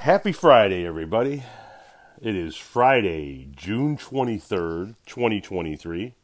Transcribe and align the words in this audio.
Happy 0.00 0.32
Friday, 0.32 0.86
everybody. 0.86 1.44
It 2.22 2.34
is 2.34 2.56
Friday, 2.56 3.50
June 3.54 3.98
23rd, 3.98 4.94
2023. 5.04 6.14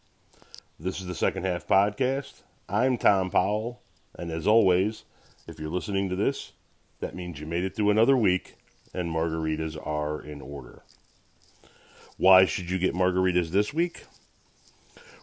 This 0.81 0.99
is 0.99 1.07
the 1.07 1.15
Second 1.15 1.45
Half 1.45 1.69
Podcast. 1.69 2.41
I'm 2.71 2.97
Tom 2.97 3.29
Powell, 3.29 3.83
and 4.19 4.31
as 4.31 4.47
always, 4.47 5.05
if 5.47 5.61
you're 5.61 5.69
listening 5.69 6.09
to 6.09 6.17
this, 6.17 6.53
that 7.01 7.15
means 7.15 7.39
you 7.39 7.45
made 7.45 7.65
it 7.65 7.77
through 7.77 7.91
another 7.91 8.17
week 8.17 8.57
and 8.95 9.15
margaritas 9.15 9.77
are 9.87 10.23
in 10.23 10.41
order. 10.41 10.81
Why 12.17 12.47
should 12.47 12.71
you 12.71 12.79
get 12.79 12.95
margaritas 12.95 13.51
this 13.51 13.75
week? 13.75 14.07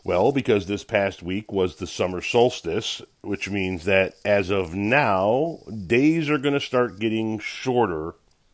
Well, 0.04 0.32
because 0.32 0.68
this 0.68 0.84
past 0.84 1.24
week 1.24 1.52
was 1.52 1.78
the 1.78 1.88
summer 1.88 2.22
solstice, 2.22 3.02
which 3.22 3.50
means 3.50 3.86
that 3.86 4.14
as 4.24 4.52
of 4.52 4.76
now, 4.76 5.62
days 5.88 6.30
are 6.30 6.38
going 6.38 6.54
to 6.54 6.60
start 6.60 7.00
getting 7.00 7.40
shorter 7.40 8.14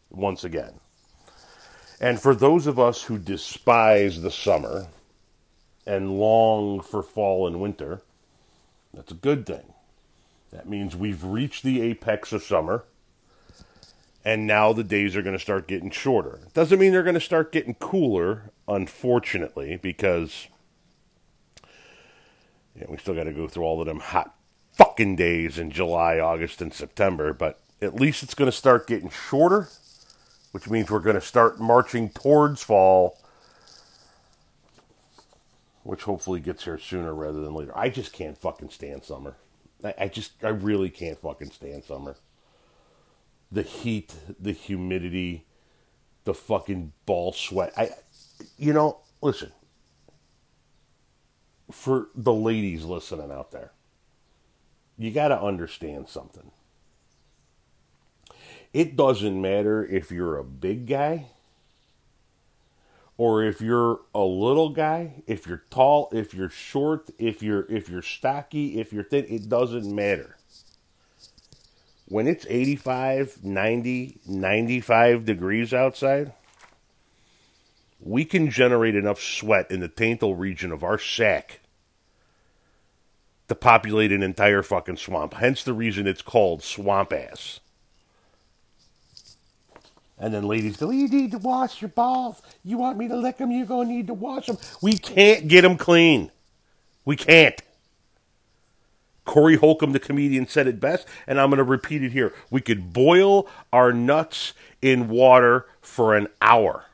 once 0.10 0.44
again. 0.44 0.80
And 2.02 2.20
for 2.20 2.34
those 2.34 2.65
of 2.68 2.79
us 2.79 3.04
who 3.04 3.18
despise 3.18 4.21
the 4.21 4.32
summer 4.32 4.88
and 5.86 6.18
long 6.18 6.82
for 6.82 7.04
fall 7.04 7.46
and 7.46 7.60
winter, 7.60 8.01
that's 8.93 9.11
a 9.11 9.15
good 9.15 9.46
thing. 9.46 9.74
That 10.51 10.68
means 10.68 10.96
we've 10.96 11.24
reached 11.24 11.64
the 11.64 11.82
apex 11.82 12.32
of 12.32 12.42
summer, 12.43 12.86
and 14.25 14.48
now 14.48 14.74
the 14.74 14.84
days 14.84 15.15
are 15.15 15.21
going 15.21 15.37
to 15.37 15.42
start 15.42 15.68
getting 15.68 15.92
shorter. 15.92 16.39
Doesn't 16.54 16.79
mean 16.79 16.92
they're 16.92 17.04
going 17.04 17.14
to 17.14 17.20
start 17.20 17.51
getting 17.51 17.76
cooler, 17.76 18.51
unfortunately, 18.68 19.78
because 19.78 20.48
you 22.76 22.82
know, 22.82 22.87
we 22.89 22.98
still 22.98 23.14
got 23.14 23.26
to 23.26 23.34
go 23.34 23.48
through 23.48 23.64
all 23.64 23.79
of 23.79 23.87
them 23.87 24.00
hot 24.00 24.34
fucking 24.73 25.18
days 25.18 25.60
in 25.60 25.70
July, 25.70 26.20
August, 26.20 26.62
and 26.62 26.73
September, 26.73 27.34
but 27.34 27.60
at 27.82 27.96
least 27.96 28.23
it's 28.23 28.34
going 28.34 28.50
to 28.50 28.56
start 28.56 28.87
getting 28.87 29.10
shorter 29.10 29.68
which 30.52 30.70
means 30.70 30.89
we're 30.89 31.00
going 31.00 31.16
to 31.16 31.21
start 31.21 31.60
marching 31.60 32.09
towards 32.09 32.64
fall, 32.64 33.17
which 35.84 36.04
hopefully 36.04 36.40
gets 36.40 36.64
here 36.64 36.80
sooner 36.80 37.14
rather 37.14 37.42
than 37.42 37.54
later. 37.54 37.78
I 37.78 37.90
just 37.90 38.14
can't 38.14 38.38
fucking 38.38 38.70
stand 38.70 39.04
summer. 39.04 39.36
I, 39.84 39.94
I 40.00 40.08
just, 40.08 40.44
I 40.44 40.50
really 40.50 40.90
can't 40.90 41.20
fucking 41.20 41.52
stand 41.52 41.84
summer. 41.84 42.16
The 43.52 43.64
heat, 43.64 44.14
the 44.40 44.52
humidity, 44.52 45.46
the 46.23 46.34
fucking 46.34 46.94
ball 47.06 47.34
sweat. 47.34 47.73
I, 47.78 47.92
you 48.58 48.73
know, 48.73 49.00
listen, 49.22 49.52
for 51.72 52.10
the 52.16 52.34
ladies 52.34 52.86
listening 52.86 53.32
out 53.32 53.52
there, 53.52 53.72
you 54.98 55.12
got 55.12 55.30
to 55.30 55.42
understand 55.42 56.10
something 56.10 56.52
it 58.73 58.95
doesn't 58.95 59.42
matter 59.42 59.86
if 59.86 60.12
you're 60.12 60.38
a 60.38 60.44
big 60.44 60.88
guy 60.88 61.28
or 63.17 63.44
if 63.44 63.59
you're 63.59 64.00
a 64.16 64.23
little 64.23 64.70
guy, 64.70 65.23
if 65.28 65.45
you're 65.45 65.64
tall, 65.70 66.09
if 66.14 66.34
you're 66.34 66.50
short, 66.50 67.09
if 67.17 67.44
you're 67.44 67.66
if 67.70 67.89
you're 67.89 68.02
stocky, 68.02 68.80
if 68.80 68.94
you're 68.94 69.03
thin, 69.03 69.26
it 69.28 69.50
doesn't 69.50 69.94
matter. 69.94 70.38
When 72.08 72.28
it's 72.28 72.45
85, 72.50 73.44
90, 73.44 74.20
95 74.26 75.26
degrees 75.26 75.73
outside, 75.73 76.33
we 78.00 78.23
can 78.23 78.50
generate 78.50 78.95
enough 78.95 79.22
sweat 79.22 79.70
in 79.70 79.81
the 79.81 79.89
taintal 79.89 80.39
region 80.39 80.72
of 80.72 80.83
our 80.83 80.98
sac 80.98 81.59
to 83.50 83.56
populate 83.56 84.11
an 84.11 84.23
entire 84.23 84.64
fucking 84.64 84.98
swamp. 84.98 85.33
Hence 85.33 85.61
the 85.64 85.73
reason 85.73 86.08
it's 86.08 86.22
called 86.22 86.64
swamp 86.64 87.11
ass. 87.11 87.59
And 90.20 90.34
then 90.34 90.44
ladies 90.44 90.78
go, 90.78 90.92
you 90.92 91.08
need 91.08 91.31
to 91.31 91.38
wash 91.38 91.81
your 91.81 91.89
balls. 91.89 92.42
You 92.64 92.78
want 92.78 92.98
me 92.98 93.08
to 93.08 93.16
lick 93.16 93.38
them? 93.38 93.52
You're 93.52 93.66
going 93.66 93.88
to 93.88 93.94
need 93.94 94.08
to 94.08 94.14
wash 94.14 94.48
them. 94.48 94.58
We 94.81 94.98
can't 94.98 95.48
get 95.48 95.61
them 95.61 95.78
clean. 95.78 96.31
We 97.06 97.16
can't. 97.16 97.61
Corey 99.23 99.55
Holcomb, 99.55 99.94
the 99.94 99.99
comedian, 99.99 100.48
said 100.48 100.67
it 100.67 100.80
best, 100.80 101.08
and 101.27 101.39
I'm 101.39 101.49
going 101.49 101.60
to 101.60 101.64
repeat 101.64 102.04
it 102.04 102.11
here. 102.11 102.33
We 102.49 102.61
could 102.61 102.92
boil 102.92 103.48
our 103.71 103.94
nuts 103.94 104.54
in 104.82 105.08
water 105.08 105.67
for 105.82 106.16
an 106.16 106.27
hour. 106.42 106.86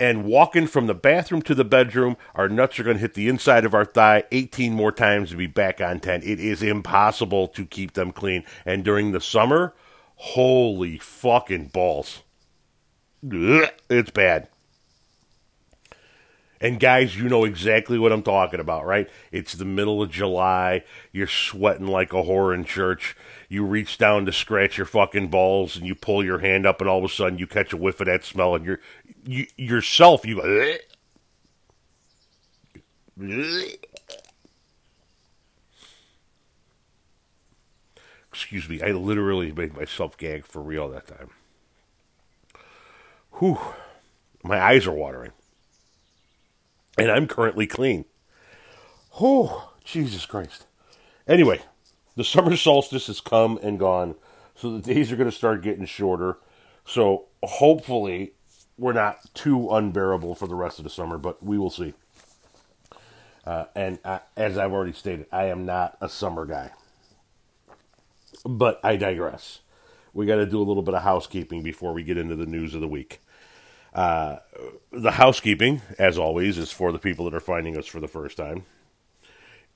And 0.00 0.24
walking 0.24 0.66
from 0.66 0.86
the 0.86 0.94
bathroom 0.94 1.42
to 1.42 1.54
the 1.54 1.64
bedroom, 1.64 2.16
our 2.34 2.48
nuts 2.48 2.78
are 2.78 2.82
going 2.82 2.96
to 2.96 3.00
hit 3.00 3.14
the 3.14 3.28
inside 3.28 3.64
of 3.64 3.74
our 3.74 3.84
thigh 3.84 4.24
18 4.32 4.72
more 4.72 4.92
times 4.92 5.30
to 5.30 5.36
be 5.36 5.46
back 5.46 5.80
on 5.80 6.00
10. 6.00 6.22
It 6.22 6.40
is 6.40 6.62
impossible 6.62 7.48
to 7.48 7.64
keep 7.64 7.92
them 7.92 8.10
clean. 8.10 8.44
And 8.64 8.84
during 8.84 9.12
the 9.12 9.20
summer, 9.20 9.74
Holy 10.16 10.98
fucking 10.98 11.66
balls. 11.66 12.22
It's 13.22 14.10
bad. 14.10 14.48
And 16.58 16.80
guys, 16.80 17.18
you 17.18 17.28
know 17.28 17.44
exactly 17.44 17.98
what 17.98 18.12
I'm 18.12 18.22
talking 18.22 18.60
about, 18.60 18.86
right? 18.86 19.10
It's 19.30 19.52
the 19.52 19.66
middle 19.66 20.02
of 20.02 20.10
July. 20.10 20.84
You're 21.12 21.26
sweating 21.26 21.86
like 21.86 22.14
a 22.14 22.22
whore 22.22 22.54
in 22.54 22.64
church. 22.64 23.14
You 23.50 23.64
reach 23.64 23.98
down 23.98 24.24
to 24.24 24.32
scratch 24.32 24.78
your 24.78 24.86
fucking 24.86 25.28
balls, 25.28 25.76
and 25.76 25.86
you 25.86 25.94
pull 25.94 26.24
your 26.24 26.38
hand 26.38 26.66
up, 26.66 26.80
and 26.80 26.88
all 26.88 26.98
of 26.98 27.04
a 27.04 27.08
sudden 27.08 27.38
you 27.38 27.46
catch 27.46 27.74
a 27.74 27.76
whiff 27.76 28.00
of 28.00 28.06
that 28.06 28.24
smell, 28.24 28.54
and 28.54 28.64
you're 28.64 28.80
you 29.26 29.46
yourself 29.56 30.24
you 30.24 30.36
go. 30.36 30.76
Excuse 38.36 38.68
me, 38.68 38.82
I 38.82 38.90
literally 38.90 39.50
made 39.50 39.74
myself 39.74 40.18
gag 40.18 40.44
for 40.44 40.60
real 40.60 40.90
that 40.90 41.06
time. 41.06 41.30
Whew. 43.38 43.58
My 44.42 44.60
eyes 44.60 44.86
are 44.86 44.92
watering. 44.92 45.32
And 46.98 47.10
I'm 47.10 47.28
currently 47.28 47.66
clean. 47.66 48.04
Oh, 49.22 49.72
Jesus 49.84 50.26
Christ. 50.26 50.66
Anyway, 51.26 51.62
the 52.14 52.24
summer 52.24 52.56
solstice 52.56 53.06
has 53.06 53.22
come 53.22 53.58
and 53.62 53.78
gone, 53.78 54.16
so 54.54 54.70
the 54.70 54.82
days 54.82 55.10
are 55.10 55.16
going 55.16 55.30
to 55.30 55.36
start 55.36 55.62
getting 55.62 55.86
shorter. 55.86 56.36
So 56.84 57.24
hopefully, 57.42 58.32
we're 58.76 58.92
not 58.92 59.32
too 59.32 59.70
unbearable 59.70 60.34
for 60.34 60.46
the 60.46 60.54
rest 60.54 60.76
of 60.78 60.84
the 60.84 60.90
summer, 60.90 61.16
but 61.16 61.42
we 61.42 61.56
will 61.56 61.70
see. 61.70 61.94
Uh, 63.46 63.64
and 63.74 63.98
uh, 64.04 64.18
as 64.36 64.58
I've 64.58 64.72
already 64.72 64.92
stated, 64.92 65.24
I 65.32 65.46
am 65.46 65.64
not 65.64 65.96
a 66.02 66.08
summer 66.10 66.44
guy. 66.44 66.72
But 68.46 68.80
I 68.84 68.96
digress. 68.96 69.60
We 70.14 70.24
got 70.24 70.36
to 70.36 70.46
do 70.46 70.60
a 70.60 70.64
little 70.64 70.82
bit 70.82 70.94
of 70.94 71.02
housekeeping 71.02 71.62
before 71.62 71.92
we 71.92 72.02
get 72.02 72.16
into 72.16 72.36
the 72.36 72.46
news 72.46 72.74
of 72.74 72.80
the 72.80 72.88
week. 72.88 73.20
Uh, 73.92 74.38
the 74.92 75.12
housekeeping, 75.12 75.82
as 75.98 76.16
always, 76.16 76.58
is 76.58 76.70
for 76.70 76.92
the 76.92 76.98
people 76.98 77.24
that 77.24 77.34
are 77.34 77.40
finding 77.40 77.76
us 77.76 77.86
for 77.86 78.00
the 78.00 78.08
first 78.08 78.36
time. 78.36 78.64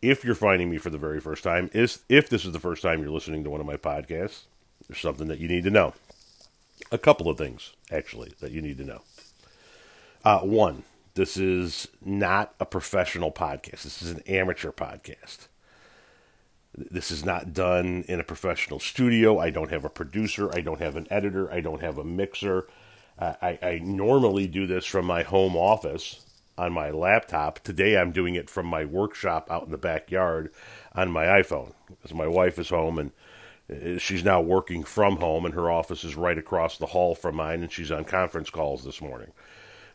If 0.00 0.24
you're 0.24 0.34
finding 0.34 0.70
me 0.70 0.78
for 0.78 0.90
the 0.90 0.98
very 0.98 1.20
first 1.20 1.42
time, 1.42 1.68
is 1.74 2.00
if 2.08 2.30
this 2.30 2.44
is 2.44 2.52
the 2.52 2.60
first 2.60 2.82
time 2.82 3.02
you're 3.02 3.10
listening 3.10 3.44
to 3.44 3.50
one 3.50 3.60
of 3.60 3.66
my 3.66 3.76
podcasts, 3.76 4.44
there's 4.88 5.00
something 5.00 5.28
that 5.28 5.40
you 5.40 5.48
need 5.48 5.64
to 5.64 5.70
know. 5.70 5.94
A 6.90 6.98
couple 6.98 7.28
of 7.28 7.36
things, 7.36 7.74
actually, 7.90 8.32
that 8.40 8.52
you 8.52 8.62
need 8.62 8.78
to 8.78 8.84
know. 8.84 9.02
Uh, 10.24 10.40
one, 10.40 10.84
this 11.14 11.36
is 11.36 11.88
not 12.04 12.54
a 12.60 12.64
professional 12.64 13.30
podcast. 13.30 13.82
This 13.82 14.00
is 14.00 14.10
an 14.10 14.22
amateur 14.26 14.70
podcast. 14.70 15.48
This 16.76 17.10
is 17.10 17.24
not 17.24 17.52
done 17.52 18.04
in 18.08 18.20
a 18.20 18.24
professional 18.24 18.78
studio. 18.78 19.38
I 19.38 19.50
don't 19.50 19.70
have 19.70 19.84
a 19.84 19.90
producer. 19.90 20.50
I 20.54 20.60
don't 20.60 20.80
have 20.80 20.96
an 20.96 21.06
editor. 21.10 21.52
I 21.52 21.60
don't 21.60 21.82
have 21.82 21.98
a 21.98 22.04
mixer. 22.04 22.68
Uh, 23.18 23.34
I, 23.42 23.58
I 23.62 23.80
normally 23.82 24.46
do 24.46 24.66
this 24.66 24.86
from 24.86 25.04
my 25.04 25.22
home 25.22 25.56
office 25.56 26.24
on 26.56 26.72
my 26.72 26.90
laptop. 26.90 27.58
Today 27.60 27.98
I'm 27.98 28.12
doing 28.12 28.34
it 28.34 28.48
from 28.48 28.66
my 28.66 28.84
workshop 28.84 29.48
out 29.50 29.64
in 29.64 29.70
the 29.70 29.78
backyard 29.78 30.52
on 30.94 31.10
my 31.10 31.24
iPhone 31.24 31.72
because 31.88 32.14
my 32.14 32.26
wife 32.26 32.58
is 32.58 32.68
home 32.68 32.98
and 32.98 33.10
uh, 33.70 33.98
she's 33.98 34.24
now 34.24 34.40
working 34.40 34.84
from 34.84 35.16
home 35.16 35.44
and 35.44 35.54
her 35.54 35.70
office 35.70 36.04
is 36.04 36.16
right 36.16 36.38
across 36.38 36.78
the 36.78 36.86
hall 36.86 37.14
from 37.14 37.36
mine 37.36 37.62
and 37.62 37.72
she's 37.72 37.90
on 37.90 38.04
conference 38.04 38.50
calls 38.50 38.84
this 38.84 39.00
morning. 39.00 39.32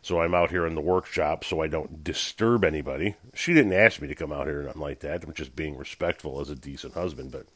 So 0.06 0.20
I'm 0.20 0.36
out 0.36 0.50
here 0.50 0.68
in 0.68 0.76
the 0.76 0.80
workshop 0.80 1.42
so 1.42 1.60
I 1.60 1.66
don't 1.66 2.04
disturb 2.04 2.64
anybody. 2.64 3.16
She 3.34 3.52
didn't 3.52 3.72
ask 3.72 4.00
me 4.00 4.06
to 4.06 4.14
come 4.14 4.30
out 4.30 4.46
here 4.46 4.60
or 4.60 4.62
nothing 4.62 4.80
like 4.80 5.00
that. 5.00 5.24
I'm 5.24 5.32
just 5.32 5.56
being 5.56 5.76
respectful 5.76 6.40
as 6.40 6.48
a 6.48 6.54
decent 6.54 6.94
husband. 6.94 7.32
But 7.32 7.46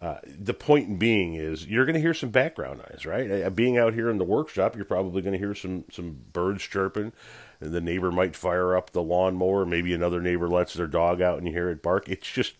uh, 0.00 0.20
the 0.24 0.54
point 0.54 1.00
being 1.00 1.34
is 1.34 1.66
you're 1.66 1.86
going 1.86 1.96
to 1.96 2.00
hear 2.00 2.14
some 2.14 2.30
background 2.30 2.78
noise, 2.78 3.04
right? 3.04 3.42
Uh, 3.42 3.50
being 3.50 3.76
out 3.76 3.92
here 3.92 4.08
in 4.08 4.18
the 4.18 4.24
workshop, 4.24 4.76
you're 4.76 4.84
probably 4.84 5.20
going 5.20 5.32
to 5.32 5.38
hear 5.40 5.52
some, 5.52 5.84
some 5.90 6.16
birds 6.32 6.62
chirping. 6.62 7.12
And 7.58 7.72
the 7.72 7.80
neighbor 7.80 8.12
might 8.12 8.36
fire 8.36 8.76
up 8.76 8.90
the 8.90 9.02
lawnmower. 9.02 9.66
Maybe 9.66 9.92
another 9.92 10.20
neighbor 10.20 10.48
lets 10.48 10.74
their 10.74 10.86
dog 10.86 11.20
out 11.20 11.38
and 11.38 11.46
you 11.48 11.52
hear 11.52 11.70
it 11.70 11.82
bark. 11.82 12.08
It's 12.08 12.30
just, 12.30 12.52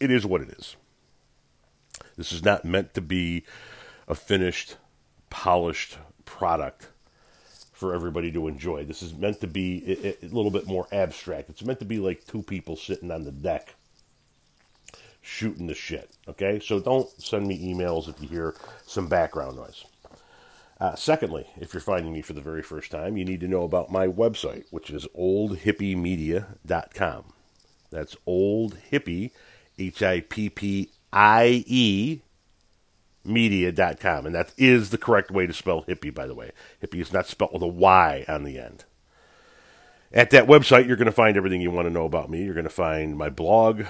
it 0.00 0.10
is 0.10 0.26
what 0.26 0.40
it 0.40 0.48
is. 0.48 0.74
This 2.16 2.32
is 2.32 2.44
not 2.44 2.64
meant 2.64 2.92
to 2.94 3.02
be 3.02 3.44
a 4.08 4.16
finished, 4.16 4.78
polished 5.30 5.98
product 6.24 6.88
for 7.78 7.94
everybody 7.94 8.32
to 8.32 8.48
enjoy. 8.48 8.84
This 8.84 9.02
is 9.02 9.14
meant 9.14 9.40
to 9.40 9.46
be 9.46 9.98
a, 10.04 10.26
a, 10.26 10.28
little 10.28 10.50
bit 10.50 10.66
more 10.66 10.88
abstract. 10.90 11.48
It's 11.48 11.64
meant 11.64 11.78
to 11.78 11.84
be 11.84 12.00
like 12.00 12.26
two 12.26 12.42
people 12.42 12.74
sitting 12.74 13.12
on 13.12 13.22
the 13.22 13.30
deck 13.30 13.76
shooting 15.22 15.68
the 15.68 15.74
shit. 15.74 16.10
Okay, 16.26 16.58
so 16.58 16.80
don't 16.80 17.08
send 17.22 17.46
me 17.46 17.72
emails 17.72 18.08
if 18.08 18.20
you 18.20 18.28
hear 18.28 18.56
some 18.84 19.08
background 19.08 19.56
noise. 19.56 19.84
Uh, 20.80 20.96
secondly, 20.96 21.46
if 21.56 21.72
you're 21.72 21.80
finding 21.80 22.12
me 22.12 22.22
for 22.22 22.32
the 22.32 22.40
very 22.40 22.62
first 22.62 22.90
time, 22.90 23.16
you 23.16 23.24
need 23.24 23.40
to 23.40 23.48
know 23.48 23.62
about 23.62 23.92
my 23.92 24.08
website, 24.08 24.64
which 24.70 24.90
is 24.90 25.06
oldhippiemedia.com. 25.16 27.24
That's 27.90 28.16
old 28.26 28.76
hippie, 28.90 29.30
H 29.78 30.02
I 30.02 30.20
P 30.20 30.50
P 30.50 30.90
I 31.12 31.64
E, 31.66 32.22
media.com. 33.24 34.26
And 34.26 34.34
that 34.34 34.52
is 34.56 34.90
the 34.90 34.98
correct 34.98 35.30
way 35.30 35.46
to 35.46 35.52
spell 35.52 35.84
hippie, 35.84 36.14
by 36.14 36.26
the 36.26 36.34
way. 36.34 36.52
Hippie 36.82 37.00
is 37.00 37.12
not 37.12 37.26
spelled 37.26 37.52
with 37.52 37.62
a 37.62 37.66
Y 37.66 38.24
on 38.28 38.44
the 38.44 38.58
end. 38.58 38.84
At 40.12 40.30
that 40.30 40.46
website, 40.46 40.86
you're 40.86 40.96
going 40.96 41.06
to 41.06 41.12
find 41.12 41.36
everything 41.36 41.60
you 41.60 41.70
want 41.70 41.86
to 41.86 41.92
know 41.92 42.06
about 42.06 42.30
me. 42.30 42.42
You're 42.42 42.54
going 42.54 42.64
to 42.64 42.70
find 42.70 43.16
my 43.16 43.28
blog, 43.28 43.82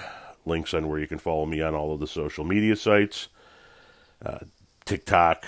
links 0.45 0.73
on 0.73 0.89
where 0.89 0.99
you 0.99 1.07
can 1.07 1.19
follow 1.19 1.45
me 1.45 1.61
on 1.61 1.75
all 1.75 1.93
of 1.93 1.99
the 1.99 2.07
social 2.07 2.43
media 2.43 2.75
sites 2.75 3.29
uh, 4.25 4.39
TikTok, 4.85 5.45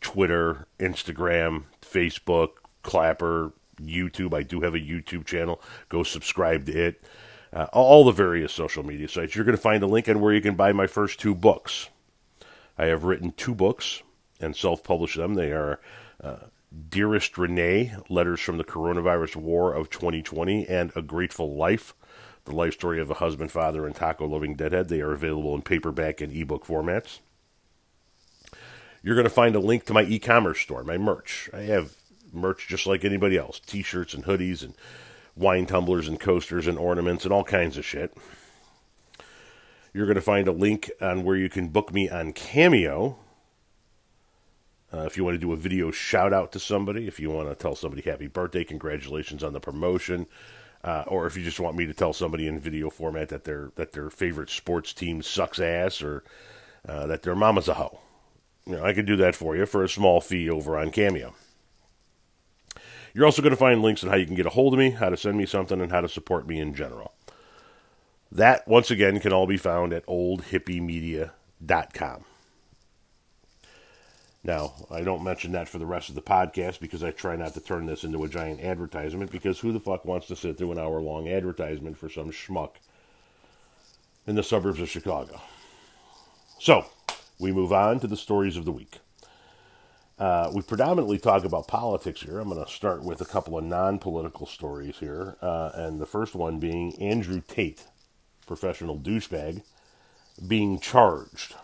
Twitter, 0.00 0.66
Instagram, 0.78 1.64
Facebook, 1.82 2.50
Clapper, 2.82 3.52
YouTube. 3.80 4.34
I 4.34 4.42
do 4.42 4.60
have 4.60 4.74
a 4.74 4.78
YouTube 4.78 5.26
channel. 5.26 5.60
Go 5.88 6.02
subscribe 6.02 6.66
to 6.66 6.86
it. 6.86 7.02
Uh, 7.52 7.66
all 7.72 8.04
the 8.04 8.12
various 8.12 8.52
social 8.52 8.82
media 8.82 9.08
sites. 9.08 9.34
You're 9.34 9.44
going 9.44 9.56
to 9.56 9.62
find 9.62 9.82
a 9.82 9.86
link 9.86 10.08
on 10.08 10.20
where 10.20 10.32
you 10.32 10.40
can 10.40 10.54
buy 10.54 10.72
my 10.72 10.86
first 10.86 11.20
two 11.20 11.34
books. 11.34 11.90
I 12.78 12.86
have 12.86 13.04
written 13.04 13.32
two 13.32 13.54
books 13.54 14.02
and 14.40 14.56
self 14.56 14.82
published 14.82 15.16
them. 15.16 15.34
They 15.34 15.52
are 15.52 15.80
uh, 16.22 16.36
Dearest 16.88 17.36
Renee, 17.36 17.94
Letters 18.08 18.40
from 18.40 18.58
the 18.58 18.64
Coronavirus 18.64 19.36
War 19.36 19.74
of 19.74 19.90
2020, 19.90 20.66
and 20.68 20.92
A 20.96 21.02
Grateful 21.02 21.54
Life, 21.54 21.94
the 22.44 22.54
life 22.54 22.74
story 22.74 23.00
of 23.00 23.10
a 23.10 23.14
husband, 23.14 23.52
father, 23.52 23.86
and 23.86 23.94
taco 23.94 24.26
loving 24.26 24.54
deadhead. 24.54 24.88
They 24.88 25.00
are 25.00 25.12
available 25.12 25.54
in 25.54 25.62
paperback 25.62 26.20
and 26.20 26.32
ebook 26.32 26.66
formats. 26.66 27.20
You're 29.02 29.16
going 29.16 29.24
to 29.24 29.30
find 29.30 29.54
a 29.54 29.60
link 29.60 29.84
to 29.86 29.94
my 29.94 30.02
e 30.02 30.18
commerce 30.18 30.60
store, 30.60 30.84
my 30.84 30.96
merch. 30.96 31.50
I 31.52 31.62
have 31.62 31.96
merch 32.32 32.68
just 32.68 32.86
like 32.86 33.04
anybody 33.04 33.36
else 33.36 33.60
t 33.60 33.82
shirts 33.82 34.14
and 34.14 34.24
hoodies 34.24 34.62
and 34.62 34.74
wine 35.36 35.66
tumblers 35.66 36.08
and 36.08 36.18
coasters 36.18 36.66
and 36.66 36.78
ornaments 36.78 37.24
and 37.24 37.32
all 37.32 37.44
kinds 37.44 37.76
of 37.76 37.84
shit. 37.84 38.16
You're 39.94 40.06
going 40.06 40.16
to 40.16 40.22
find 40.22 40.48
a 40.48 40.52
link 40.52 40.90
on 41.00 41.22
where 41.22 41.36
you 41.36 41.50
can 41.50 41.68
book 41.68 41.92
me 41.92 42.08
on 42.08 42.32
Cameo. 42.32 43.18
Uh, 44.92 45.00
if 45.00 45.16
you 45.16 45.24
want 45.24 45.34
to 45.34 45.38
do 45.38 45.52
a 45.52 45.56
video 45.56 45.90
shout 45.90 46.32
out 46.32 46.52
to 46.52 46.58
somebody, 46.58 47.06
if 47.06 47.20
you 47.20 47.30
want 47.30 47.48
to 47.48 47.54
tell 47.54 47.74
somebody 47.74 48.02
happy 48.02 48.26
birthday, 48.26 48.64
congratulations 48.64 49.44
on 49.44 49.52
the 49.52 49.60
promotion, 49.60 50.26
uh, 50.82 51.04
or 51.06 51.26
if 51.26 51.36
you 51.36 51.44
just 51.44 51.60
want 51.60 51.76
me 51.76 51.86
to 51.86 51.94
tell 51.94 52.12
somebody 52.12 52.46
in 52.46 52.58
video 52.58 52.88
format 52.88 53.28
that 53.28 53.44
their 53.44 53.70
that 53.76 53.92
their 53.92 54.10
favorite 54.10 54.50
sports 54.50 54.92
team 54.92 55.22
sucks 55.22 55.60
ass 55.60 56.02
or 56.02 56.24
uh, 56.88 57.06
that 57.06 57.22
their 57.22 57.34
mama's 57.34 57.68
a 57.68 57.74
hoe, 57.74 58.00
you 58.66 58.76
know, 58.76 58.84
I 58.84 58.92
can 58.92 59.04
do 59.04 59.16
that 59.16 59.34
for 59.34 59.56
you 59.56 59.66
for 59.66 59.84
a 59.84 59.88
small 59.88 60.20
fee 60.20 60.48
over 60.48 60.76
on 60.78 60.90
Cameo. 60.90 61.34
You're 63.14 63.26
also 63.26 63.42
going 63.42 63.50
to 63.50 63.56
find 63.56 63.82
links 63.82 64.02
on 64.02 64.10
how 64.10 64.16
you 64.16 64.26
can 64.26 64.36
get 64.36 64.46
a 64.46 64.50
hold 64.50 64.72
of 64.72 64.78
me, 64.78 64.90
how 64.90 65.10
to 65.10 65.18
send 65.18 65.36
me 65.36 65.44
something, 65.44 65.80
and 65.82 65.92
how 65.92 66.00
to 66.00 66.08
support 66.08 66.46
me 66.46 66.58
in 66.58 66.74
general. 66.74 67.12
That, 68.32 68.66
once 68.66 68.90
again, 68.90 69.20
can 69.20 69.32
all 69.34 69.46
be 69.46 69.58
found 69.58 69.92
at 69.92 70.06
oldhippiemedia.com. 70.06 72.24
Now, 74.44 74.72
I 74.90 75.02
don't 75.02 75.22
mention 75.22 75.52
that 75.52 75.68
for 75.68 75.78
the 75.78 75.86
rest 75.86 76.08
of 76.08 76.14
the 76.14 76.22
podcast 76.22 76.80
because 76.80 77.04
I 77.04 77.10
try 77.10 77.36
not 77.36 77.52
to 77.54 77.60
turn 77.60 77.84
this 77.84 78.04
into 78.04 78.24
a 78.24 78.28
giant 78.28 78.62
advertisement 78.62 79.30
because 79.30 79.58
who 79.60 79.70
the 79.70 79.78
fuck 79.78 80.06
wants 80.06 80.28
to 80.28 80.36
sit 80.36 80.56
through 80.56 80.72
an 80.72 80.78
hour 80.78 81.02
long 81.02 81.28
advertisement 81.28 81.98
for 81.98 82.08
some 82.08 82.32
schmuck 82.32 82.76
in 84.26 84.34
the 84.34 84.42
suburbs 84.42 84.80
of 84.80 84.88
Chicago? 84.88 85.38
So, 86.58 86.86
we 87.38 87.52
move 87.52 87.70
on 87.72 88.00
to 88.00 88.06
the 88.06 88.16
stories 88.16 88.56
of 88.56 88.64
the 88.64 88.72
week. 88.72 89.00
Uh, 90.18 90.50
we 90.54 90.62
predominantly 90.62 91.18
talk 91.18 91.44
about 91.44 91.68
politics 91.68 92.22
here. 92.22 92.38
I'm 92.38 92.48
going 92.48 92.64
to 92.64 92.70
start 92.70 93.04
with 93.04 93.20
a 93.20 93.26
couple 93.26 93.58
of 93.58 93.64
non 93.64 93.98
political 93.98 94.46
stories 94.46 95.00
here. 95.00 95.36
Uh, 95.42 95.72
and 95.74 96.00
the 96.00 96.06
first 96.06 96.34
one 96.34 96.58
being 96.58 96.98
Andrew 97.00 97.42
Tate, 97.46 97.84
professional 98.46 98.98
douchebag, 98.98 99.62
being 100.46 100.78
charged. 100.78 101.54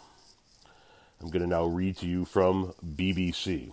I'm 1.21 1.31
going 1.31 1.43
to 1.43 1.49
now 1.49 1.65
read 1.65 1.97
to 1.99 2.07
you 2.07 2.25
from 2.25 2.75
BBC. 2.85 3.73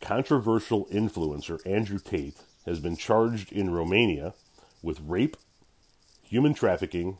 Controversial 0.00 0.86
influencer 0.86 1.60
Andrew 1.66 1.98
Tate 1.98 2.38
has 2.64 2.80
been 2.80 2.96
charged 2.96 3.52
in 3.52 3.70
Romania 3.70 4.34
with 4.82 5.00
rape, 5.04 5.36
human 6.22 6.54
trafficking, 6.54 7.18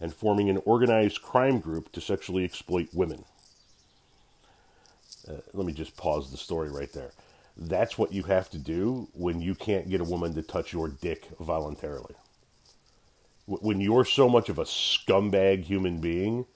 and 0.00 0.12
forming 0.12 0.50
an 0.50 0.60
organized 0.64 1.22
crime 1.22 1.60
group 1.60 1.92
to 1.92 2.00
sexually 2.00 2.44
exploit 2.44 2.88
women. 2.92 3.24
Uh, 5.28 5.34
let 5.52 5.66
me 5.66 5.72
just 5.72 5.96
pause 5.96 6.30
the 6.30 6.36
story 6.36 6.70
right 6.70 6.92
there. 6.92 7.12
That's 7.56 7.96
what 7.96 8.12
you 8.12 8.24
have 8.24 8.50
to 8.50 8.58
do 8.58 9.08
when 9.12 9.40
you 9.40 9.54
can't 9.54 9.88
get 9.88 10.00
a 10.00 10.04
woman 10.04 10.34
to 10.34 10.42
touch 10.42 10.72
your 10.72 10.88
dick 10.88 11.28
voluntarily. 11.38 12.14
When 13.46 13.80
you're 13.80 14.04
so 14.04 14.28
much 14.28 14.48
of 14.48 14.58
a 14.58 14.64
scumbag 14.64 15.64
human 15.64 16.00
being 16.00 16.46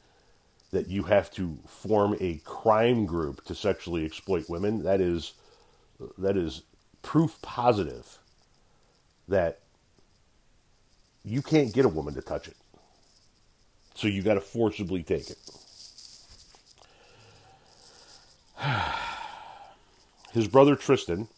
that 0.70 0.88
you 0.88 1.04
have 1.04 1.30
to 1.32 1.58
form 1.66 2.16
a 2.20 2.36
crime 2.44 3.06
group 3.06 3.44
to 3.44 3.54
sexually 3.54 4.04
exploit 4.04 4.48
women, 4.48 4.82
that 4.84 5.00
is 5.00 5.34
that 6.16 6.36
is 6.36 6.62
proof 7.02 7.40
positive 7.42 8.18
that 9.26 9.60
you 11.24 11.42
can't 11.42 11.72
get 11.74 11.84
a 11.84 11.88
woman 11.88 12.14
to 12.14 12.22
touch 12.22 12.48
it. 12.48 12.56
So 13.94 14.08
you 14.08 14.22
got 14.22 14.34
to 14.34 14.40
forcibly 14.40 15.02
take 15.02 15.30
it. 15.30 15.38
His 20.32 20.48
brother 20.48 20.76
Tristan 20.76 21.28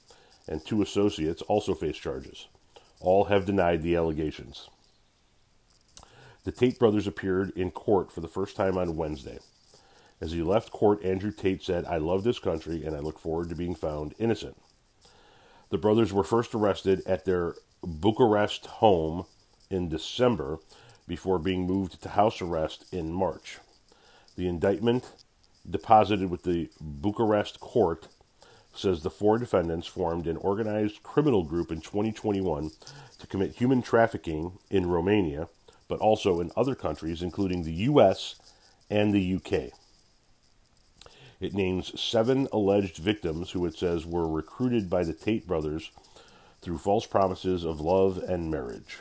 and 0.47 0.65
two 0.65 0.83
associates 0.83 1.43
also 1.43 1.75
face 1.75 1.97
charges. 1.97 2.49
All 3.01 3.25
have 3.25 3.47
denied 3.47 3.83
the 3.83 3.97
allegations. 3.97 4.69
The 6.45 6.53
Tate 6.53 6.79
brothers 6.79 7.07
appeared 7.07 7.51
in 7.57 7.71
court 7.71 8.11
for 8.11 8.21
the 8.21 8.29
first 8.29 8.57
time 8.57 8.79
on 8.79 8.97
Wednesday. 8.97 9.39
As 10.21 10.33
he 10.33 10.43
left 10.43 10.71
court, 10.71 11.05
Andrew 11.05 11.33
Tate 11.33 11.63
said, 11.63 11.85
I 11.87 11.99
love 11.99 12.25
this 12.25 12.39
country 12.39 12.85
and 12.85 12.95
I 12.95 13.01
look 13.01 13.19
forward 13.19 13.49
to 13.49 13.55
being 13.55 13.75
found 13.75 14.15
innocent. 14.19 14.57
The 15.71 15.79
brothers 15.79 16.13
were 16.13 16.25
first 16.25 16.55
arrested 16.55 17.03
at 17.07 17.25
their 17.25 17.55
Bucharest 17.83 18.67
home 18.67 19.25
in 19.71 19.89
December 19.89 20.59
before 21.07 21.39
being 21.39 21.67
moved 21.67 22.03
to 22.03 22.09
house 22.11 22.43
arrest 22.43 22.85
in 22.93 23.13
March. 23.13 23.59
The 24.37 24.49
indictment 24.49 25.13
deposited 25.69 26.31
with 26.31 26.43
the 26.43 26.71
Bucharest 26.81 27.61
court 27.61 28.09
says 28.75 29.03
the 29.03 29.11
four 29.11 29.39
defendants 29.39 29.87
formed 29.87 30.27
an 30.27 30.37
organized 30.37 31.03
criminal 31.03 31.43
group 31.43 31.73
in 31.73 31.81
2021 31.81 32.71
to 33.19 33.27
commit 33.27 33.57
human 33.57 33.83
trafficking 33.83 34.59
in 34.71 34.87
Romania, 34.87 35.49
but 35.91 36.01
also 36.01 36.41
in 36.41 36.53
other 36.57 36.75
countries, 36.75 37.21
including 37.21 37.65
the 37.65 37.75
U.S. 37.91 38.37
and 38.89 39.13
the 39.13 39.21
U.K. 39.21 39.73
It 41.41 41.53
names 41.53 42.01
seven 42.01 42.49
alleged 42.53 42.97
victims 42.99 43.51
who 43.51 43.67
it 43.67 43.77
says 43.77 44.07
were 44.07 44.29
recruited 44.29 44.89
by 44.89 45.05
the 45.05 45.13
Tate 45.13 45.47
brothers 45.47 45.91
through 46.63 46.79
false 46.79 47.07
promises 47.07 47.65
of 47.65 47.81
love 47.81 48.19
and 48.19 48.51
marriage. 48.51 48.99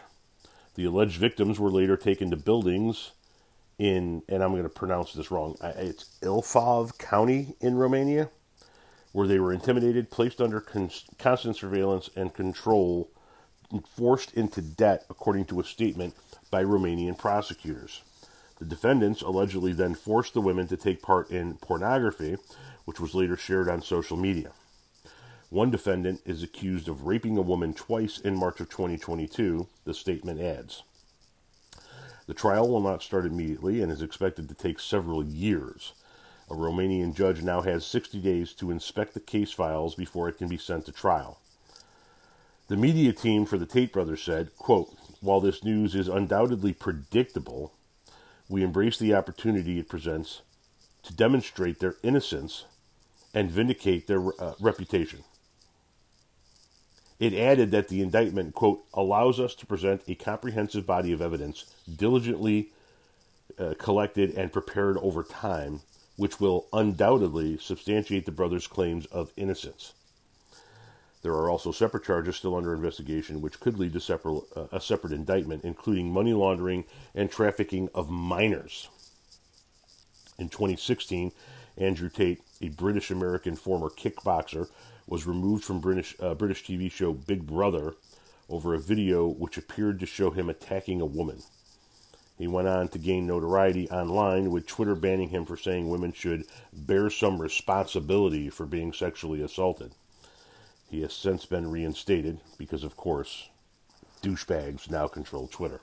The 0.76 0.86
alleged 0.86 1.18
victims 1.18 1.60
were 1.60 1.70
later 1.70 1.96
taken 1.96 2.32
to 2.32 2.38
buildings 2.38 3.12
in, 3.78 4.24
and 4.28 4.44
I'm 4.44 4.52
going 4.52 4.64
to 4.64 4.70
pronounce 4.70 5.14
this 5.14 5.32
wrong, 5.32 5.58
it's 5.62 6.18
Ilfov 6.22 6.98
County 6.98 7.56
in 7.62 7.76
Romania, 7.76 8.30
where 9.12 9.28
they 9.28 9.40
were 9.40 9.54
intimidated, 9.54 10.10
placed 10.10 10.42
under 10.42 10.60
con- 10.60 10.92
constant 11.18 11.58
surveillance 11.58 12.10
and 12.16 12.34
control, 12.34 13.12
forced 13.96 14.34
into 14.34 14.62
debt, 14.62 15.06
according 15.10 15.46
to 15.46 15.60
a 15.60 15.64
statement 15.64 16.16
by 16.52 16.64
Romanian 16.64 17.18
prosecutors. 17.18 18.02
The 18.60 18.66
defendants 18.66 19.22
allegedly 19.22 19.74
then 19.74 19.96
forced 19.96 20.34
the 20.34 20.42
women 20.42 20.68
to 20.68 20.78
take 20.78 21.02
part 21.02 21.32
in 21.32 21.56
pornography, 21.56 22.38
which 22.86 23.00
was 23.00 23.16
later 23.16 23.38
shared 23.38 23.70
on 23.70 23.82
social 23.82 24.18
media. 24.18 24.52
One 25.50 25.72
defendant 25.72 26.22
is 26.26 26.44
accused 26.44 26.88
of 26.88 27.06
raping 27.06 27.38
a 27.38 27.42
woman 27.42 27.74
twice 27.74 28.20
in 28.20 28.36
March 28.36 28.60
of 28.60 28.70
2022, 28.70 29.68
the 29.86 29.94
statement 29.94 30.42
adds. 30.42 30.84
The 32.28 32.36
trial 32.36 32.70
will 32.70 32.82
not 32.82 33.02
start 33.02 33.26
immediately 33.26 33.82
and 33.82 33.92
is 33.92 34.04
expected 34.04 34.48
to 34.50 34.56
take 34.56 34.80
several 34.80 35.24
years. 35.24 35.94
A 36.50 36.54
Romanian 36.54 37.16
judge 37.16 37.42
now 37.42 37.62
has 37.62 37.86
60 37.86 38.20
days 38.20 38.54
to 38.54 38.70
inspect 38.70 39.16
the 39.16 39.20
case 39.20 39.52
files 39.52 39.96
before 39.96 40.30
it 40.30 40.38
can 40.38 40.48
be 40.48 40.58
sent 40.58 40.86
to 40.86 40.92
trial. 40.92 41.40
The 42.70 42.78
media 42.78 43.14
team 43.14 43.48
for 43.48 43.58
the 43.58 43.66
Tate 43.66 43.92
brothers 43.92 44.22
said, 44.22 44.56
quote, 44.56 44.96
While 45.22 45.42
this 45.42 45.64
news 45.64 45.96
is 45.96 46.08
undoubtedly 46.08 46.72
predictable, 46.72 47.74
we 48.48 48.62
embrace 48.62 49.00
the 49.00 49.16
opportunity 49.16 49.80
it 49.80 49.90
presents 49.90 50.44
to 51.02 51.16
demonstrate 51.16 51.80
their 51.80 51.96
innocence 52.04 52.66
and 53.34 53.50
vindicate 53.50 54.06
their 54.06 54.22
uh, 54.40 54.54
reputation. 54.60 55.24
It 57.20 57.34
added 57.34 57.72
that 57.72 57.88
the 57.88 58.04
indictment, 58.04 58.54
quote, 58.54 58.84
allows 58.94 59.40
us 59.40 59.56
to 59.56 59.66
present 59.66 60.04
a 60.08 60.14
comprehensive 60.14 60.86
body 60.86 61.12
of 61.12 61.24
evidence 61.24 61.74
diligently 61.94 62.70
uh, 63.58 63.74
collected 63.80 64.36
and 64.38 64.54
prepared 64.54 64.96
over 64.98 65.24
time, 65.24 65.82
which 66.18 66.40
will 66.40 66.68
undoubtedly 66.72 67.58
substantiate 67.58 68.28
the 68.28 68.32
brothers' 68.32 68.68
claims 68.68 69.08
of 69.08 69.34
innocence. 69.36 69.94
There 71.22 71.34
are 71.34 71.50
also 71.50 71.72
separate 71.72 72.06
charges 72.06 72.38
still 72.38 72.56
under 72.56 72.74
investigation, 72.74 73.42
which 73.42 73.60
could 73.60 73.78
lead 73.78 73.94
to 73.94 74.00
separate, 74.00 74.44
uh, 74.56 74.68
a 74.72 74.80
separate 74.80 75.12
indictment, 75.12 75.66
including 75.66 76.12
money 76.12 76.34
laundering 76.34 76.86
and 77.14 77.30
trafficking 77.30 77.90
of 77.94 78.10
minors. 78.10 78.90
In 80.38 80.48
2016, 80.48 81.34
Andrew 81.78 82.10
Tate, 82.10 82.42
a 82.62 82.70
British 82.70 83.12
American 83.12 83.56
former 83.56 83.90
kickboxer, 83.90 84.70
was 85.08 85.28
removed 85.28 85.66
from 85.66 85.82
British, 85.82 86.16
uh, 86.22 86.36
British 86.36 86.64
TV 86.64 86.90
show 86.90 87.12
Big 87.12 87.46
Brother 87.46 87.96
over 88.50 88.74
a 88.74 88.80
video 88.80 89.28
which 89.28 89.58
appeared 89.58 90.00
to 90.00 90.06
show 90.06 90.32
him 90.32 90.50
attacking 90.50 91.02
a 91.02 91.06
woman. 91.06 91.42
He 92.38 92.48
went 92.48 92.70
on 92.70 92.88
to 92.90 92.98
gain 92.98 93.28
notoriety 93.28 93.90
online, 93.90 94.50
with 94.52 94.66
Twitter 94.66 94.96
banning 94.96 95.30
him 95.30 95.46
for 95.46 95.58
saying 95.58 95.90
women 95.90 96.14
should 96.14 96.46
bear 96.72 97.10
some 97.10 97.42
responsibility 97.42 98.50
for 98.50 98.66
being 98.66 98.94
sexually 98.94 99.42
assaulted. 99.42 99.92
He 100.90 101.02
has 101.02 101.14
since 101.14 101.46
been 101.46 101.70
reinstated 101.70 102.40
because, 102.58 102.84
of 102.84 102.98
course, 102.98 103.50
douchebags 104.22 104.90
now 104.90 105.08
control 105.08 105.48
Twitter. 105.48 105.82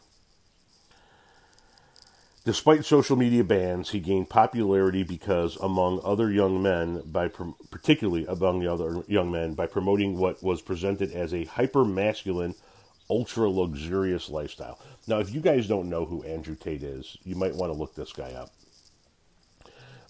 Despite 2.45 2.85
social 2.85 3.17
media 3.17 3.43
bans, 3.43 3.91
he 3.91 3.99
gained 3.99 4.31
popularity 4.31 5.03
because, 5.03 5.57
among 5.57 6.01
other 6.05 6.31
young 6.31 6.63
men, 6.63 7.03
by 7.05 7.29
particularly 7.71 8.25
among 8.27 8.61
the 8.61 8.73
other 8.73 9.03
young 9.09 9.33
men, 9.33 9.55
by 9.55 9.67
promoting 9.67 10.17
what 10.17 10.43
was 10.45 10.63
presented 10.63 11.11
as 11.11 11.35
a 11.35 11.45
hyper 11.45 11.85
masculine, 11.85 12.55
ultra 13.11 13.51
luxurious 13.51 14.29
lifestyle. 14.29 14.79
Now, 15.09 15.19
if 15.19 15.35
you 15.35 15.41
guys 15.41 15.67
don't 15.67 15.89
know 15.89 16.05
who 16.05 16.23
Andrew 16.23 16.55
Tate 16.55 16.85
is, 16.85 17.17
you 17.25 17.35
might 17.35 17.55
want 17.55 17.73
to 17.73 17.79
look 17.79 17.97
this 17.97 18.13
guy 18.13 18.31
up 18.31 18.51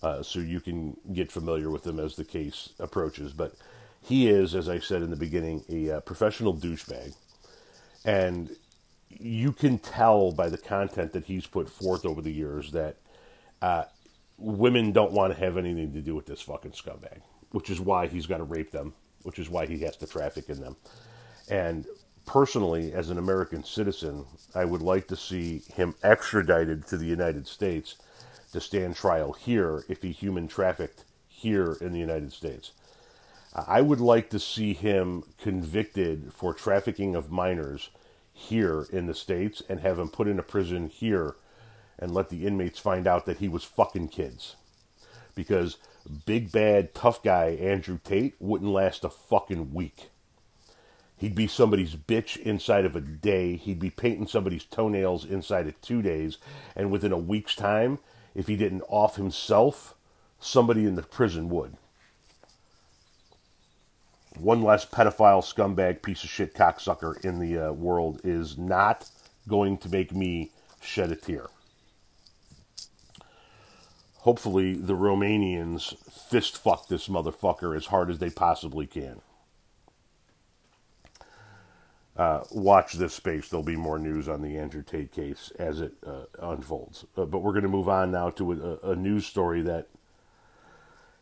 uh, 0.02 0.22
so 0.22 0.38
you 0.38 0.60
can 0.60 0.96
get 1.12 1.32
familiar 1.32 1.70
with 1.70 1.86
him 1.86 1.98
as 1.98 2.16
the 2.16 2.24
case 2.24 2.70
approaches. 2.78 3.32
But 3.32 3.54
he 4.06 4.28
is, 4.28 4.54
as 4.54 4.68
I 4.68 4.78
said 4.78 5.02
in 5.02 5.10
the 5.10 5.16
beginning, 5.16 5.64
a 5.68 5.96
uh, 5.96 6.00
professional 6.00 6.54
douchebag. 6.54 7.14
And 8.04 8.50
you 9.08 9.50
can 9.50 9.78
tell 9.78 10.30
by 10.30 10.48
the 10.48 10.58
content 10.58 11.12
that 11.12 11.24
he's 11.24 11.46
put 11.46 11.68
forth 11.68 12.06
over 12.06 12.22
the 12.22 12.32
years 12.32 12.70
that 12.70 12.98
uh, 13.60 13.84
women 14.38 14.92
don't 14.92 15.10
want 15.10 15.34
to 15.34 15.40
have 15.40 15.56
anything 15.56 15.92
to 15.92 16.00
do 16.00 16.14
with 16.14 16.26
this 16.26 16.40
fucking 16.40 16.70
scumbag, 16.70 17.20
which 17.50 17.68
is 17.68 17.80
why 17.80 18.06
he's 18.06 18.26
got 18.26 18.38
to 18.38 18.44
rape 18.44 18.70
them, 18.70 18.94
which 19.22 19.40
is 19.40 19.50
why 19.50 19.66
he 19.66 19.80
has 19.80 19.96
to 19.96 20.06
traffic 20.06 20.48
in 20.50 20.60
them. 20.60 20.76
And 21.48 21.84
personally, 22.26 22.92
as 22.92 23.10
an 23.10 23.18
American 23.18 23.64
citizen, 23.64 24.24
I 24.54 24.66
would 24.66 24.82
like 24.82 25.08
to 25.08 25.16
see 25.16 25.62
him 25.74 25.96
extradited 26.04 26.86
to 26.88 26.96
the 26.96 27.06
United 27.06 27.48
States 27.48 27.96
to 28.52 28.60
stand 28.60 28.94
trial 28.94 29.32
here 29.32 29.84
if 29.88 30.02
he 30.02 30.12
human 30.12 30.46
trafficked 30.46 31.04
here 31.26 31.76
in 31.80 31.92
the 31.92 31.98
United 31.98 32.32
States. 32.32 32.70
I 33.56 33.80
would 33.80 34.00
like 34.00 34.28
to 34.30 34.38
see 34.38 34.74
him 34.74 35.24
convicted 35.38 36.34
for 36.34 36.52
trafficking 36.52 37.14
of 37.14 37.30
minors 37.30 37.88
here 38.30 38.86
in 38.92 39.06
the 39.06 39.14
States 39.14 39.62
and 39.66 39.80
have 39.80 39.98
him 39.98 40.10
put 40.10 40.28
in 40.28 40.38
a 40.38 40.42
prison 40.42 40.88
here 40.88 41.36
and 41.98 42.12
let 42.12 42.28
the 42.28 42.46
inmates 42.46 42.78
find 42.78 43.06
out 43.06 43.24
that 43.24 43.38
he 43.38 43.48
was 43.48 43.64
fucking 43.64 44.08
kids. 44.08 44.56
Because 45.34 45.78
big 46.26 46.52
bad 46.52 46.94
tough 46.94 47.22
guy 47.22 47.56
Andrew 47.58 47.98
Tate 48.04 48.34
wouldn't 48.38 48.70
last 48.70 49.04
a 49.04 49.08
fucking 49.08 49.72
week. 49.72 50.10
He'd 51.16 51.34
be 51.34 51.46
somebody's 51.46 51.96
bitch 51.96 52.36
inside 52.36 52.84
of 52.84 52.94
a 52.94 53.00
day. 53.00 53.56
He'd 53.56 53.80
be 53.80 53.88
painting 53.88 54.26
somebody's 54.26 54.64
toenails 54.64 55.24
inside 55.24 55.66
of 55.66 55.80
two 55.80 56.02
days. 56.02 56.36
And 56.74 56.90
within 56.90 57.12
a 57.12 57.16
week's 57.16 57.56
time, 57.56 58.00
if 58.34 58.48
he 58.48 58.56
didn't 58.56 58.82
off 58.86 59.16
himself, 59.16 59.94
somebody 60.38 60.84
in 60.84 60.96
the 60.96 61.02
prison 61.02 61.48
would 61.48 61.78
one 64.38 64.62
less 64.62 64.84
pedophile 64.84 65.42
scumbag 65.42 66.02
piece 66.02 66.24
of 66.24 66.30
shit 66.30 66.54
cocksucker 66.54 67.22
in 67.24 67.38
the 67.38 67.58
uh, 67.58 67.72
world 67.72 68.20
is 68.24 68.58
not 68.58 69.08
going 69.48 69.78
to 69.78 69.88
make 69.88 70.12
me 70.12 70.50
shed 70.82 71.10
a 71.10 71.16
tear. 71.16 71.46
Hopefully, 74.18 74.74
the 74.74 74.96
Romanians 74.96 75.96
fist 76.10 76.58
fuck 76.58 76.88
this 76.88 77.08
motherfucker 77.08 77.76
as 77.76 77.86
hard 77.86 78.10
as 78.10 78.18
they 78.18 78.30
possibly 78.30 78.86
can. 78.86 79.20
Uh, 82.16 82.42
watch 82.50 82.94
this 82.94 83.14
space. 83.14 83.48
There'll 83.48 83.62
be 83.62 83.76
more 83.76 83.98
news 83.98 84.28
on 84.28 84.40
the 84.40 84.58
Andrew 84.58 84.82
Tate 84.82 85.12
case 85.12 85.52
as 85.58 85.80
it 85.80 85.92
uh, 86.04 86.24
unfolds. 86.40 87.04
Uh, 87.16 87.26
but 87.26 87.40
we're 87.40 87.52
going 87.52 87.62
to 87.62 87.68
move 87.68 87.88
on 87.88 88.10
now 88.10 88.30
to 88.30 88.80
a, 88.82 88.90
a 88.92 88.96
news 88.96 89.26
story 89.26 89.60
that 89.62 89.88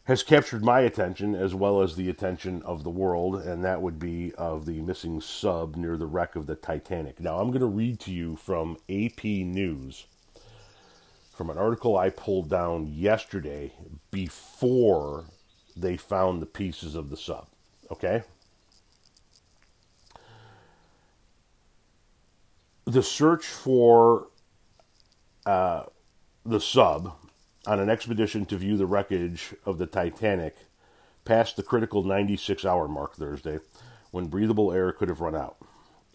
has 0.05 0.23
captured 0.23 0.63
my 0.63 0.81
attention 0.81 1.35
as 1.35 1.55
well 1.55 1.81
as 1.81 1.97
the 1.97 2.11
attention 2.11 2.63
of 2.63 2.85
the 2.85 2.91
world, 2.91 3.37
and 3.37 3.65
that 3.65 3.81
would 3.81 3.99
be 3.99 4.33
of 4.35 4.67
the 4.67 4.81
missing 4.83 5.21
sub 5.21 5.77
near 5.77 5.97
the 5.97 6.07
wreck 6.07 6.37
of 6.37 6.47
the 6.47 6.55
Titanic. 6.55 7.21
Now, 7.21 7.39
I'm 7.39 7.49
going 7.49 7.61
to 7.61 7.67
read 7.67 8.01
to 8.01 8.13
you 8.13 8.37
from 8.37 8.77
AP 8.89 9.25
News 9.25 10.07
from 11.35 11.51
an 11.51 11.59
article 11.59 11.97
I 11.97 12.11
pulled 12.11 12.49
down 12.49 12.87
yesterday 12.87 13.73
before 14.11 15.25
they 15.77 15.97
found 15.97 16.41
the 16.41 16.47
pieces 16.47 16.95
of 16.95 17.11
the 17.11 17.17
sub. 17.17 17.49
Okay? 17.91 18.23
The 22.85 23.03
search 23.03 23.47
for 23.47 24.29
uh, 25.45 25.85
the 26.45 26.61
sub 26.61 27.15
on 27.67 27.81
an 27.81 27.89
expedition 27.89 28.45
to 28.47 28.57
view 28.57 28.77
the 28.77 28.87
wreckage 28.87 29.55
of 29.65 29.79
the 29.79 29.87
Titanic 29.87 30.57
passed 31.25 31.57
the 31.57 31.63
critical 31.63 32.03
96 32.03 32.65
hour 32.65 32.87
mark 32.87 33.15
Thursday 33.15 33.59
when 34.11 34.27
breathable 34.27 34.73
air 34.73 34.93
could 34.93 35.09
have 35.09 35.21
run 35.21 35.35
out. 35.35 35.57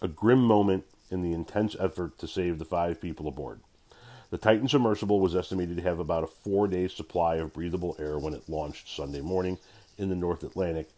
A 0.01 0.08
grim 0.08 0.41
moment 0.41 0.86
in 1.10 1.22
the 1.22 1.34
intense 1.34 1.75
effort 1.79 2.18
to 2.20 2.27
save 2.27 2.60
the 2.60 2.65
five 2.65 3.01
people 3.01 3.27
aboard. 3.27 3.62
The 4.29 4.38
Titan 4.38 4.68
submersible 4.68 5.20
was 5.20 5.36
estimated 5.36 5.77
to 5.77 5.84
have 5.84 6.00
about 6.00 6.24
a 6.24 6.27
four 6.27 6.68
day 6.68 6.88
supply 6.88 7.36
of 7.36 7.53
breathable 7.53 7.96
air 8.00 8.20
when 8.20 8.36
it 8.36 8.48
launched 8.48 8.96
Sunday 8.96 9.22
morning 9.22 9.58
in 9.98 10.10
the 10.10 10.15
North 10.15 10.44
Atlantic, 10.44 10.89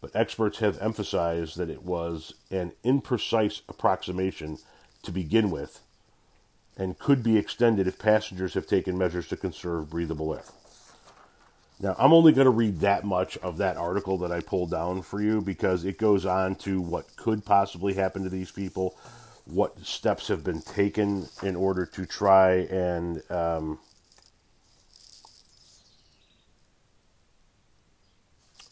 but 0.00 0.14
experts 0.14 0.58
have 0.58 0.80
emphasized 0.80 1.56
that 1.56 1.68
it 1.68 1.82
was 1.82 2.34
an 2.50 2.72
imprecise 2.84 3.62
approximation 3.68 4.58
to 5.02 5.10
begin 5.10 5.50
with 5.50 5.80
and 6.76 6.98
could 6.98 7.22
be 7.22 7.36
extended 7.36 7.86
if 7.86 7.98
passengers 7.98 8.54
have 8.54 8.66
taken 8.66 8.98
measures 8.98 9.28
to 9.28 9.36
conserve 9.36 9.90
breathable 9.90 10.34
air. 10.34 10.44
Now, 11.80 11.94
I'm 11.98 12.12
only 12.12 12.32
going 12.32 12.46
to 12.46 12.50
read 12.50 12.80
that 12.80 13.04
much 13.04 13.36
of 13.38 13.58
that 13.58 13.76
article 13.76 14.16
that 14.18 14.32
I 14.32 14.40
pulled 14.40 14.70
down 14.70 15.02
for 15.02 15.20
you 15.20 15.42
because 15.42 15.84
it 15.84 15.98
goes 15.98 16.24
on 16.24 16.54
to 16.56 16.80
what 16.80 17.16
could 17.16 17.44
possibly 17.44 17.94
happen 17.94 18.22
to 18.24 18.30
these 18.30 18.50
people, 18.50 18.96
what 19.44 19.78
steps 19.84 20.28
have 20.28 20.42
been 20.42 20.62
taken 20.62 21.28
in 21.42 21.54
order 21.54 21.84
to 21.84 22.06
try 22.06 22.52
and 22.70 23.22
um, 23.30 23.78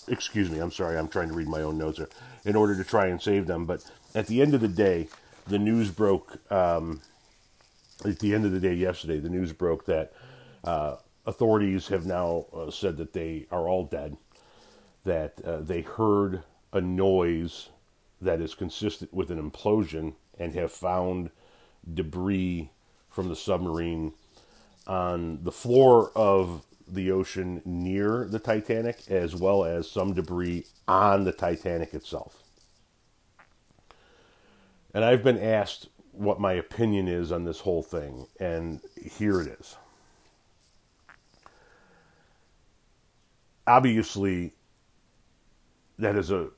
excuse 0.08 0.50
me, 0.50 0.58
I'm 0.58 0.72
sorry, 0.72 0.98
I'm 0.98 1.08
trying 1.08 1.28
to 1.28 1.34
read 1.34 1.48
my 1.48 1.62
own 1.62 1.78
notes 1.78 1.98
here, 1.98 2.08
in 2.44 2.56
order 2.56 2.76
to 2.76 2.84
try 2.84 3.06
and 3.06 3.20
save 3.20 3.46
them. 3.46 3.66
But 3.66 3.84
at 4.14 4.26
the 4.26 4.42
end 4.42 4.54
of 4.54 4.60
the 4.60 4.68
day, 4.68 5.08
the 5.46 5.58
news 5.58 5.90
broke 5.90 6.38
um, 6.50 7.00
at 8.04 8.18
the 8.18 8.34
end 8.34 8.44
of 8.44 8.52
the 8.52 8.60
day 8.60 8.74
yesterday, 8.74 9.18
the 9.18 9.30
news 9.30 9.52
broke 9.52 9.86
that 9.86 10.12
uh, 10.62 10.96
authorities 11.26 11.88
have 11.88 12.06
now 12.06 12.46
uh, 12.54 12.70
said 12.70 12.96
that 12.98 13.12
they 13.12 13.46
are 13.50 13.68
all 13.68 13.84
dead, 13.84 14.16
that 15.04 15.40
uh, 15.44 15.60
they 15.60 15.80
heard 15.80 16.42
a 16.72 16.80
noise 16.80 17.70
that 18.20 18.40
is 18.40 18.54
consistent 18.54 19.12
with 19.12 19.30
an 19.30 19.50
implosion 19.50 20.14
and 20.38 20.54
have 20.54 20.72
found 20.72 21.30
debris 21.92 22.70
from 23.10 23.28
the 23.28 23.36
submarine 23.36 24.12
on 24.86 25.42
the 25.42 25.52
floor 25.52 26.10
of 26.14 26.64
the 26.86 27.10
ocean 27.10 27.62
near 27.64 28.26
the 28.28 28.38
Titanic, 28.38 29.10
as 29.10 29.34
well 29.34 29.64
as 29.64 29.90
some 29.90 30.12
debris 30.12 30.66
on 30.86 31.24
the 31.24 31.32
Titanic 31.32 31.94
itself. 31.94 32.42
And 34.92 35.04
I've 35.04 35.24
been 35.24 35.38
asked 35.38 35.88
what 36.16 36.40
my 36.40 36.52
opinion 36.54 37.08
is 37.08 37.32
on 37.32 37.44
this 37.44 37.60
whole 37.60 37.82
thing, 37.82 38.26
and 38.40 38.80
here 39.18 39.40
it 39.40 39.48
is. 39.60 39.76
Obviously, 43.66 44.52
that 45.98 46.16
is 46.16 46.30
a 46.30 46.48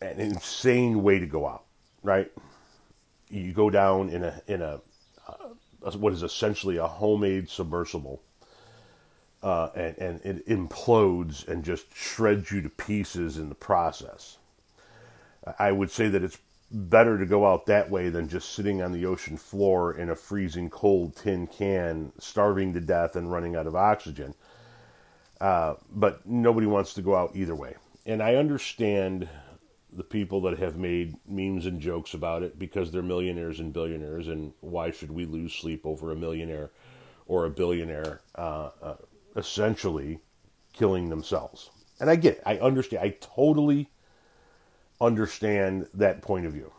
an 0.00 0.20
insane 0.20 1.02
way 1.02 1.18
to 1.18 1.26
go 1.26 1.46
out, 1.46 1.64
right? 2.02 2.30
You 3.30 3.52
go 3.52 3.70
down 3.70 4.10
in 4.10 4.24
a 4.24 4.42
in 4.46 4.62
a 4.62 4.80
uh, 5.26 5.90
what 5.96 6.12
is 6.12 6.22
essentially 6.22 6.76
a 6.76 6.86
homemade 6.86 7.50
submersible, 7.50 8.22
uh, 9.42 9.68
and 9.74 9.98
and 9.98 10.20
it 10.22 10.48
implodes 10.48 11.46
and 11.48 11.64
just 11.64 11.94
shreds 11.94 12.50
you 12.52 12.62
to 12.62 12.70
pieces 12.70 13.38
in 13.38 13.48
the 13.48 13.54
process. 13.54 14.38
I 15.58 15.72
would 15.72 15.90
say 15.90 16.08
that 16.08 16.22
it's 16.22 16.38
better 16.70 17.18
to 17.18 17.26
go 17.26 17.46
out 17.46 17.66
that 17.66 17.90
way 17.90 18.10
than 18.10 18.28
just 18.28 18.52
sitting 18.52 18.82
on 18.82 18.92
the 18.92 19.06
ocean 19.06 19.36
floor 19.36 19.94
in 19.94 20.10
a 20.10 20.14
freezing 20.14 20.68
cold 20.68 21.16
tin 21.16 21.46
can, 21.46 22.12
starving 22.18 22.74
to 22.74 22.80
death 22.80 23.16
and 23.16 23.32
running 23.32 23.56
out 23.56 23.66
of 23.66 23.74
oxygen. 23.74 24.34
Uh, 25.40 25.74
but 25.90 26.26
nobody 26.26 26.66
wants 26.66 26.94
to 26.94 27.02
go 27.02 27.16
out 27.16 27.34
either 27.34 27.54
way. 27.54 27.74
And 28.04 28.22
I 28.22 28.34
understand 28.34 29.28
the 29.92 30.04
people 30.04 30.42
that 30.42 30.58
have 30.58 30.76
made 30.76 31.16
memes 31.26 31.64
and 31.64 31.80
jokes 31.80 32.12
about 32.12 32.42
it 32.42 32.58
because 32.58 32.90
they're 32.90 33.02
millionaires 33.02 33.60
and 33.60 33.72
billionaires, 33.72 34.28
and 34.28 34.52
why 34.60 34.90
should 34.90 35.10
we 35.10 35.24
lose 35.24 35.54
sleep 35.54 35.86
over 35.86 36.12
a 36.12 36.16
millionaire 36.16 36.70
or 37.26 37.46
a 37.46 37.50
billionaire 37.50 38.20
uh, 38.34 38.70
uh, 38.82 38.96
essentially 39.36 40.20
killing 40.72 41.08
themselves? 41.08 41.70
And 42.00 42.10
I 42.10 42.16
get 42.16 42.36
it. 42.36 42.42
I 42.44 42.58
understand. 42.58 43.02
I 43.02 43.16
totally 43.20 43.88
understand 45.00 45.88
that 45.94 46.22
point 46.22 46.46
of 46.46 46.52
view. 46.52 46.72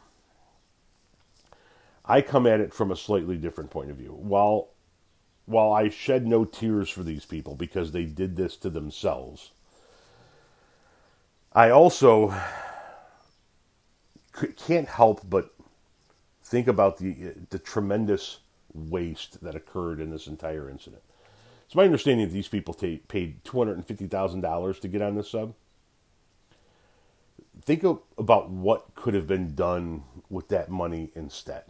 I 2.05 2.21
come 2.21 2.47
at 2.47 2.59
it 2.59 2.73
from 2.73 2.91
a 2.91 2.95
slightly 2.95 3.37
different 3.37 3.69
point 3.69 3.91
of 3.91 3.97
view. 3.97 4.11
While 4.11 4.69
while 5.45 5.71
I 5.73 5.89
shed 5.89 6.27
no 6.27 6.45
tears 6.45 6.89
for 6.89 7.01
these 7.03 7.25
people 7.25 7.55
because 7.55 7.91
they 7.91 8.05
did 8.05 8.35
this 8.35 8.55
to 8.57 8.69
themselves, 8.69 9.51
I 11.53 11.69
also 11.71 12.33
can't 14.57 14.87
help 14.87 15.21
but 15.29 15.51
think 16.43 16.67
about 16.67 16.97
the 16.97 17.33
the 17.49 17.59
tremendous 17.59 18.39
waste 18.73 19.41
that 19.41 19.55
occurred 19.55 19.99
in 19.99 20.11
this 20.11 20.27
entire 20.27 20.69
incident. 20.69 21.03
It's 21.65 21.75
my 21.75 21.85
understanding 21.85 22.27
that 22.27 22.33
these 22.33 22.47
people 22.47 22.73
t- 22.73 23.01
paid 23.07 23.43
two 23.43 23.57
hundred 23.57 23.77
and 23.77 23.85
fifty 23.85 24.07
thousand 24.07 24.41
dollars 24.41 24.79
to 24.79 24.87
get 24.87 25.01
on 25.01 25.15
this 25.15 25.29
sub. 25.29 25.53
Think 27.63 27.83
of, 27.83 28.01
about 28.17 28.49
what 28.49 28.95
could 28.95 29.13
have 29.13 29.27
been 29.27 29.53
done 29.55 30.03
with 30.29 30.47
that 30.49 30.69
money 30.69 31.11
instead. 31.15 31.63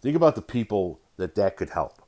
Think 0.00 0.16
about 0.16 0.34
the 0.34 0.42
people 0.42 1.00
that 1.16 1.34
that 1.34 1.56
could 1.56 1.70
help. 1.70 2.02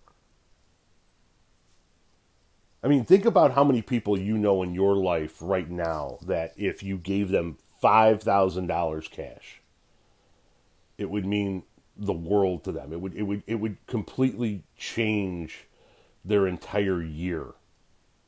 I 2.82 2.88
mean, 2.88 3.04
think 3.04 3.24
about 3.24 3.52
how 3.52 3.64
many 3.64 3.82
people 3.82 4.18
you 4.18 4.38
know 4.38 4.62
in 4.62 4.74
your 4.74 4.96
life 4.96 5.36
right 5.40 5.68
now 5.68 6.18
that 6.26 6.54
if 6.56 6.82
you 6.82 6.96
gave 6.96 7.28
them 7.30 7.58
$5,000 7.82 9.10
cash, 9.10 9.60
it 10.96 11.10
would 11.10 11.26
mean 11.26 11.64
the 11.96 12.12
world 12.12 12.64
to 12.64 12.72
them. 12.72 12.92
It 12.92 13.00
would 13.00 13.14
it 13.14 13.22
would 13.22 13.42
it 13.46 13.56
would 13.56 13.76
completely 13.86 14.62
change 14.76 15.66
their 16.24 16.46
entire 16.46 17.02
year 17.02 17.48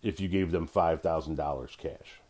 if 0.03 0.21
you 0.21 0.29
gave 0.29 0.51
them 0.51 0.69
$5,000 0.69 1.79
cash. 1.79 2.22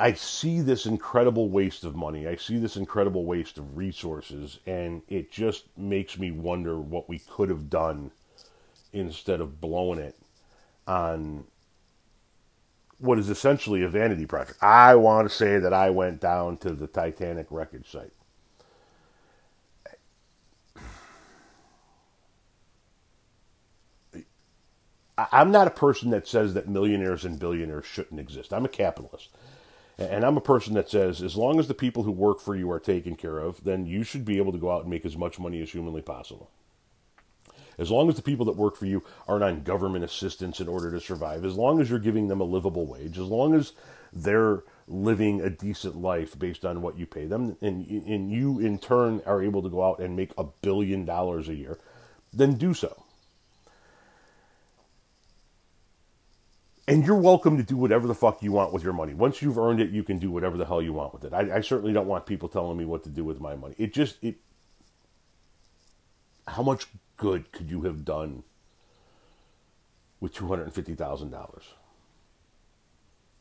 I 0.00 0.14
see 0.14 0.62
this 0.62 0.86
incredible 0.86 1.50
waste 1.50 1.84
of 1.84 1.94
money. 1.94 2.26
I 2.26 2.36
see 2.36 2.58
this 2.58 2.76
incredible 2.76 3.26
waste 3.26 3.58
of 3.58 3.76
resources, 3.76 4.58
and 4.66 5.02
it 5.08 5.30
just 5.30 5.66
makes 5.76 6.18
me 6.18 6.30
wonder 6.30 6.80
what 6.80 7.06
we 7.06 7.18
could 7.18 7.50
have 7.50 7.68
done 7.68 8.10
instead 8.94 9.42
of 9.42 9.60
blowing 9.60 9.98
it 9.98 10.16
on 10.86 11.44
what 12.98 13.18
is 13.18 13.28
essentially 13.28 13.82
a 13.82 13.88
vanity 13.90 14.24
project. 14.24 14.62
I 14.62 14.94
want 14.94 15.28
to 15.28 15.34
say 15.34 15.58
that 15.58 15.74
I 15.74 15.90
went 15.90 16.18
down 16.18 16.56
to 16.58 16.72
the 16.72 16.86
Titanic 16.86 17.48
wreckage 17.50 17.90
site. 17.90 18.12
I'm 25.32 25.50
not 25.50 25.66
a 25.66 25.70
person 25.70 26.08
that 26.10 26.26
says 26.26 26.54
that 26.54 26.68
millionaires 26.68 27.26
and 27.26 27.38
billionaires 27.38 27.84
shouldn't 27.84 28.18
exist. 28.18 28.54
I'm 28.54 28.64
a 28.64 28.68
capitalist. 28.70 29.28
And 30.00 30.24
I'm 30.24 30.38
a 30.38 30.42
person 30.42 30.72
that 30.74 30.88
says, 30.88 31.22
as 31.22 31.36
long 31.36 31.58
as 31.58 31.68
the 31.68 31.74
people 31.74 32.04
who 32.04 32.10
work 32.10 32.40
for 32.40 32.56
you 32.56 32.70
are 32.70 32.80
taken 32.80 33.16
care 33.16 33.38
of, 33.38 33.62
then 33.64 33.84
you 33.84 34.02
should 34.02 34.24
be 34.24 34.38
able 34.38 34.52
to 34.52 34.58
go 34.58 34.70
out 34.70 34.82
and 34.82 34.90
make 34.90 35.04
as 35.04 35.16
much 35.16 35.38
money 35.38 35.60
as 35.60 35.70
humanly 35.70 36.00
possible. 36.00 36.50
As 37.76 37.90
long 37.90 38.08
as 38.08 38.16
the 38.16 38.22
people 38.22 38.46
that 38.46 38.56
work 38.56 38.76
for 38.76 38.86
you 38.86 39.02
aren't 39.28 39.44
on 39.44 39.62
government 39.62 40.04
assistance 40.04 40.58
in 40.58 40.68
order 40.68 40.90
to 40.90 41.00
survive, 41.00 41.44
as 41.44 41.56
long 41.56 41.80
as 41.80 41.90
you're 41.90 41.98
giving 41.98 42.28
them 42.28 42.40
a 42.40 42.44
livable 42.44 42.86
wage, 42.86 43.18
as 43.18 43.26
long 43.26 43.54
as 43.54 43.72
they're 44.12 44.62
living 44.88 45.40
a 45.42 45.50
decent 45.50 45.96
life 45.96 46.38
based 46.38 46.64
on 46.64 46.82
what 46.82 46.98
you 46.98 47.06
pay 47.06 47.26
them, 47.26 47.56
and, 47.60 47.86
and 47.86 48.32
you 48.32 48.58
in 48.58 48.78
turn 48.78 49.20
are 49.26 49.42
able 49.42 49.62
to 49.62 49.68
go 49.70 49.84
out 49.84 49.98
and 49.98 50.16
make 50.16 50.32
a 50.38 50.44
billion 50.44 51.04
dollars 51.04 51.48
a 51.48 51.54
year, 51.54 51.78
then 52.32 52.54
do 52.54 52.72
so. 52.72 53.04
And 56.90 57.06
you're 57.06 57.14
welcome 57.14 57.56
to 57.56 57.62
do 57.62 57.76
whatever 57.76 58.08
the 58.08 58.16
fuck 58.16 58.42
you 58.42 58.50
want 58.50 58.72
with 58.72 58.82
your 58.82 58.92
money. 58.92 59.14
Once 59.14 59.40
you've 59.40 59.58
earned 59.58 59.80
it, 59.80 59.90
you 59.90 60.02
can 60.02 60.18
do 60.18 60.28
whatever 60.28 60.56
the 60.56 60.66
hell 60.66 60.82
you 60.82 60.92
want 60.92 61.14
with 61.14 61.22
it. 61.24 61.32
I, 61.32 61.58
I 61.58 61.60
certainly 61.60 61.92
don't 61.92 62.08
want 62.08 62.26
people 62.26 62.48
telling 62.48 62.76
me 62.76 62.84
what 62.84 63.04
to 63.04 63.08
do 63.08 63.22
with 63.22 63.40
my 63.40 63.54
money. 63.54 63.76
It 63.78 63.94
just 63.94 64.16
it. 64.22 64.38
How 66.48 66.64
much 66.64 66.88
good 67.16 67.52
could 67.52 67.70
you 67.70 67.82
have 67.82 68.04
done 68.04 68.42
with 70.18 70.34
two 70.34 70.48
hundred 70.48 70.64
and 70.64 70.74
fifty 70.74 70.96
thousand 70.96 71.30
dollars? 71.30 71.62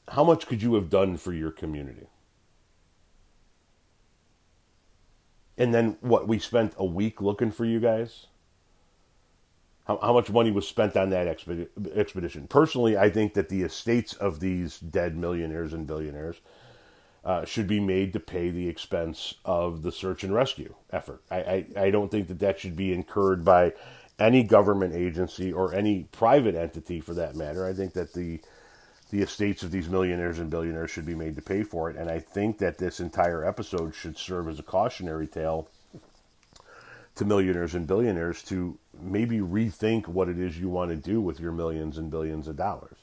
How 0.10 0.24
much 0.24 0.46
could 0.46 0.62
you 0.62 0.76
have 0.76 0.92
done 0.92 1.18
for 1.18 1.34
your 1.34 1.50
community? 1.50 2.06
And 5.58 5.74
then 5.74 5.98
what? 6.02 6.28
We 6.28 6.38
spent 6.38 6.74
a 6.78 6.86
week 6.86 7.20
looking 7.20 7.50
for 7.50 7.66
you 7.66 7.80
guys 7.80 8.28
how, 9.90 9.98
how 10.04 10.14
much 10.14 10.30
money 10.30 10.52
was 10.52 10.68
spent 10.68 10.96
on 10.96 11.10
that 11.10 11.26
expedi- 11.26 11.68
expedition. 11.96 12.48
Personally, 12.48 12.96
I 12.96 13.10
think 13.10 13.34
that 13.34 13.50
the 13.50 13.64
estates 13.64 14.14
of 14.14 14.40
these 14.40 14.80
dead 14.80 15.18
millionaires 15.18 15.74
and 15.74 15.88
billionaires 15.88 16.36
uh, 17.26 17.44
should 17.44 17.66
be 17.66 17.80
made 17.80 18.14
to 18.14 18.20
pay 18.20 18.52
the 18.52 18.70
expense 18.70 19.34
of 19.44 19.82
the 19.82 19.92
search 19.92 20.24
and 20.24 20.32
rescue 20.32 20.76
effort. 20.92 21.24
I, 21.32 21.38
I, 21.38 21.66
I 21.76 21.90
don't 21.90 22.12
think 22.12 22.28
that 22.28 22.38
that 22.38 22.60
should 22.60 22.76
be 22.76 22.94
incurred 22.94 23.44
by 23.44 23.74
any 24.20 24.44
government 24.44 24.94
agency 24.94 25.52
or 25.52 25.74
any 25.74 26.04
private 26.12 26.54
entity 26.54 27.02
for 27.02 27.16
that 27.16 27.36
matter. 27.36 27.66
I 27.66 27.74
think 27.74 27.94
that 27.94 28.14
the 28.14 28.42
the 29.10 29.24
estates 29.24 29.64
of 29.64 29.72
these 29.72 29.90
millionaires 29.90 30.38
and 30.38 30.52
billionaires 30.52 30.92
should 30.92 31.08
be 31.08 31.16
made 31.16 31.36
to 31.36 31.42
pay 31.42 31.64
for 31.64 31.90
it. 31.90 31.96
And 31.96 32.12
I 32.12 32.20
think 32.20 32.60
that 32.60 32.78
this 32.78 33.00
entire 33.00 33.44
episode 33.44 33.96
should 33.96 34.20
serve 34.20 34.48
as 34.48 34.60
a 34.60 34.64
cautionary 34.64 35.26
tale 35.26 35.68
to 37.16 37.26
millionaires 37.26 37.74
and 37.74 37.88
billionaires 37.88 38.44
to 38.44 38.78
maybe 39.02 39.40
rethink 39.40 40.08
what 40.08 40.30
it 40.30 40.40
is 40.40 40.60
you 40.60 40.70
want 40.70 40.92
to 40.92 40.98
do 40.98 41.22
with 41.22 41.40
your 41.40 41.52
millions 41.52 41.98
and 41.98 42.12
billions 42.12 42.48
of 42.48 42.56
dollars. 42.56 42.98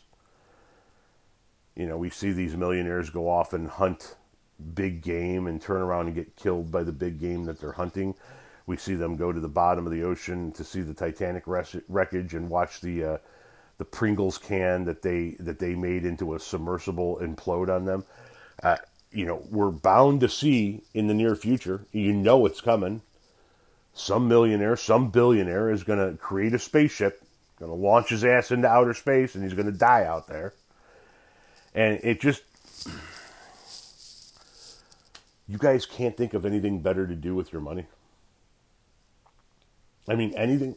You 1.74 1.86
know, 1.86 1.98
we 1.98 2.10
see 2.10 2.32
these 2.32 2.56
millionaires 2.56 3.10
go 3.10 3.28
off 3.28 3.52
and 3.52 3.68
hunt 3.68 4.16
big 4.74 5.02
game 5.02 5.46
and 5.46 5.60
turn 5.60 5.82
around 5.82 6.06
and 6.06 6.14
get 6.14 6.36
killed 6.36 6.70
by 6.70 6.82
the 6.82 6.92
big 6.92 7.20
game 7.20 7.44
that 7.44 7.60
they're 7.60 7.72
hunting. 7.72 8.14
We 8.66 8.76
see 8.76 8.94
them 8.94 9.16
go 9.16 9.32
to 9.32 9.40
the 9.40 9.48
bottom 9.48 9.86
of 9.86 9.92
the 9.92 10.02
ocean 10.02 10.52
to 10.52 10.64
see 10.64 10.80
the 10.80 10.94
Titanic 10.94 11.44
wreckage 11.46 12.34
and 12.34 12.48
watch 12.48 12.80
the 12.80 13.04
uh, 13.04 13.18
the 13.78 13.84
Pringles 13.84 14.38
can 14.38 14.84
that 14.86 15.02
they 15.02 15.36
that 15.38 15.58
they 15.58 15.74
made 15.74 16.04
into 16.04 16.34
a 16.34 16.40
submersible 16.40 17.18
implode 17.20 17.68
on 17.68 17.84
them. 17.84 18.04
Uh, 18.62 18.78
you 19.12 19.26
know, 19.26 19.42
we're 19.50 19.70
bound 19.70 20.20
to 20.20 20.28
see 20.28 20.82
in 20.94 21.06
the 21.06 21.14
near 21.14 21.36
future. 21.36 21.86
You 21.92 22.12
know 22.12 22.46
it's 22.46 22.60
coming 22.60 23.02
some 23.96 24.28
millionaire, 24.28 24.76
some 24.76 25.10
billionaire 25.10 25.70
is 25.70 25.82
going 25.82 25.98
to 25.98 26.18
create 26.18 26.52
a 26.52 26.58
spaceship, 26.58 27.22
going 27.58 27.70
to 27.70 27.74
launch 27.74 28.10
his 28.10 28.24
ass 28.24 28.50
into 28.50 28.68
outer 28.68 28.92
space, 28.92 29.34
and 29.34 29.42
he's 29.42 29.54
going 29.54 29.72
to 29.72 29.76
die 29.76 30.04
out 30.04 30.28
there. 30.28 30.52
And 31.74 31.98
it 32.02 32.20
just. 32.20 32.42
You 35.48 35.58
guys 35.58 35.86
can't 35.86 36.16
think 36.16 36.34
of 36.34 36.44
anything 36.44 36.80
better 36.80 37.06
to 37.06 37.14
do 37.14 37.34
with 37.34 37.52
your 37.52 37.62
money. 37.62 37.86
I 40.06 40.14
mean, 40.14 40.34
anything. 40.34 40.76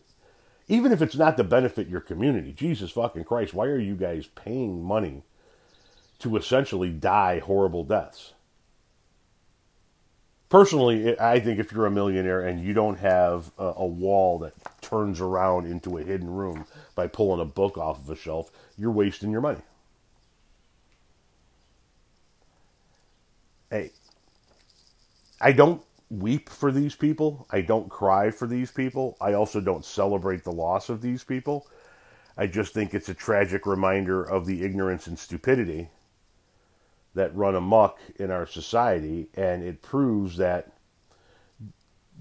Even 0.70 0.94
if 0.94 1.02
it's 1.02 1.16
not 1.16 1.36
to 1.38 1.44
benefit 1.44 1.90
your 1.90 2.02
community, 2.02 2.54
Jesus 2.54 2.92
fucking 2.92 3.26
Christ, 3.26 3.54
why 3.54 3.66
are 3.66 3.80
you 3.80 3.96
guys 3.96 4.28
paying 4.28 4.82
money 4.82 5.24
to 6.20 6.38
essentially 6.38 6.90
die 6.90 7.40
horrible 7.40 7.84
deaths? 7.84 8.34
Personally, 10.50 11.18
I 11.20 11.40
think 11.40 11.60
if 11.60 11.72
you're 11.72 11.86
a 11.86 11.92
millionaire 11.92 12.42
and 12.42 12.64
you 12.64 12.74
don't 12.74 12.98
have 12.98 13.52
a, 13.58 13.74
a, 13.78 13.86
wall 13.86 14.40
that 14.40 14.54
turns 14.82 15.22
around 15.22 15.68
into 15.68 15.98
a 15.98 16.04
hidden 16.04 16.30
room 16.30 16.66
by 16.96 17.08
pulling 17.08 17.40
a 17.40 17.46
book 17.46 17.78
off 17.78 18.00
of 18.00 18.10
a 18.10 18.16
shelf, 18.16 18.52
you're 18.78 18.92
wasting 18.92 19.32
your 19.32 19.42
money. 19.42 19.62
Hey, 23.70 23.92
I 25.40 25.52
don't 25.52 25.84
weep 26.10 26.50
for 26.50 26.72
these 26.72 26.96
people. 26.96 27.46
I 27.52 27.62
don't 27.62 27.88
cry 27.88 28.32
for 28.32 28.48
these 28.48 28.72
people. 28.72 29.16
I 29.22 29.34
also 29.34 29.62
don't 29.62 29.86
celebrate 29.86 30.44
the 30.44 30.52
loss 30.52 30.90
of 30.90 31.02
these 31.02 31.24
people. 31.24 31.68
I 32.36 32.48
just 32.48 32.74
think 32.74 32.94
it's 32.94 33.10
a 33.10 33.14
tragic 33.14 33.68
reminder 33.68 34.24
of 34.24 34.46
the 34.46 34.64
ignorance 34.64 35.08
and 35.08 35.20
stupidity 35.20 35.90
that 37.20 37.36
run 37.36 37.54
amok 37.54 38.00
in 38.16 38.32
our 38.32 38.46
society, 38.46 39.28
and 39.36 39.62
it 39.62 39.82
proves 39.82 40.38
that 40.38 40.72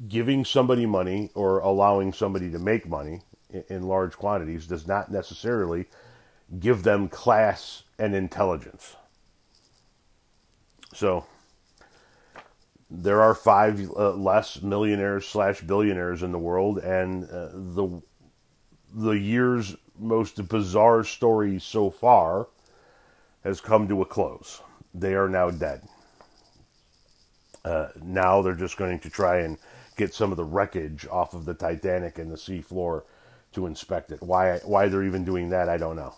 giving 0.09 0.45
somebody 0.45 0.87
money 0.87 1.31
or 1.35 1.61
allowing 1.61 2.13
somebody 2.13 2.51
to 2.51 2.59
make 2.59 2.89
money 2.89 3.23
in, 3.69 3.85
large 3.85 4.17
quantities 4.17 4.67
does 4.67 4.89
not 4.89 5.09
necessarily 5.11 5.87
give 6.59 6.83
them 6.83 7.09
class 7.09 7.85
and 7.97 8.13
intelligence. 8.13 8.97
So 10.95 11.27
there 12.91 13.23
are 13.23 13.35
five 13.37 13.89
uh, 13.97 14.15
less 14.15 14.63
millionaires 14.63 15.29
slash 15.29 15.61
billionaires 15.61 16.25
in 16.25 16.33
the 16.33 16.39
world, 16.41 16.79
and 16.79 17.25
uh, 17.25 17.51
the 17.53 18.03
the 18.93 19.13
year's 19.13 19.77
most 19.97 20.49
bizarre 20.49 21.05
story 21.05 21.61
so 21.61 21.89
far 21.89 22.49
has 23.45 23.61
come 23.61 23.87
to 23.87 24.03
a 24.03 24.07
close. 24.07 24.63
They 24.95 25.15
are 25.15 25.29
now 25.29 25.51
dead. 25.51 25.83
Uh, 27.65 27.89
now 28.03 28.43
they're 28.43 28.55
just 28.55 28.77
going 28.77 28.99
to 29.01 29.11
try 29.11 29.41
and 29.41 29.59
get 29.97 30.15
some 30.15 30.31
of 30.31 30.37
the 30.37 30.45
wreckage 30.45 31.07
off 31.11 31.35
of 31.35 31.45
the 31.45 31.55
Titanic 31.55 32.19
and 32.19 32.31
the 32.31 32.37
seafloor 32.37 33.03
to 33.53 33.67
inspect 33.67 34.13
it. 34.13 34.23
Why 34.23 34.59
why 34.65 34.89
they're 34.89 35.05
even 35.05 35.25
doing 35.25 35.51
that, 35.51 35.69
I 35.69 35.77
don't 35.77 35.97
know. 35.97 36.15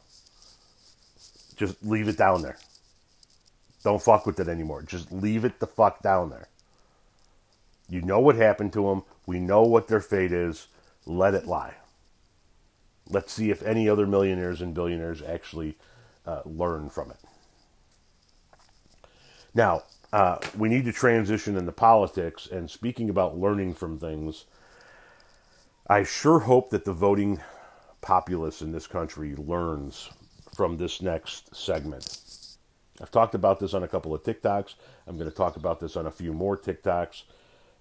Just 1.56 1.84
leave 1.84 2.08
it 2.08 2.16
down 2.16 2.42
there. 2.42 2.58
Don't 3.82 4.02
fuck 4.02 4.26
with 4.26 4.38
it 4.40 4.48
anymore. 4.48 4.82
Just 4.82 5.10
leave 5.10 5.44
it 5.44 5.58
the 5.58 5.66
fuck 5.66 6.02
down 6.02 6.30
there. 6.30 6.48
You 7.88 8.02
know 8.02 8.20
what 8.20 8.36
happened 8.36 8.72
to 8.74 8.88
them. 8.88 9.02
We 9.26 9.40
know 9.40 9.62
what 9.62 9.88
their 9.88 10.00
fate 10.00 10.32
is. 10.32 10.68
Let 11.06 11.34
it 11.34 11.46
lie. 11.46 11.74
Let's 13.08 13.32
see 13.32 13.50
if 13.50 13.62
any 13.62 13.88
other 13.88 14.06
millionaires 14.06 14.60
and 14.60 14.74
billionaires 14.74 15.22
actually 15.22 15.76
uh, 16.24 16.42
learn 16.44 16.88
from 16.90 17.10
it. 17.10 17.18
Now, 19.54 19.82
uh, 20.12 20.38
we 20.56 20.68
need 20.68 20.84
to 20.84 20.92
transition 20.92 21.56
into 21.56 21.72
politics. 21.72 22.48
And 22.50 22.70
speaking 22.70 23.10
about 23.10 23.38
learning 23.38 23.74
from 23.74 23.98
things, 23.98 24.44
I 25.88 26.04
sure 26.04 26.40
hope 26.40 26.70
that 26.70 26.84
the 26.84 26.92
voting 26.92 27.40
populace 28.00 28.62
in 28.62 28.72
this 28.72 28.86
country 28.86 29.34
learns 29.36 30.10
from 30.54 30.76
this 30.76 31.02
next 31.02 31.54
segment. 31.54 32.18
I've 33.00 33.10
talked 33.10 33.34
about 33.34 33.60
this 33.60 33.74
on 33.74 33.82
a 33.82 33.88
couple 33.88 34.14
of 34.14 34.22
TikToks. 34.22 34.74
I'm 35.06 35.16
going 35.16 35.30
to 35.30 35.36
talk 35.36 35.56
about 35.56 35.80
this 35.80 35.96
on 35.96 36.06
a 36.06 36.10
few 36.10 36.32
more 36.32 36.56
TikToks. 36.56 37.22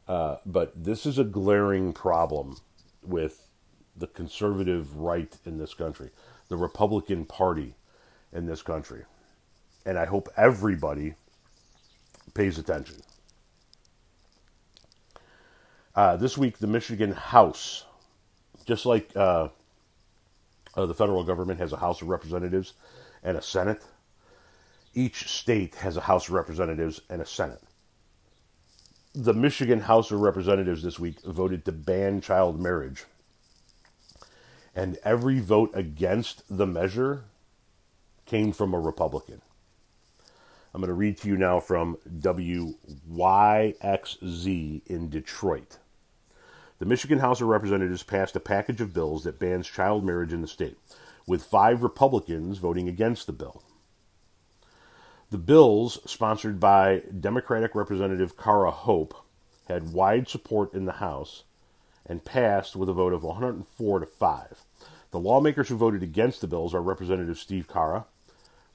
Uh, 0.08 0.38
but 0.45 0.71
this 0.82 1.05
is 1.05 1.19
a 1.19 1.23
glaring 1.23 1.93
problem 1.93 2.58
with 3.03 3.47
the 3.95 4.08
conservative 4.08 4.95
right 4.95 5.36
in 5.45 5.58
this 5.58 5.73
country, 5.73 6.10
the 6.47 6.58
Republican 6.58 7.25
Party 7.25 7.75
in 8.32 8.45
this 8.45 8.62
country. 8.62 9.03
And 9.86 9.97
I 9.97 10.05
hope 10.05 10.29
everybody 10.38 11.15
pays 12.34 12.58
attention. 12.58 12.98
Uh, 15.96 16.15
this 16.15 16.38
week, 16.38 16.60
the 16.60 16.68
Michigan 16.68 17.12
House, 17.12 17.86
just 18.65 18.86
like 18.86 19.12
uh, 19.15 19.50
uh, 20.76 20.86
the 20.86 20.94
federal 20.94 21.24
government 21.24 21.60
has 21.60 21.74
a 21.74 21.78
House 21.78 22.02
of 22.02 22.08
Representatives 22.08 22.74
and 23.24 23.36
a 23.36 23.42
Senate, 23.42 23.84
each 24.94 25.28
state 25.28 25.76
has 25.76 25.98
a 25.98 26.02
House 26.02 26.28
of 26.28 26.34
Representatives 26.34 27.02
and 27.10 27.22
a 27.22 27.26
Senate. 27.26 27.62
The 29.13 29.34
Michigan 29.34 29.82
House 29.82 30.12
of 30.12 30.22
Representatives 30.22 30.84
this 30.84 31.00
week 31.00 31.22
voted 31.22 31.65
to 31.65 31.72
ban 31.72 32.22
child 32.22 32.60
marriage. 32.60 33.06
And 34.76 34.98
every 35.04 35.39
vote 35.39 35.72
against 35.74 36.44
the 36.50 36.68
measure 36.68 37.26
came 38.26 38.52
from 38.52 38.74
a 38.74 38.80
Republican. 38.80 39.42
I'm 40.73 40.82
going 40.82 40.89
to 40.89 40.93
read 40.93 41.17
to 41.17 41.27
you 41.27 41.36
now 41.36 41.60
from 41.60 41.97
WYXZ 42.08 42.82
in 44.86 45.10
Detroit. 45.10 45.79
The 46.77 46.86
Michigan 46.86 47.19
House 47.19 47.41
of 47.41 47.47
Representatives 47.47 48.03
passed 48.03 48.36
a 48.36 48.39
package 48.39 48.79
of 48.79 48.93
bills 48.93 49.23
that 49.23 49.39
bans 49.39 49.67
child 49.67 50.05
marriage 50.05 50.32
in 50.32 50.41
the 50.41 50.47
state, 50.47 50.77
with 51.25 51.43
five 51.43 51.82
Republicans 51.82 52.60
voting 52.60 52.88
against 52.88 53.25
the 53.25 53.34
bill. 53.34 53.63
The 55.32 55.39
bills, 55.39 55.99
sponsored 56.05 56.60
by 56.60 57.03
Democratic 57.19 57.75
Representative 57.75 58.38
Kara 58.38 58.71
Hope, 58.71 59.15
had 59.67 59.93
wide 59.93 60.27
support 60.27 60.73
in 60.73 60.86
the 60.86 60.93
House 60.93 61.43
and 62.05 62.25
passed 62.25 62.75
with 62.75 62.89
a 62.89 62.93
vote 62.93 63.13
of 63.13 63.23
104 63.23 63.99
to 63.99 64.05
5. 64.05 64.65
The 65.12 65.19
lawmakers 65.19 65.69
who 65.69 65.77
voted 65.77 66.03
against 66.03 66.41
the 66.41 66.47
bills 66.47 66.73
are 66.73 66.82
Representative 66.82 67.38
Steve 67.38 67.67
Carra, 67.67 68.05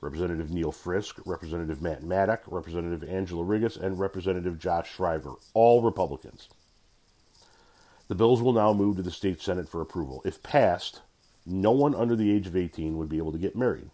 Representative 0.04 0.50
Neil 0.50 0.70
Frisk, 0.70 1.18
Representative 1.24 1.80
Matt 1.80 2.02
Maddock, 2.02 2.42
Representative 2.46 3.08
Angela 3.08 3.42
Rigas, 3.42 3.80
and 3.80 3.98
Representative 3.98 4.58
Josh 4.58 4.92
Shriver, 4.92 5.36
all 5.54 5.80
Republicans. 5.80 6.50
The 8.08 8.14
bills 8.14 8.42
will 8.42 8.52
now 8.52 8.74
move 8.74 8.96
to 8.96 9.02
the 9.02 9.10
state 9.10 9.40
Senate 9.40 9.66
for 9.66 9.80
approval. 9.80 10.20
If 10.26 10.42
passed, 10.42 11.00
no 11.46 11.70
one 11.72 11.94
under 11.94 12.14
the 12.14 12.30
age 12.30 12.46
of 12.46 12.54
18 12.54 12.98
would 12.98 13.08
be 13.08 13.16
able 13.16 13.32
to 13.32 13.38
get 13.38 13.56
married. 13.56 13.88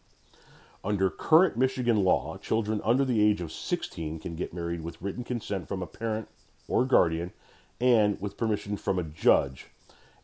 Under 0.83 1.11
current 1.11 1.57
Michigan 1.57 2.03
law, 2.03 2.37
children 2.39 2.81
under 2.83 3.05
the 3.05 3.23
age 3.23 3.41
of 3.41 3.53
16 3.53 4.19
can 4.19 4.35
get 4.35 4.53
married 4.53 4.83
with 4.83 5.01
written 5.01 5.23
consent 5.23 5.69
from 5.69 5.81
a 5.81 5.87
parent 5.87 6.27
or 6.67 6.85
guardian 6.85 7.31
and 7.81 8.21
with 8.21 8.37
permission 8.37 8.77
from 8.77 8.99
a 8.99 9.05
judge. 9.05 9.69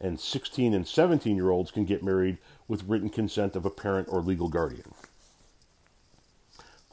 And 0.00 0.18
16 0.18 0.74
and 0.74 0.86
17 0.86 1.36
year 1.36 1.50
olds 1.50 1.70
can 1.70 1.84
get 1.84 2.02
married 2.02 2.38
with 2.66 2.88
written 2.88 3.08
consent 3.08 3.54
of 3.54 3.64
a 3.64 3.70
parent 3.70 4.08
or 4.10 4.20
legal 4.20 4.48
guardian. 4.48 4.92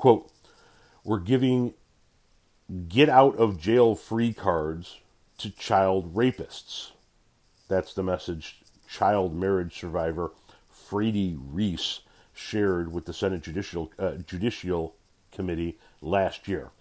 Quote, 0.03 0.29
we're 1.05 1.17
giving 1.17 1.75
get 2.89 3.07
out 3.07 3.37
of 3.37 3.57
jail 3.57 3.95
free 3.95 4.33
cards 4.33 4.99
to 5.37 5.49
child 5.49 6.13
rapists. 6.13 6.91
That's 7.69 7.93
the 7.93 8.03
message 8.03 8.63
child 8.85 9.33
marriage 9.33 9.79
survivor 9.79 10.31
Fraidy 10.69 11.39
Reiss 11.39 12.01
shared 12.33 12.91
with 12.91 13.05
the 13.05 13.13
Senate 13.13 13.43
Judicial, 13.43 13.93
uh, 13.97 14.15
Judicial 14.27 14.93
Committee 15.31 15.79
last 16.01 16.49
year. 16.49 16.71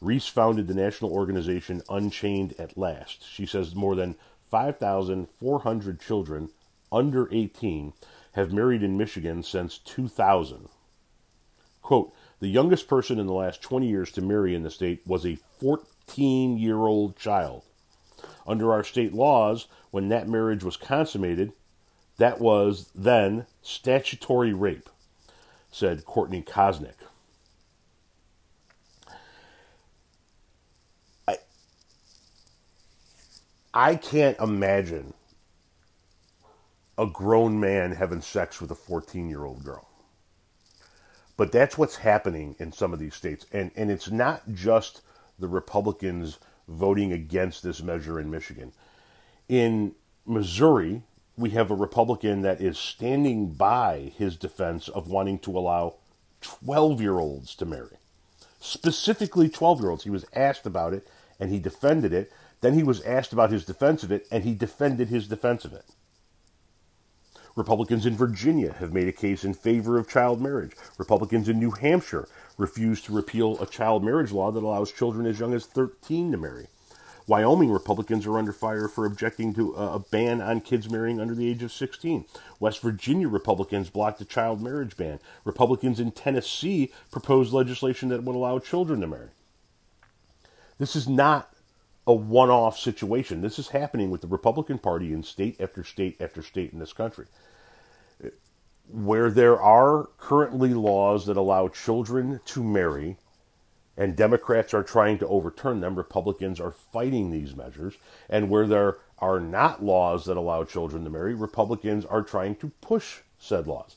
Reiss 0.00 0.28
founded 0.28 0.68
the 0.68 0.74
national 0.74 1.10
organization 1.10 1.82
Unchained 1.90 2.54
at 2.56 2.78
Last. 2.78 3.28
She 3.28 3.46
says 3.46 3.74
more 3.74 3.96
than 3.96 4.14
5,400 4.48 6.00
children 6.00 6.50
under 6.92 7.28
18 7.34 7.94
have 8.34 8.52
married 8.52 8.84
in 8.84 8.96
Michigan 8.96 9.42
since 9.42 9.76
2000. 9.76 10.68
Quote, 11.82 12.14
the 12.40 12.48
youngest 12.48 12.88
person 12.88 13.18
in 13.20 13.26
the 13.26 13.34
last 13.34 13.62
20 13.62 13.86
years 13.86 14.10
to 14.12 14.22
marry 14.22 14.54
in 14.54 14.62
the 14.62 14.70
state 14.70 15.02
was 15.06 15.26
a 15.26 15.36
14 15.60 16.58
year 16.58 16.78
old 16.78 17.16
child. 17.16 17.62
Under 18.46 18.72
our 18.72 18.82
state 18.82 19.12
laws, 19.12 19.68
when 19.90 20.08
that 20.08 20.28
marriage 20.28 20.64
was 20.64 20.76
consummated, 20.76 21.52
that 22.16 22.40
was 22.40 22.90
then 22.94 23.46
statutory 23.62 24.52
rape, 24.52 24.88
said 25.70 26.04
Courtney 26.04 26.42
Kosnick. 26.42 26.94
I, 31.28 31.36
I 33.72 33.96
can't 33.96 34.38
imagine 34.38 35.12
a 36.96 37.06
grown 37.06 37.60
man 37.60 37.92
having 37.92 38.20
sex 38.22 38.60
with 38.60 38.70
a 38.70 38.74
14 38.74 39.28
year 39.28 39.44
old 39.44 39.62
girl. 39.62 39.89
But 41.40 41.52
that's 41.52 41.78
what's 41.78 41.96
happening 41.96 42.54
in 42.58 42.70
some 42.70 42.92
of 42.92 42.98
these 42.98 43.14
states. 43.14 43.46
And, 43.50 43.70
and 43.74 43.90
it's 43.90 44.10
not 44.10 44.42
just 44.52 45.00
the 45.38 45.48
Republicans 45.48 46.38
voting 46.68 47.14
against 47.14 47.62
this 47.62 47.82
measure 47.82 48.20
in 48.20 48.30
Michigan. 48.30 48.72
In 49.48 49.94
Missouri, 50.26 51.00
we 51.38 51.48
have 51.48 51.70
a 51.70 51.74
Republican 51.74 52.42
that 52.42 52.60
is 52.60 52.78
standing 52.78 53.54
by 53.54 54.12
his 54.18 54.36
defense 54.36 54.90
of 54.90 55.08
wanting 55.08 55.38
to 55.38 55.56
allow 55.56 55.94
12 56.42 57.00
year 57.00 57.18
olds 57.18 57.54
to 57.54 57.64
marry. 57.64 57.96
Specifically, 58.60 59.48
12 59.48 59.80
year 59.80 59.88
olds. 59.88 60.04
He 60.04 60.10
was 60.10 60.26
asked 60.34 60.66
about 60.66 60.92
it 60.92 61.08
and 61.38 61.50
he 61.50 61.58
defended 61.58 62.12
it. 62.12 62.30
Then 62.60 62.74
he 62.74 62.82
was 62.82 63.00
asked 63.00 63.32
about 63.32 63.50
his 63.50 63.64
defense 63.64 64.02
of 64.02 64.12
it 64.12 64.26
and 64.30 64.44
he 64.44 64.54
defended 64.54 65.08
his 65.08 65.26
defense 65.26 65.64
of 65.64 65.72
it. 65.72 65.86
Republicans 67.56 68.06
in 68.06 68.16
Virginia 68.16 68.72
have 68.74 68.92
made 68.92 69.08
a 69.08 69.12
case 69.12 69.44
in 69.44 69.54
favor 69.54 69.98
of 69.98 70.08
child 70.08 70.40
marriage. 70.40 70.72
Republicans 70.98 71.48
in 71.48 71.58
New 71.58 71.72
Hampshire 71.72 72.28
refuse 72.56 73.02
to 73.02 73.12
repeal 73.12 73.60
a 73.60 73.66
child 73.66 74.04
marriage 74.04 74.32
law 74.32 74.50
that 74.50 74.62
allows 74.62 74.92
children 74.92 75.26
as 75.26 75.40
young 75.40 75.54
as 75.54 75.66
13 75.66 76.32
to 76.32 76.38
marry. 76.38 76.68
Wyoming 77.26 77.70
Republicans 77.70 78.26
are 78.26 78.38
under 78.38 78.52
fire 78.52 78.88
for 78.88 79.06
objecting 79.06 79.54
to 79.54 79.72
a 79.74 79.98
ban 80.00 80.40
on 80.40 80.60
kids 80.60 80.90
marrying 80.90 81.20
under 81.20 81.34
the 81.34 81.48
age 81.48 81.62
of 81.62 81.70
16. 81.70 82.24
West 82.58 82.80
Virginia 82.80 83.28
Republicans 83.28 83.88
blocked 83.88 84.20
a 84.20 84.24
child 84.24 84.60
marriage 84.60 84.96
ban. 84.96 85.20
Republicans 85.44 86.00
in 86.00 86.10
Tennessee 86.10 86.90
proposed 87.12 87.52
legislation 87.52 88.08
that 88.08 88.24
would 88.24 88.34
allow 88.34 88.58
children 88.58 89.00
to 89.00 89.06
marry. 89.06 89.28
This 90.78 90.96
is 90.96 91.08
not 91.08 91.52
a 92.06 92.14
one 92.14 92.50
off 92.50 92.78
situation. 92.78 93.42
This 93.42 93.58
is 93.58 93.68
happening 93.68 94.10
with 94.10 94.20
the 94.20 94.26
Republican 94.26 94.78
Party 94.78 95.12
in 95.12 95.22
state 95.22 95.60
after 95.60 95.84
state 95.84 96.16
after 96.20 96.42
state 96.42 96.72
in 96.72 96.78
this 96.78 96.92
country. 96.92 97.26
Where 98.88 99.30
there 99.30 99.60
are 99.60 100.08
currently 100.18 100.74
laws 100.74 101.26
that 101.26 101.36
allow 101.36 101.68
children 101.68 102.40
to 102.46 102.64
marry, 102.64 103.18
and 103.96 104.16
Democrats 104.16 104.74
are 104.74 104.82
trying 104.82 105.18
to 105.18 105.28
overturn 105.28 105.80
them. 105.80 105.94
Republicans 105.94 106.58
are 106.58 106.70
fighting 106.70 107.30
these 107.30 107.54
measures. 107.54 107.94
And 108.28 108.50
where 108.50 108.66
there 108.66 108.98
are 109.18 109.38
not 109.38 109.84
laws 109.84 110.24
that 110.24 110.36
allow 110.36 110.64
children 110.64 111.04
to 111.04 111.10
marry, 111.10 111.34
Republicans 111.34 112.04
are 112.04 112.22
trying 112.22 112.56
to 112.56 112.72
push 112.80 113.18
said 113.38 113.66
laws. 113.66 113.96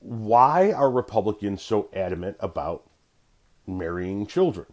Why 0.00 0.72
are 0.72 0.90
Republicans 0.90 1.62
so 1.62 1.90
adamant 1.92 2.36
about 2.40 2.88
marrying 3.66 4.26
children. 4.26 4.66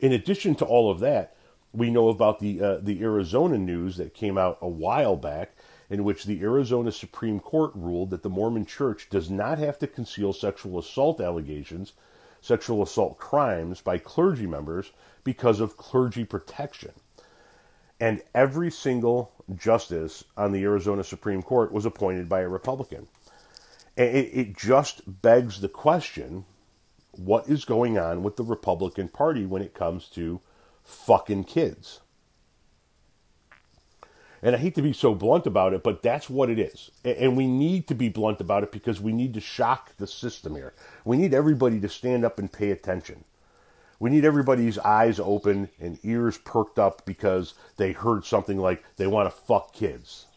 In 0.00 0.12
addition 0.12 0.54
to 0.56 0.64
all 0.64 0.90
of 0.90 1.00
that, 1.00 1.34
we 1.72 1.90
know 1.90 2.08
about 2.08 2.40
the 2.40 2.60
uh, 2.60 2.78
the 2.80 3.02
Arizona 3.02 3.58
news 3.58 3.96
that 3.96 4.14
came 4.14 4.38
out 4.38 4.58
a 4.60 4.68
while 4.68 5.16
back, 5.16 5.52
in 5.90 6.04
which 6.04 6.24
the 6.24 6.40
Arizona 6.40 6.92
Supreme 6.92 7.40
Court 7.40 7.72
ruled 7.74 8.10
that 8.10 8.22
the 8.22 8.30
Mormon 8.30 8.66
Church 8.66 9.08
does 9.10 9.28
not 9.30 9.58
have 9.58 9.78
to 9.80 9.86
conceal 9.86 10.32
sexual 10.32 10.78
assault 10.78 11.20
allegations, 11.20 11.92
sexual 12.40 12.82
assault 12.82 13.18
crimes 13.18 13.80
by 13.80 13.98
clergy 13.98 14.46
members 14.46 14.92
because 15.24 15.60
of 15.60 15.76
clergy 15.76 16.24
protection. 16.24 16.92
And 18.00 18.22
every 18.34 18.70
single 18.70 19.32
justice 19.56 20.24
on 20.36 20.52
the 20.52 20.62
Arizona 20.62 21.02
Supreme 21.02 21.42
Court 21.42 21.72
was 21.72 21.84
appointed 21.84 22.28
by 22.28 22.40
a 22.40 22.48
Republican. 22.48 23.08
It, 23.96 24.30
it 24.32 24.56
just 24.56 25.02
begs 25.20 25.60
the 25.60 25.68
question 25.68 26.44
what 27.18 27.48
is 27.48 27.64
going 27.64 27.98
on 27.98 28.22
with 28.22 28.36
the 28.36 28.44
Republican 28.44 29.08
Party 29.08 29.44
when 29.44 29.62
it 29.62 29.74
comes 29.74 30.08
to 30.10 30.40
fucking 30.84 31.44
kids? 31.44 32.00
And 34.40 34.54
I 34.54 34.58
hate 34.58 34.76
to 34.76 34.82
be 34.82 34.92
so 34.92 35.14
blunt 35.14 35.46
about 35.46 35.74
it, 35.74 35.82
but 35.82 36.02
that's 36.02 36.30
what 36.30 36.48
it 36.48 36.60
is. 36.60 36.92
And 37.04 37.36
we 37.36 37.48
need 37.48 37.88
to 37.88 37.94
be 37.94 38.08
blunt 38.08 38.40
about 38.40 38.62
it 38.62 38.70
because 38.70 39.00
we 39.00 39.12
need 39.12 39.34
to 39.34 39.40
shock 39.40 39.96
the 39.96 40.06
system 40.06 40.54
here. 40.54 40.74
We 41.04 41.16
need 41.16 41.34
everybody 41.34 41.80
to 41.80 41.88
stand 41.88 42.24
up 42.24 42.38
and 42.38 42.50
pay 42.50 42.70
attention. 42.70 43.24
We 43.98 44.10
need 44.10 44.24
everybody's 44.24 44.78
eyes 44.78 45.18
open 45.18 45.70
and 45.80 45.98
ears 46.04 46.38
perked 46.38 46.78
up 46.78 47.04
because 47.04 47.54
they 47.78 47.90
heard 47.90 48.24
something 48.24 48.58
like 48.58 48.84
they 48.96 49.08
want 49.08 49.28
to 49.28 49.36
fuck 49.36 49.72
kids. 49.72 50.27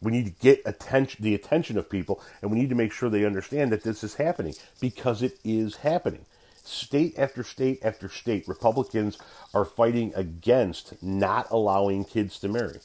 We 0.00 0.12
need 0.12 0.26
to 0.26 0.42
get 0.42 0.62
attention, 0.64 1.24
the 1.24 1.34
attention 1.34 1.76
of 1.76 1.90
people, 1.90 2.22
and 2.40 2.50
we 2.50 2.58
need 2.58 2.68
to 2.70 2.76
make 2.76 2.92
sure 2.92 3.10
they 3.10 3.24
understand 3.24 3.72
that 3.72 3.82
this 3.82 4.04
is 4.04 4.14
happening 4.14 4.54
because 4.80 5.22
it 5.22 5.38
is 5.44 5.76
happening. 5.76 6.24
State 6.64 7.18
after 7.18 7.42
state 7.42 7.80
after 7.82 8.08
state, 8.08 8.46
Republicans 8.46 9.18
are 9.54 9.64
fighting 9.64 10.12
against 10.14 11.02
not 11.02 11.50
allowing 11.50 12.04
kids 12.04 12.38
to 12.40 12.48
marry. 12.48 12.80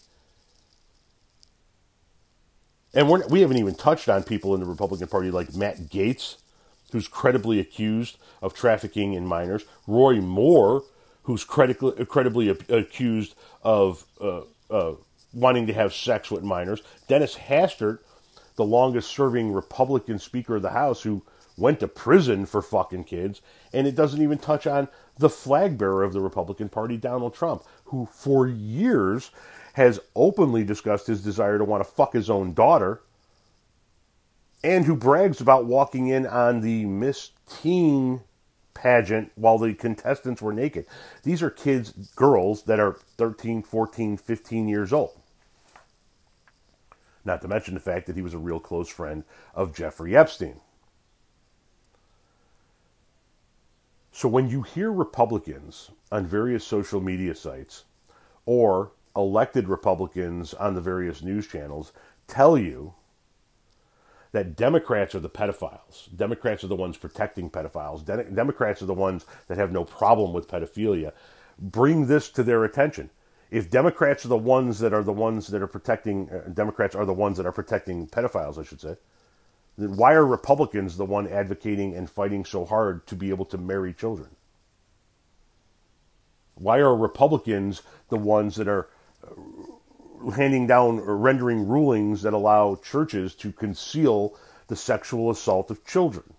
And 2.94 3.10
we're, 3.10 3.28
we 3.28 3.42
haven't 3.42 3.58
even 3.58 3.76
touched 3.76 4.08
on 4.08 4.24
people 4.24 4.54
in 4.54 4.62
the 4.62 4.66
Republican 4.68 5.08
Party 5.08 5.32
like 5.32 5.56
Matt 5.56 5.90
Gaetz, 5.90 6.38
who's 6.92 7.08
credibly 7.08 7.60
accused 7.60 8.18
of 8.42 8.54
trafficking 8.54 9.14
in 9.14 9.26
minors, 9.26 9.66
Roy 9.88 10.22
Moore, 10.22 10.84
who's 11.24 11.44
credibly, 11.44 12.06
credibly 12.06 12.50
accused 12.50 13.36
of 13.64 14.06
uh, 14.22 14.42
uh, 14.70 14.94
wanting 15.34 15.68
to 15.68 15.74
have 15.74 15.94
sex 15.94 16.32
with 16.32 16.44
minors. 16.44 16.82
Dennis 17.08 17.36
Hastert, 17.36 18.00
the 18.56 18.66
longest 18.66 19.10
serving 19.10 19.52
Republican 19.52 20.20
Speaker 20.20 20.58
of 20.58 20.62
the 20.62 20.70
House, 20.70 21.02
who 21.02 21.24
went 21.58 21.80
to 21.80 21.88
prison 21.88 22.46
for 22.46 22.62
fucking 22.62 23.04
kids. 23.04 23.42
And 23.74 23.88
it 23.88 23.96
doesn't 23.96 24.22
even 24.22 24.38
touch 24.38 24.66
on 24.68 24.88
the 25.18 25.30
flag 25.30 25.78
bearer 25.78 26.04
of 26.04 26.14
the 26.14 26.22
Republican 26.22 26.70
Party, 26.70 26.98
Donald 26.98 27.34
Trump, 27.34 27.64
who 27.86 28.08
for 28.12 28.48
years 28.48 29.32
has 29.74 30.00
openly 30.16 30.64
discussed 30.64 31.08
his 31.08 31.24
desire 31.24 31.58
to 31.58 31.64
want 31.64 31.84
to 31.84 31.92
fuck 31.92 32.14
his 32.14 32.30
own 32.30 32.54
daughter 32.54 33.02
and 34.64 34.86
who 34.86 34.96
brags 34.96 35.42
about 35.42 35.66
walking 35.66 36.08
in 36.08 36.26
on 36.26 36.62
the 36.62 36.86
Miss 36.86 37.32
Teen 37.50 38.22
pageant 38.74 39.32
while 39.36 39.58
the 39.58 39.74
contestants 39.74 40.42
were 40.42 40.54
naked. 40.54 40.86
These 41.24 41.42
are 41.44 41.50
kids, 41.50 41.92
girls 42.16 42.64
that 42.64 42.80
are 42.80 42.94
13, 43.18 43.64
14, 43.64 44.18
15 44.18 44.68
years 44.68 44.94
old. 44.94 45.20
Not 47.26 47.42
to 47.42 47.48
mention 47.48 47.74
the 47.74 47.80
fact 47.80 48.08
that 48.08 48.16
he 48.16 48.22
was 48.22 48.34
a 48.34 48.40
real 48.40 48.60
close 48.60 48.90
friend 48.90 49.24
of 49.54 49.76
Jeffrey 49.76 50.16
Epstein. 50.16 50.60
So 54.12 54.28
when 54.28 54.50
you 54.50 54.62
hear 54.62 54.92
Republicans 54.92 55.90
on 56.12 56.28
various 56.28 56.66
social 56.66 57.02
media 57.02 57.34
sites 57.34 57.86
or 58.46 58.92
elected 59.16 59.68
Republicans 59.68 60.54
on 60.54 60.76
the 60.76 60.82
various 60.82 61.22
news 61.24 61.48
channels 61.48 61.94
tell 62.28 62.58
you 62.58 62.94
that 64.32 64.56
Democrats 64.56 65.16
are 65.16 65.20
the 65.20 65.30
pedophiles. 65.30 66.16
Democrats 66.16 66.64
are 66.64 66.68
the 66.68 66.76
ones 66.76 66.98
protecting 66.98 67.50
pedophiles. 67.50 68.04
De- 68.04 68.24
Democrats 68.26 68.82
are 68.82 68.88
the 68.88 68.94
ones 68.94 69.26
that 69.48 69.58
have 69.58 69.72
no 69.72 69.84
problem 69.84 70.34
with 70.34 70.48
pedophilia. 70.48 71.14
Bring 71.60 72.08
this 72.08 72.30
to 72.32 72.44
their 72.44 72.64
attention 72.64 73.10
if 73.54 73.70
Democrats 73.70 74.26
are 74.26 74.30
the 74.30 74.36
ones 74.36 74.80
that 74.80 74.94
are 74.96 75.04
the 75.04 75.14
ones 75.14 75.46
that 75.48 75.62
are 75.62 75.68
protecting, 75.68 76.28
uh, 76.32 76.50
Democrats 76.50 76.96
are 76.96 77.06
the 77.06 77.14
ones 77.14 77.38
that 77.38 77.46
are 77.46 77.52
protecting 77.52 78.08
pedophiles, 78.08 78.58
I 78.58 78.64
should 78.64 78.82
say, 78.82 78.96
then 79.78 79.96
why 79.96 80.14
are 80.14 80.26
Republicans 80.26 80.98
the 80.98 81.06
one 81.06 81.28
advocating 81.28 81.96
and 81.96 82.10
fighting 82.10 82.46
so 82.46 82.66
hard 82.66 83.06
to 83.06 83.16
be 83.16 83.30
able 83.30 83.46
to 83.46 83.60
marry 83.60 83.94
children? 83.94 84.30
Why 86.56 86.80
are 86.80 86.96
Republicans 86.96 87.84
the 88.10 88.18
ones 88.18 88.56
that 88.56 88.68
are 88.68 88.90
uh, 89.24 90.32
handing 90.32 90.66
down 90.66 91.00
or 91.00 91.16
rendering 91.16 91.68
rulings 91.68 92.24
that 92.24 92.34
allow 92.34 92.74
churches 92.76 93.36
to 93.36 93.52
conceal 93.52 94.36
the 94.68 94.76
sexual 94.76 95.30
assault 95.30 95.70
of 95.70 95.86
children? 95.86 96.33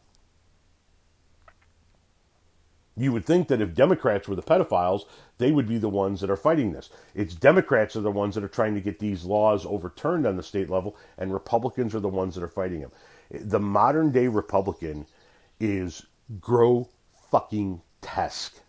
You 2.96 3.12
would 3.12 3.26
think 3.26 3.48
that 3.48 3.60
if 3.60 3.74
Democrats 3.74 4.28
were 4.28 4.36
the 4.36 4.42
pedophiles, 4.42 5.02
they 5.38 5.50
would 5.50 5.66
be 5.66 5.78
the 5.78 5.88
ones 5.88 6.20
that 6.20 6.30
are 6.30 6.36
fighting 6.36 6.72
this. 6.72 6.90
It's 7.14 7.34
Democrats 7.34 7.96
are 7.96 8.00
the 8.00 8.10
ones 8.10 8.36
that 8.36 8.44
are 8.44 8.48
trying 8.48 8.74
to 8.74 8.80
get 8.80 9.00
these 9.00 9.24
laws 9.24 9.66
overturned 9.66 10.26
on 10.26 10.36
the 10.36 10.42
state 10.42 10.70
level, 10.70 10.96
and 11.18 11.32
Republicans 11.32 11.94
are 11.94 12.00
the 12.00 12.08
ones 12.08 12.36
that 12.36 12.44
are 12.44 12.48
fighting 12.48 12.80
them. 12.80 12.92
The 13.30 13.58
modern 13.58 14.12
day 14.12 14.28
Republican 14.28 15.06
is 15.58 16.06
grow 16.40 16.88
fucking 17.30 17.82
tesque 18.00 18.60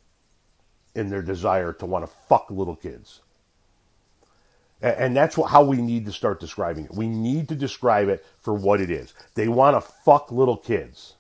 in 0.96 1.10
their 1.10 1.22
desire 1.22 1.74
to 1.74 1.86
want 1.86 2.06
to 2.06 2.12
fuck 2.28 2.50
little 2.50 2.76
kids. 2.76 3.22
And 4.82 5.16
that's 5.16 5.36
how 5.36 5.64
we 5.64 5.78
need 5.78 6.06
to 6.06 6.12
start 6.12 6.40
describing 6.40 6.86
it. 6.86 6.94
We 6.94 7.08
need 7.08 7.48
to 7.50 7.56
describe 7.56 8.08
it 8.08 8.26
for 8.40 8.54
what 8.54 8.82
it 8.82 8.90
is. 8.90 9.14
They 9.36 9.48
want 9.48 9.76
to 9.76 9.82
fuck 9.82 10.32
little 10.32 10.58
kids. 10.58 11.16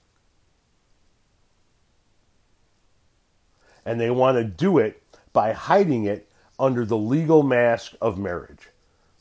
And 3.85 3.99
they 3.99 4.09
want 4.09 4.37
to 4.37 4.43
do 4.43 4.77
it 4.77 5.01
by 5.33 5.53
hiding 5.53 6.05
it 6.05 6.29
under 6.57 6.85
the 6.85 6.97
legal 6.97 7.43
mask 7.43 7.93
of 8.01 8.17
marriage. 8.17 8.69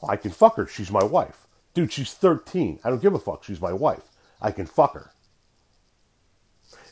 Well, 0.00 0.11
I 0.11 0.16
can 0.16 0.31
fuck 0.31 0.57
her. 0.57 0.66
She's 0.66 0.90
my 0.90 1.05
wife. 1.05 1.46
Dude, 1.74 1.92
she's 1.92 2.14
13. 2.14 2.81
I 2.85 2.90
don't 2.90 3.03
give 3.03 3.14
a 3.14 3.18
fuck. 3.18 3.44
She's 3.44 3.61
my 3.61 3.72
wife. 3.72 4.09
I 4.40 4.50
can 4.50 4.66
fuck 4.66 4.94
her. 4.94 5.11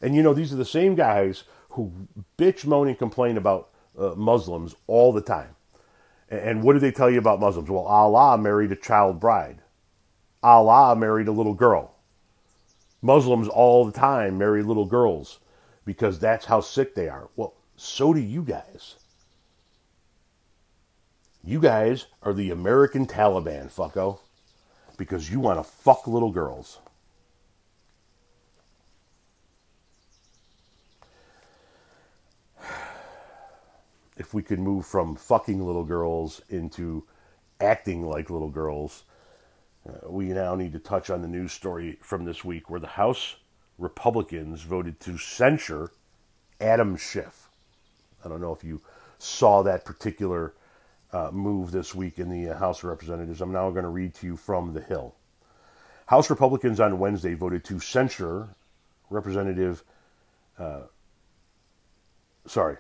And 0.01 0.15
you 0.15 0.23
know, 0.23 0.35
these 0.35 0.53
are 0.53 0.57
the 0.57 0.65
same 0.65 0.95
guys 0.95 1.45
who 1.71 1.93
bitch, 2.37 2.67
moan, 2.67 2.89
and 2.89 2.99
complain 2.99 3.37
about 3.37 3.71
uh, 3.99 4.15
Muslims 4.17 4.75
all 4.87 5.13
the 5.13 5.21
time. 5.21 5.55
And, 6.29 6.41
and 6.41 6.63
what 6.63 6.75
do 6.75 6.81
they 6.81 6.91
tell 6.91 7.11
you 7.11 7.19
about 7.19 7.41
Muslims? 7.41 7.71
Well, 7.71 7.85
Allah 7.85 8.37
married 8.37 8.73
a 8.73 8.77
child 8.77 9.21
bride. 9.21 9.61
Allah 10.43 10.97
married 10.97 11.29
a 11.29 11.33
little 11.33 11.55
girl. 11.55 11.95
Muslims 13.01 13.49
all 13.49 13.85
the 13.85 13.93
time 13.93 14.39
marry 14.39 14.63
little 14.63 14.87
girls 14.87 15.41
because 15.85 16.19
that's 16.19 16.47
how 16.47 16.61
sick 16.61 16.95
they 16.95 17.09
are. 17.09 17.29
Well, 17.37 17.55
so 17.77 18.13
do 18.13 18.21
you 18.21 18.43
guys. 18.43 18.97
You 21.45 21.61
guys 21.61 22.07
are 22.23 22.33
the 22.33 22.51
American 22.51 23.07
Taliban, 23.07 23.73
fucko, 23.73 24.21
because 24.97 25.31
you 25.31 25.41
want 25.41 25.59
to 25.59 25.65
fuck 25.65 26.07
little 26.07 26.31
girls. 26.31 26.79
If 34.17 34.33
we 34.33 34.43
could 34.43 34.61
move 34.61 34.87
from 34.87 35.17
fucking 35.17 35.65
little 35.67 35.85
girls 35.85 36.41
into 36.49 37.05
acting 37.61 38.07
like 38.07 38.31
little 38.31 38.51
girls, 38.51 39.03
uh, 39.89 40.09
we 40.09 40.27
now 40.27 40.55
need 40.55 40.73
to 40.75 40.79
touch 40.79 41.11
on 41.11 41.23
the 41.23 41.29
news 41.29 41.53
story 41.53 41.99
from 42.01 42.25
this 42.25 42.45
week 42.45 42.71
where 42.71 42.79
the 42.79 42.87
House 42.87 43.37
Republicans 43.79 44.63
voted 44.63 45.01
to 45.01 45.19
censure 45.19 45.91
Adam 46.61 46.97
Schiff. 46.97 47.42
I 48.25 48.29
don't 48.29 48.41
know 48.41 48.53
if 48.53 48.65
you 48.65 48.81
saw 49.19 49.63
that 49.63 49.85
particular 49.85 50.55
uh, 51.13 51.31
move 51.33 51.71
this 51.71 51.95
week 51.95 52.19
in 52.19 52.31
the 52.31 52.51
uh, 52.51 52.59
House 52.59 52.79
of 52.79 52.85
Representatives. 52.85 53.41
I'm 53.41 53.53
now 53.53 53.71
going 53.71 53.85
to 53.85 53.89
read 53.89 54.15
to 54.15 54.27
you 54.27 54.37
from 54.37 54.73
the 54.73 54.81
Hill. 54.81 55.15
House 56.07 56.31
Republicans 56.31 56.81
on 56.81 56.99
Wednesday 56.99 57.35
voted 57.35 57.65
to 57.65 57.81
censure 57.81 58.49
Representative. 59.11 59.85
Uh, 60.59 60.83
sorry, 62.47 62.77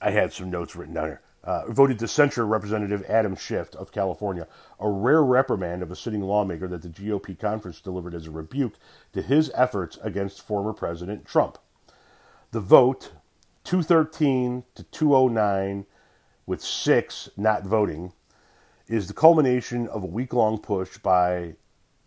I 0.00 0.10
had 0.10 0.32
some 0.32 0.50
notes 0.50 0.74
written 0.74 0.94
down 0.94 1.06
here. 1.06 1.20
Uh, 1.42 1.70
voted 1.70 1.98
to 1.98 2.08
censure 2.08 2.46
Representative 2.46 3.04
Adam 3.06 3.36
Schiff 3.36 3.74
of 3.74 3.92
California, 3.92 4.46
a 4.80 4.88
rare 4.88 5.22
reprimand 5.22 5.82
of 5.82 5.90
a 5.90 5.96
sitting 5.96 6.22
lawmaker 6.22 6.66
that 6.66 6.80
the 6.80 6.88
GOP 6.88 7.38
conference 7.38 7.82
delivered 7.82 8.14
as 8.14 8.26
a 8.26 8.30
rebuke 8.30 8.74
to 9.12 9.20
his 9.20 9.50
efforts 9.54 9.98
against 10.02 10.40
former 10.40 10.72
President 10.72 11.26
Trump. 11.26 11.58
The 12.52 12.60
vote, 12.60 13.12
213 13.64 14.64
to 14.74 14.82
209, 14.84 15.86
with 16.46 16.62
six 16.62 17.28
not 17.36 17.64
voting, 17.64 18.12
is 18.86 19.08
the 19.08 19.14
culmination 19.14 19.88
of 19.88 20.02
a 20.02 20.06
week 20.06 20.32
long 20.32 20.58
push 20.58 20.98
by 20.98 21.54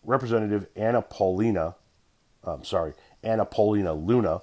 Representative 0.04 0.68
Anna 0.76 1.02
Paulina 1.02 1.76
um, 2.48 2.64
sorry, 2.64 2.94
Anna 3.24 3.46
Paulina 3.46 3.94
Luna 3.94 4.42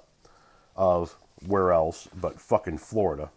of 0.75 1.17
where 1.45 1.71
else 1.71 2.07
but 2.15 2.39
fucking 2.39 2.77
Florida, 2.77 3.29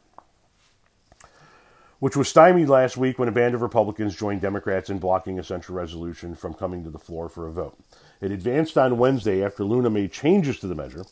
which 1.98 2.16
was 2.16 2.28
stymied 2.28 2.68
last 2.68 2.96
week 2.96 3.18
when 3.18 3.28
a 3.28 3.32
band 3.32 3.54
of 3.54 3.62
Republicans 3.62 4.14
joined 4.14 4.40
Democrats 4.40 4.90
in 4.90 4.98
blocking 4.98 5.38
a 5.38 5.44
central 5.44 5.76
resolution 5.76 6.34
from 6.34 6.54
coming 6.54 6.84
to 6.84 6.90
the 6.90 6.98
floor 6.98 7.28
for 7.28 7.46
a 7.46 7.52
vote. 7.52 7.78
It 8.20 8.30
advanced 8.30 8.76
on 8.76 8.98
Wednesday 8.98 9.42
after 9.44 9.64
Luna 9.64 9.90
made 9.90 10.12
changes 10.12 10.58
to 10.60 10.66
the 10.66 10.74
measure. 10.74 11.04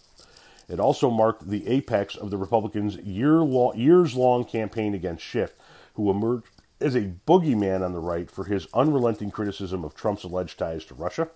It 0.69 0.81
also 0.81 1.11
marked 1.11 1.49
the 1.49 1.67
apex 1.69 2.17
of 2.17 2.31
the 2.31 2.37
Republicans' 2.37 2.97
year 2.97 3.37
long, 3.37 3.77
years 3.77 4.15
long 4.17 4.45
campaign 4.45 4.95
against 4.95 5.25
Schiff, 5.25 5.55
who 5.95 6.11
emerged 6.11 6.49
as 6.81 6.95
a 6.95 7.13
boogeyman 7.27 7.85
on 7.85 7.93
the 7.93 8.01
right 8.01 8.31
for 8.31 8.45
his 8.45 8.67
unrelenting 8.75 9.31
criticism 9.31 9.85
of 9.85 9.95
Trump's 9.95 10.25
alleged 10.25 10.59
ties 10.59 10.85
to 10.87 10.95
Russia 10.95 11.29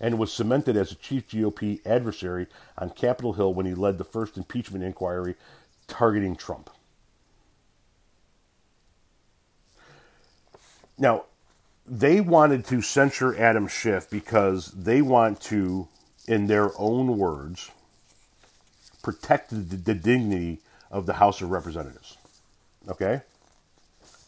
and 0.00 0.18
was 0.18 0.32
cemented 0.32 0.76
as 0.76 0.92
a 0.92 0.96
chief 0.96 1.28
GOP 1.28 1.84
adversary 1.86 2.48
on 2.76 2.90
Capitol 2.90 3.34
Hill 3.34 3.54
when 3.54 3.66
he 3.66 3.74
led 3.74 3.98
the 3.98 4.04
first 4.04 4.36
impeachment 4.36 4.84
inquiry 4.84 5.36
targeting 5.86 6.36
Trump. 6.36 6.70
Now, 10.98 11.24
they 11.86 12.20
wanted 12.20 12.64
to 12.66 12.82
censure 12.82 13.36
Adam 13.36 13.66
Schiff 13.66 14.10
because 14.10 14.66
they 14.72 15.02
want 15.02 15.40
to, 15.42 15.88
in 16.28 16.46
their 16.46 16.70
own 16.78 17.16
words, 17.16 17.70
protect 19.02 19.50
the, 19.50 19.56
the 19.56 19.94
dignity 19.94 20.60
of 20.90 21.06
the 21.06 21.14
House 21.14 21.40
of 21.42 21.50
Representatives. 21.50 22.16
Okay? 22.88 23.22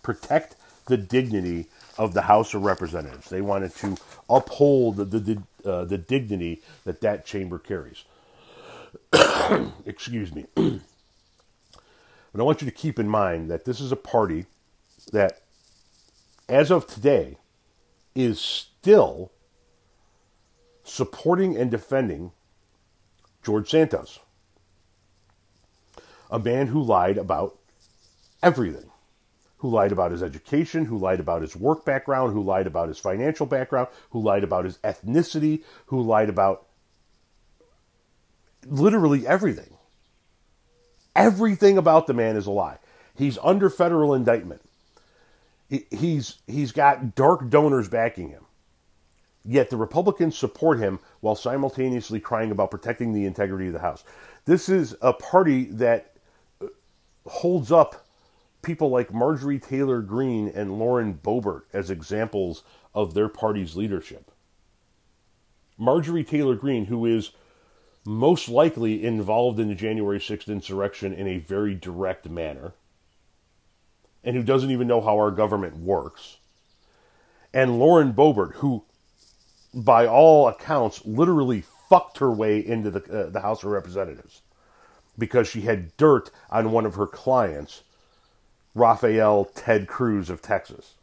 Protect 0.03 0.57
the 0.87 0.97
dignity 0.97 1.67
of 1.97 2.15
the 2.15 2.23
House 2.23 2.55
of 2.55 2.63
Representatives. 2.63 3.31
They 3.31 3.41
wanted 3.41 3.75
to 3.77 3.97
uphold 4.29 4.97
the, 4.97 5.05
the, 5.05 5.43
uh, 5.65 5.85
the 5.85 5.99
dignity 5.99 6.63
that 6.85 7.01
that 7.01 7.25
chamber 7.25 7.59
carries. 7.59 8.05
Excuse 9.87 10.35
me. 10.35 10.47
but 10.55 10.81
I 12.39 12.43
want 12.43 12.61
you 12.61 12.67
to 12.67 12.75
keep 12.75 12.99
in 12.99 13.09
mind 13.09 13.51
that 13.51 13.65
this 13.65 13.81
is 13.81 13.93
a 13.93 13.97
party 13.97 14.47
that, 15.13 15.43
as 16.49 16.71
of 16.71 16.87
today, 16.87 17.39
is 18.15 18.41
still 18.41 19.33
supporting 20.85 21.57
and 21.57 21.71
defending 21.71 22.33
George 23.43 23.71
Santos, 23.71 24.21
a 26.35 26.39
man 26.39 26.67
who 26.67 26.83
lied 26.83 27.17
about 27.17 27.59
everything 28.43 28.91
who 29.65 29.71
lied 29.71 29.93
about 29.93 30.11
his 30.11 30.23
education, 30.23 30.85
who 30.85 30.99
lied 30.99 31.21
about 31.21 31.41
his 31.41 31.57
work 31.57 31.87
background, 31.87 32.35
who 32.35 32.43
lied 32.43 32.67
about 32.67 32.87
his 32.87 32.99
financial 32.99 33.47
background, 33.47 33.89
who 34.11 34.21
lied 34.21 34.45
about 34.45 34.67
his 34.67 34.77
ethnicity, 34.85 35.63
who 35.87 36.03
lied 36.03 36.29
about 36.29 36.67
literally 38.67 39.27
everything. 39.27 39.75
Everything 41.17 41.79
about 41.79 42.07
the 42.07 42.13
man 42.13 42.37
is 42.37 42.45
a 42.45 42.51
lie. 42.51 42.77
He's 43.15 43.39
under 43.39 43.71
federal 43.71 44.13
indictment. 44.13 44.61
He's 45.91 46.37
he's 46.47 46.73
got 46.73 47.15
dark 47.15 47.49
donors 47.49 47.89
backing 47.89 48.29
him. 48.29 48.45
Yet 49.47 49.71
the 49.71 49.79
Republicans 49.79 50.37
support 50.37 50.79
him 50.79 50.99
while 51.21 51.37
simultaneously 51.37 52.21
crying 52.21 52.51
about 52.51 52.71
protecting 52.71 53.15
the 53.15 53.25
integrity 53.25 53.69
of 53.69 53.73
the 53.73 53.79
House. 53.79 54.05
This 54.45 54.69
is 54.69 54.95
a 55.01 55.15
party 55.15 55.65
that 55.73 56.14
holds 57.27 57.73
up 57.73 58.07
people 58.63 58.91
like 58.91 59.13
Marjorie 59.13 59.59
Taylor 59.59 60.01
Greene 60.01 60.49
and 60.49 60.79
Lauren 60.79 61.15
Boebert 61.15 61.63
as 61.73 61.91
examples 61.91 62.63
of 62.95 63.15
their 63.15 63.29
party's 63.29 63.77
leadership. 63.77 64.31
Marjorie 65.77 66.25
Taylor 66.25 66.55
Greene, 66.55 66.87
who 66.87 67.05
is 67.05 67.33
most 68.05 68.49
likely 68.49 69.05
involved 69.05 69.59
in 69.59 69.69
the 69.69 69.75
January 69.75 70.19
6th 70.19 70.49
insurrection 70.49 71.13
in 71.13 71.27
a 71.27 71.39
very 71.39 71.75
direct 71.75 72.29
manner, 72.29 72.73
and 74.23 74.37
who 74.37 74.43
doesn't 74.43 74.71
even 74.71 74.87
know 74.87 75.01
how 75.01 75.17
our 75.19 75.31
government 75.31 75.77
works, 75.77 76.39
and 77.53 77.79
Lauren 77.79 78.13
Boebert, 78.13 78.55
who, 78.55 78.85
by 79.73 80.07
all 80.07 80.49
accounts, 80.49 81.05
literally 81.05 81.63
fucked 81.89 82.19
her 82.19 82.31
way 82.31 82.59
into 82.59 82.91
the, 82.91 83.01
uh, 83.27 83.31
the 83.31 83.41
House 83.41 83.63
of 83.63 83.71
Representatives 83.71 84.43
because 85.19 85.49
she 85.49 85.63
had 85.63 85.97
dirt 85.97 86.31
on 86.51 86.73
one 86.73 86.87
of 86.87 86.95
her 86.95 87.07
clients 87.07 87.83
Rafael 88.75 89.45
Ted 89.45 89.87
Cruz 89.87 90.29
of 90.29 90.43
Texas. 90.43 90.95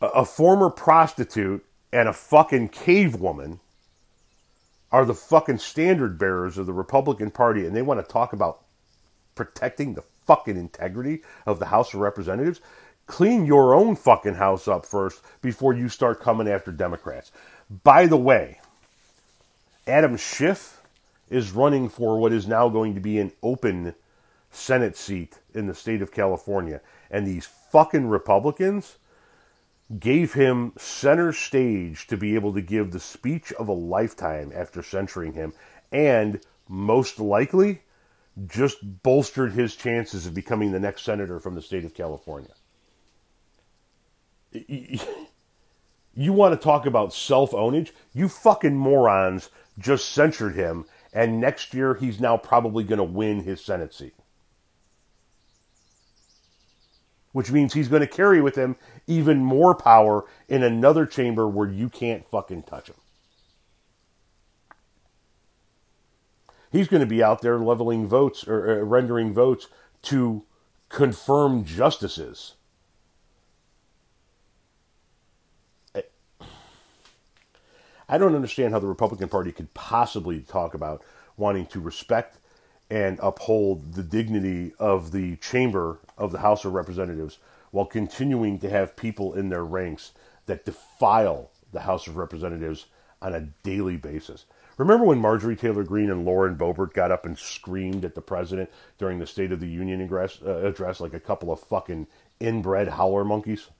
A, 0.00 0.24
former 0.24 0.68
prostitute 0.68 1.64
and 1.92 2.08
a 2.08 2.12
fucking 2.12 2.70
cave 2.70 3.14
woman 3.14 3.60
are 4.90 5.04
the 5.04 5.14
fucking 5.14 5.58
standard 5.58 6.18
bearers 6.18 6.58
of 6.58 6.66
the 6.66 6.72
Republican 6.72 7.30
Party, 7.30 7.64
and 7.64 7.74
they 7.74 7.82
want 7.82 8.04
to 8.04 8.12
talk 8.12 8.32
about 8.32 8.62
protecting 9.36 9.94
the 9.94 10.02
fucking 10.26 10.56
integrity 10.56 11.22
of 11.46 11.60
the 11.60 11.66
House 11.66 11.94
of 11.94 12.00
Representatives. 12.00 12.60
Clean 13.06 13.46
your 13.46 13.74
own 13.74 13.94
fucking 13.94 14.34
house 14.34 14.66
up 14.66 14.84
first 14.84 15.22
before 15.40 15.72
you 15.72 15.88
start 15.88 16.20
coming 16.20 16.48
after 16.48 16.72
Democrats. 16.72 17.30
By 17.84 18.06
the 18.06 18.16
way, 18.16 18.60
Adam 19.86 20.16
Schiff 20.16 20.81
is 21.32 21.52
running 21.52 21.88
for 21.88 22.18
what 22.18 22.32
is 22.32 22.46
now 22.46 22.68
going 22.68 22.94
to 22.94 23.00
be 23.00 23.18
an 23.18 23.32
open 23.42 23.94
Senate 24.50 24.96
seat 24.96 25.38
in 25.54 25.66
the 25.66 25.74
state 25.74 26.02
of 26.02 26.12
California. 26.12 26.80
And 27.10 27.26
these 27.26 27.46
fucking 27.46 28.06
Republicans 28.06 28.98
gave 29.98 30.34
him 30.34 30.72
center 30.76 31.32
stage 31.32 32.06
to 32.06 32.16
be 32.16 32.34
able 32.34 32.52
to 32.52 32.60
give 32.60 32.90
the 32.90 33.00
speech 33.00 33.52
of 33.54 33.68
a 33.68 33.72
lifetime 33.72 34.52
after 34.54 34.82
censuring 34.82 35.32
him. 35.32 35.54
And 35.90 36.40
most 36.68 37.18
likely, 37.18 37.82
just 38.46 39.02
bolstered 39.02 39.52
his 39.52 39.74
chances 39.74 40.26
of 40.26 40.34
becoming 40.34 40.72
the 40.72 40.80
next 40.80 41.02
senator 41.02 41.40
from 41.40 41.54
the 41.54 41.62
state 41.62 41.84
of 41.84 41.94
California. 41.94 42.52
You 46.14 46.32
want 46.32 46.52
to 46.52 46.62
talk 46.62 46.84
about 46.84 47.14
self 47.14 47.52
ownage? 47.52 47.90
You 48.12 48.28
fucking 48.28 48.76
morons 48.76 49.48
just 49.78 50.10
censured 50.10 50.54
him, 50.54 50.84
and 51.12 51.40
next 51.40 51.74
year 51.74 51.94
he's 51.94 52.20
now 52.20 52.36
probably 52.36 52.84
going 52.84 52.98
to 52.98 53.04
win 53.04 53.42
his 53.42 53.64
Senate 53.64 53.92
seat. 53.94 54.14
which 57.32 57.50
means 57.50 57.72
he's 57.72 57.88
going 57.88 58.00
to 58.00 58.06
carry 58.06 58.40
with 58.40 58.56
him 58.56 58.76
even 59.06 59.38
more 59.38 59.74
power 59.74 60.24
in 60.48 60.62
another 60.62 61.06
chamber 61.06 61.48
where 61.48 61.68
you 61.68 61.88
can't 61.88 62.28
fucking 62.30 62.62
touch 62.62 62.88
him. 62.88 62.96
He's 66.70 66.88
going 66.88 67.00
to 67.00 67.06
be 67.06 67.22
out 67.22 67.42
there 67.42 67.58
leveling 67.58 68.06
votes 68.06 68.46
or 68.46 68.80
uh, 68.80 68.84
rendering 68.84 69.34
votes 69.34 69.68
to 70.02 70.44
confirm 70.88 71.64
justices. 71.64 72.54
I 78.12 78.18
don't 78.18 78.34
understand 78.34 78.74
how 78.74 78.78
the 78.78 78.86
Republican 78.88 79.30
Party 79.30 79.52
could 79.52 79.72
possibly 79.72 80.40
talk 80.40 80.74
about 80.74 81.02
wanting 81.38 81.64
to 81.68 81.80
respect 81.80 82.36
and 82.90 83.18
uphold 83.22 83.94
the 83.94 84.02
dignity 84.02 84.74
of 84.78 85.12
the 85.12 85.36
chamber 85.36 85.98
of 86.18 86.30
the 86.30 86.40
House 86.40 86.66
of 86.66 86.74
Representatives 86.74 87.38
while 87.70 87.86
continuing 87.86 88.58
to 88.58 88.68
have 88.68 88.96
people 88.96 89.32
in 89.32 89.48
their 89.48 89.64
ranks 89.64 90.12
that 90.44 90.66
defile 90.66 91.52
the 91.72 91.80
House 91.80 92.06
of 92.06 92.18
Representatives 92.18 92.84
on 93.22 93.34
a 93.34 93.48
daily 93.62 93.96
basis. 93.96 94.44
Remember 94.76 95.06
when 95.06 95.18
Marjorie 95.18 95.56
Taylor 95.56 95.82
Greene 95.82 96.10
and 96.10 96.26
Lauren 96.26 96.54
Boebert 96.54 96.92
got 96.92 97.10
up 97.10 97.24
and 97.24 97.38
screamed 97.38 98.04
at 98.04 98.14
the 98.14 98.20
president 98.20 98.68
during 98.98 99.20
the 99.20 99.26
State 99.26 99.52
of 99.52 99.60
the 99.60 99.70
Union 99.70 100.02
address, 100.02 100.38
uh, 100.44 100.56
address 100.56 101.00
like 101.00 101.14
a 101.14 101.20
couple 101.20 101.50
of 101.50 101.60
fucking 101.60 102.06
inbred 102.40 102.88
howler 102.88 103.24
monkeys? 103.24 103.70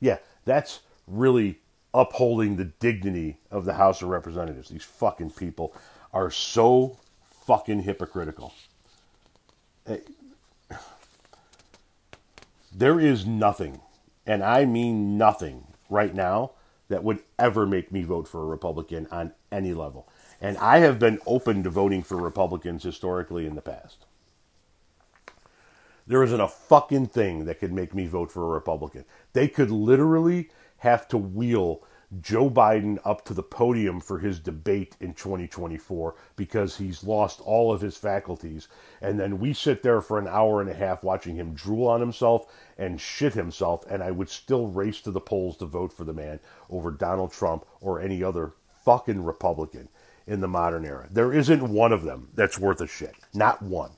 Yeah, 0.00 0.18
that's 0.48 0.80
really 1.06 1.58
upholding 1.94 2.56
the 2.56 2.64
dignity 2.64 3.38
of 3.50 3.64
the 3.64 3.74
House 3.74 4.02
of 4.02 4.08
Representatives. 4.08 4.68
These 4.68 4.84
fucking 4.84 5.30
people 5.30 5.74
are 6.12 6.30
so 6.30 6.98
fucking 7.46 7.82
hypocritical. 7.82 8.52
There 12.74 13.00
is 13.00 13.26
nothing, 13.26 13.80
and 14.26 14.42
I 14.42 14.64
mean 14.64 15.16
nothing 15.16 15.66
right 15.88 16.14
now, 16.14 16.52
that 16.88 17.04
would 17.04 17.20
ever 17.38 17.66
make 17.66 17.92
me 17.92 18.02
vote 18.02 18.26
for 18.26 18.42
a 18.42 18.46
Republican 18.46 19.06
on 19.10 19.32
any 19.52 19.74
level. 19.74 20.08
And 20.40 20.56
I 20.58 20.78
have 20.78 20.98
been 20.98 21.18
open 21.26 21.62
to 21.64 21.70
voting 21.70 22.02
for 22.02 22.16
Republicans 22.16 22.82
historically 22.82 23.46
in 23.46 23.54
the 23.54 23.60
past. 23.60 24.04
There 26.08 26.22
isn't 26.22 26.40
a 26.40 26.48
fucking 26.48 27.08
thing 27.08 27.44
that 27.44 27.60
could 27.60 27.72
make 27.72 27.94
me 27.94 28.06
vote 28.06 28.32
for 28.32 28.42
a 28.42 28.48
Republican. 28.48 29.04
They 29.34 29.46
could 29.46 29.70
literally 29.70 30.48
have 30.78 31.06
to 31.08 31.18
wheel 31.18 31.82
Joe 32.22 32.48
Biden 32.48 32.98
up 33.04 33.26
to 33.26 33.34
the 33.34 33.42
podium 33.42 34.00
for 34.00 34.18
his 34.18 34.40
debate 34.40 34.96
in 35.00 35.12
2024 35.12 36.14
because 36.34 36.78
he's 36.78 37.04
lost 37.04 37.42
all 37.42 37.70
of 37.70 37.82
his 37.82 37.98
faculties. 37.98 38.68
And 39.02 39.20
then 39.20 39.38
we 39.38 39.52
sit 39.52 39.82
there 39.82 40.00
for 40.00 40.18
an 40.18 40.26
hour 40.26 40.62
and 40.62 40.70
a 40.70 40.74
half 40.74 41.02
watching 41.02 41.36
him 41.36 41.52
drool 41.52 41.86
on 41.86 42.00
himself 42.00 42.46
and 42.78 42.98
shit 42.98 43.34
himself. 43.34 43.84
And 43.90 44.02
I 44.02 44.10
would 44.10 44.30
still 44.30 44.66
race 44.66 45.02
to 45.02 45.10
the 45.10 45.20
polls 45.20 45.58
to 45.58 45.66
vote 45.66 45.92
for 45.92 46.04
the 46.04 46.14
man 46.14 46.40
over 46.70 46.90
Donald 46.90 47.32
Trump 47.32 47.66
or 47.82 48.00
any 48.00 48.22
other 48.22 48.52
fucking 48.82 49.22
Republican 49.22 49.90
in 50.26 50.40
the 50.40 50.48
modern 50.48 50.86
era. 50.86 51.06
There 51.10 51.34
isn't 51.34 51.68
one 51.68 51.92
of 51.92 52.04
them 52.04 52.30
that's 52.32 52.58
worth 52.58 52.80
a 52.80 52.86
shit. 52.86 53.14
Not 53.34 53.60
one. 53.60 53.90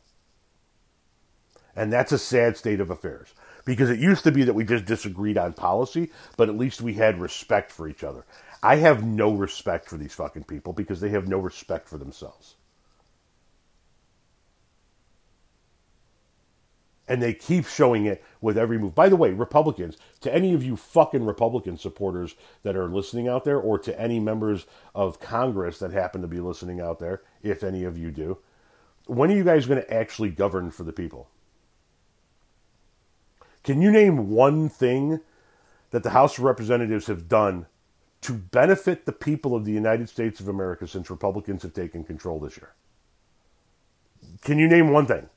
And 1.80 1.90
that's 1.90 2.12
a 2.12 2.18
sad 2.18 2.58
state 2.58 2.78
of 2.78 2.90
affairs 2.90 3.32
because 3.64 3.88
it 3.88 3.98
used 3.98 4.24
to 4.24 4.30
be 4.30 4.44
that 4.44 4.52
we 4.52 4.64
just 4.66 4.84
disagreed 4.84 5.38
on 5.38 5.54
policy, 5.54 6.10
but 6.36 6.50
at 6.50 6.58
least 6.58 6.82
we 6.82 6.92
had 6.92 7.18
respect 7.18 7.72
for 7.72 7.88
each 7.88 8.04
other. 8.04 8.26
I 8.62 8.76
have 8.76 9.02
no 9.02 9.32
respect 9.32 9.88
for 9.88 9.96
these 9.96 10.12
fucking 10.12 10.44
people 10.44 10.74
because 10.74 11.00
they 11.00 11.08
have 11.08 11.26
no 11.26 11.38
respect 11.38 11.88
for 11.88 11.96
themselves. 11.96 12.56
And 17.08 17.22
they 17.22 17.32
keep 17.32 17.66
showing 17.66 18.04
it 18.04 18.22
with 18.42 18.58
every 18.58 18.76
move. 18.76 18.94
By 18.94 19.08
the 19.08 19.16
way, 19.16 19.30
Republicans, 19.30 19.96
to 20.20 20.34
any 20.34 20.52
of 20.52 20.62
you 20.62 20.76
fucking 20.76 21.24
Republican 21.24 21.78
supporters 21.78 22.34
that 22.62 22.76
are 22.76 22.90
listening 22.90 23.26
out 23.26 23.46
there, 23.46 23.58
or 23.58 23.78
to 23.78 23.98
any 23.98 24.20
members 24.20 24.66
of 24.94 25.18
Congress 25.18 25.78
that 25.78 25.92
happen 25.92 26.20
to 26.20 26.28
be 26.28 26.40
listening 26.40 26.78
out 26.78 26.98
there, 26.98 27.22
if 27.42 27.64
any 27.64 27.84
of 27.84 27.96
you 27.96 28.10
do, 28.10 28.36
when 29.06 29.30
are 29.30 29.34
you 29.34 29.44
guys 29.44 29.64
going 29.64 29.80
to 29.80 29.90
actually 29.90 30.28
govern 30.28 30.70
for 30.70 30.84
the 30.84 30.92
people? 30.92 31.30
Can 33.62 33.82
you 33.82 33.90
name 33.90 34.30
one 34.30 34.68
thing 34.68 35.20
that 35.90 36.02
the 36.02 36.10
House 36.10 36.38
of 36.38 36.44
Representatives 36.44 37.06
have 37.08 37.28
done 37.28 37.66
to 38.22 38.32
benefit 38.32 39.06
the 39.06 39.12
people 39.12 39.54
of 39.54 39.64
the 39.64 39.72
United 39.72 40.08
States 40.08 40.40
of 40.40 40.48
America 40.48 40.86
since 40.86 41.10
Republicans 41.10 41.62
have 41.62 41.74
taken 41.74 42.04
control 42.04 42.40
this 42.40 42.56
year? 42.56 42.74
Can 44.42 44.58
you 44.58 44.68
name 44.68 44.90
one 44.90 45.06
thing? 45.06 45.28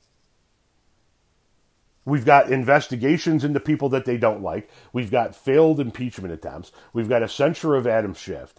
We've 2.06 2.26
got 2.26 2.52
investigations 2.52 3.44
into 3.44 3.60
people 3.60 3.90
that 3.90 4.06
they 4.06 4.18
don't 4.18 4.44
like. 4.44 4.70
We've 4.92 5.12
got 5.12 5.36
failed 5.36 5.80
impeachment 5.80 6.34
attempts. 6.34 6.72
We've 6.92 7.10
got 7.10 7.24
a 7.24 7.30
censure 7.30 7.76
of 7.76 7.88
Adam 7.88 8.14
Schiff 8.14 8.54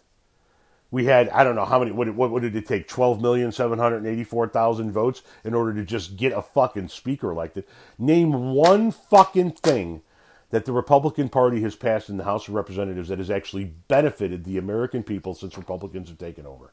we 0.95 1.07
had 1.07 1.29
I 1.31 1.43
don't 1.43 1.57
know 1.57 1.65
how 1.65 1.81
many 1.81 1.91
what, 1.91 2.15
what, 2.15 2.31
what 2.31 2.43
did 2.43 2.55
it 2.55 2.69
take 2.69 2.87
twelve 2.87 3.21
million 3.21 3.51
seven 3.51 3.81
hundred 3.81 4.07
eighty 4.07 4.23
four 4.23 4.47
thousand 4.47 4.93
votes 4.93 5.23
in 5.43 5.53
order 5.53 5.75
to 5.75 5.85
just 5.85 6.17
get 6.17 6.33
a 6.33 6.41
fucking 6.41 6.87
speaker 6.87 7.33
elected. 7.33 7.65
Name 7.99 8.53
one 8.55 8.93
fucking 8.93 9.51
thing 9.55 10.03
that 10.51 10.67
the 10.67 10.73
Republican 10.73 11.29
Party 11.29 11.61
has 11.63 11.75
passed 11.75 12.09
in 12.09 12.17
the 12.17 12.23
House 12.23 12.47
of 12.47 12.55
Representatives 12.55 13.09
that 13.09 13.19
has 13.19 13.29
actually 13.29 13.65
benefited 13.65 14.45
the 14.45 14.57
American 14.57 15.03
people 15.03 15.35
since 15.35 15.59
Republicans 15.59 16.11
have 16.11 16.19
taken 16.19 16.47
over. 16.47 16.73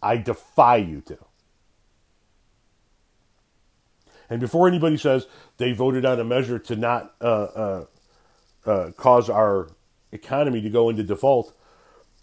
I 0.00 0.18
defy 0.18 0.76
you 0.76 1.00
to. 1.00 1.18
And 4.30 4.38
before 4.38 4.68
anybody 4.68 4.96
says 4.96 5.26
they 5.56 5.72
voted 5.72 6.04
on 6.04 6.20
a 6.20 6.24
measure 6.24 6.60
to 6.60 6.76
not 6.76 7.16
uh, 7.20 7.24
uh, 7.24 7.84
uh, 8.64 8.90
cause 8.92 9.28
our 9.28 9.70
economy 10.12 10.60
to 10.60 10.70
go 10.70 10.88
into 10.88 11.02
default, 11.02 11.57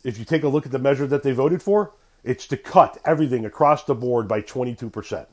if 0.05 0.19
you 0.19 0.23
take 0.23 0.43
a 0.43 0.47
look 0.47 0.67
at 0.67 0.71
the 0.71 0.79
measure 0.79 1.07
that 1.07 1.23
they 1.23 1.31
voted 1.31 1.63
for, 1.63 1.91
it's 2.23 2.47
to 2.47 2.57
cut 2.57 2.99
everything 3.03 3.43
across 3.43 3.83
the 3.83 3.95
board 3.95 4.27
by 4.27 4.39
22%. 4.41 5.25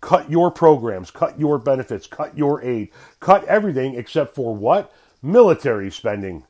Cut 0.00 0.28
your 0.28 0.50
programs, 0.50 1.12
cut 1.12 1.38
your 1.38 1.58
benefits, 1.58 2.08
cut 2.08 2.36
your 2.36 2.60
aid, 2.62 2.90
cut 3.20 3.44
everything 3.44 3.94
except 3.94 4.34
for 4.34 4.54
what? 4.56 4.92
Military 5.22 5.88
spending. 5.90 6.44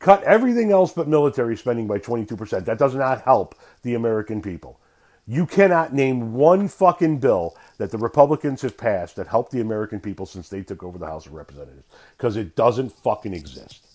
Cut 0.00 0.24
everything 0.24 0.72
else 0.72 0.92
but 0.92 1.06
military 1.06 1.56
spending 1.56 1.86
by 1.86 2.00
22%. 2.00 2.64
That 2.64 2.78
does 2.78 2.96
not 2.96 3.22
help 3.22 3.54
the 3.82 3.94
American 3.94 4.42
people. 4.42 4.80
You 5.24 5.46
cannot 5.46 5.92
name 5.92 6.32
one 6.34 6.66
fucking 6.66 7.18
bill 7.18 7.56
that 7.76 7.92
the 7.92 7.98
Republicans 7.98 8.62
have 8.62 8.76
passed 8.76 9.14
that 9.16 9.28
helped 9.28 9.52
the 9.52 9.60
American 9.60 10.00
people 10.00 10.26
since 10.26 10.48
they 10.48 10.62
took 10.62 10.82
over 10.82 10.98
the 10.98 11.06
House 11.06 11.26
of 11.26 11.34
Representatives 11.34 11.86
because 12.16 12.36
it 12.36 12.56
doesn't 12.56 12.90
fucking 12.90 13.34
exist. 13.34 13.87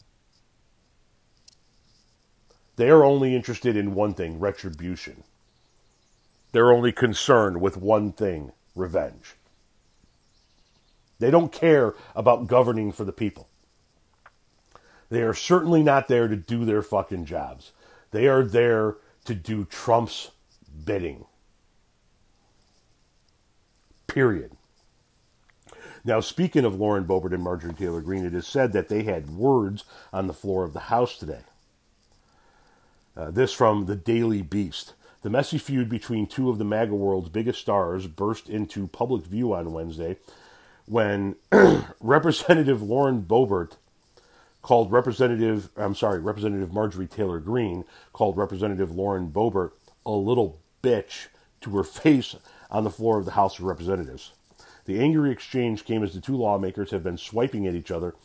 They 2.75 2.89
are 2.89 3.03
only 3.03 3.35
interested 3.35 3.77
in 3.77 3.93
one 3.93 4.13
thing 4.13 4.39
retribution. 4.39 5.23
They're 6.51 6.71
only 6.71 6.91
concerned 6.91 7.61
with 7.61 7.77
one 7.77 8.11
thing 8.11 8.51
revenge. 8.75 9.35
They 11.19 11.31
don't 11.31 11.51
care 11.51 11.93
about 12.15 12.47
governing 12.47 12.91
for 12.91 13.05
the 13.05 13.13
people. 13.13 13.47
They 15.09 15.21
are 15.21 15.33
certainly 15.33 15.83
not 15.83 16.07
there 16.07 16.27
to 16.27 16.35
do 16.35 16.65
their 16.65 16.81
fucking 16.81 17.25
jobs. 17.25 17.71
They 18.11 18.27
are 18.27 18.43
there 18.43 18.97
to 19.25 19.35
do 19.35 19.65
Trump's 19.65 20.31
bidding. 20.85 21.25
Period. 24.07 24.51
Now, 26.03 26.19
speaking 26.19 26.65
of 26.65 26.75
Lauren 26.75 27.05
Boebert 27.05 27.33
and 27.33 27.43
Marjorie 27.43 27.73
Taylor 27.73 28.01
Greene, 28.01 28.25
it 28.25 28.33
is 28.33 28.45
said 28.45 28.73
that 28.73 28.89
they 28.89 29.03
had 29.03 29.29
words 29.29 29.85
on 30.11 30.27
the 30.27 30.33
floor 30.33 30.63
of 30.63 30.73
the 30.73 30.81
House 30.81 31.17
today. 31.17 31.43
Uh, 33.15 33.29
this 33.29 33.53
from 33.53 33.85
the 33.85 33.95
Daily 33.95 34.41
Beast. 34.41 34.93
The 35.21 35.29
messy 35.29 35.59
feud 35.59 35.87
between 35.87 36.25
two 36.25 36.49
of 36.49 36.57
the 36.57 36.65
MAGA 36.65 36.95
world's 36.95 37.29
biggest 37.29 37.61
stars 37.61 38.07
burst 38.07 38.49
into 38.49 38.87
public 38.87 39.25
view 39.25 39.53
on 39.53 39.71
Wednesday 39.71 40.17
when 40.85 41.35
Representative 42.01 42.81
Lauren 42.81 43.21
Boebert 43.21 43.77
called 44.63 44.91
Representative, 44.91 45.69
I'm 45.77 45.95
sorry, 45.95 46.19
Representative 46.19 46.73
Marjorie 46.73 47.07
Taylor 47.07 47.39
Greene 47.39 47.85
called 48.13 48.35
Representative 48.35 48.91
Lauren 48.95 49.29
Boebert 49.29 49.71
a 50.05 50.11
little 50.11 50.59
bitch 50.81 51.27
to 51.61 51.77
her 51.77 51.83
face 51.83 52.35
on 52.71 52.83
the 52.83 52.89
floor 52.89 53.19
of 53.19 53.25
the 53.25 53.31
House 53.31 53.59
of 53.59 53.65
Representatives. 53.65 54.33
The 54.85 54.99
angry 54.99 55.31
exchange 55.31 55.85
came 55.85 56.03
as 56.03 56.13
the 56.13 56.19
two 56.19 56.35
lawmakers 56.35 56.91
have 56.91 57.03
been 57.03 57.17
swiping 57.17 57.67
at 57.67 57.75
each 57.75 57.91
other 57.91 58.15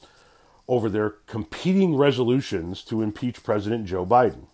over 0.66 0.89
their 0.89 1.11
competing 1.11 1.95
resolutions 1.95 2.82
to 2.84 3.03
impeach 3.03 3.45
President 3.45 3.86
Joe 3.86 4.05
Biden. 4.05 4.47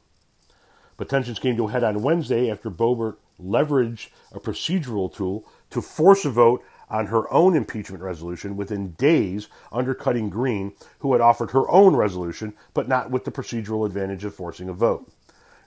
But 0.97 1.09
tensions 1.09 1.39
came 1.39 1.57
to 1.57 1.69
a 1.69 1.71
head 1.71 1.85
on 1.85 2.03
Wednesday 2.03 2.51
after 2.51 2.71
Boebert 2.71 3.17
leveraged 3.41 4.11
a 4.33 4.41
procedural 4.41 5.13
tool 5.13 5.45
to 5.71 5.83
force 5.83 6.25
a 6.25 6.31
vote 6.31 6.63
on 6.89 7.07
her 7.07 7.33
own 7.33 7.57
impeachment 7.57 8.03
resolution 8.03 8.57
within 8.57 8.93
days, 8.93 9.49
undercutting 9.73 10.31
Greene, 10.31 10.73
who 11.01 11.13
had 11.13 11.21
offered 11.21 11.51
her 11.51 11.69
own 11.71 11.97
resolution, 11.97 12.55
but 12.73 12.89
not 12.89 13.11
with 13.11 13.25
the 13.25 13.33
procedural 13.33 13.87
advantage 13.87 14.25
of 14.25 14.35
forcing 14.35 14.69
a 14.69 14.73
vote. 14.73 15.11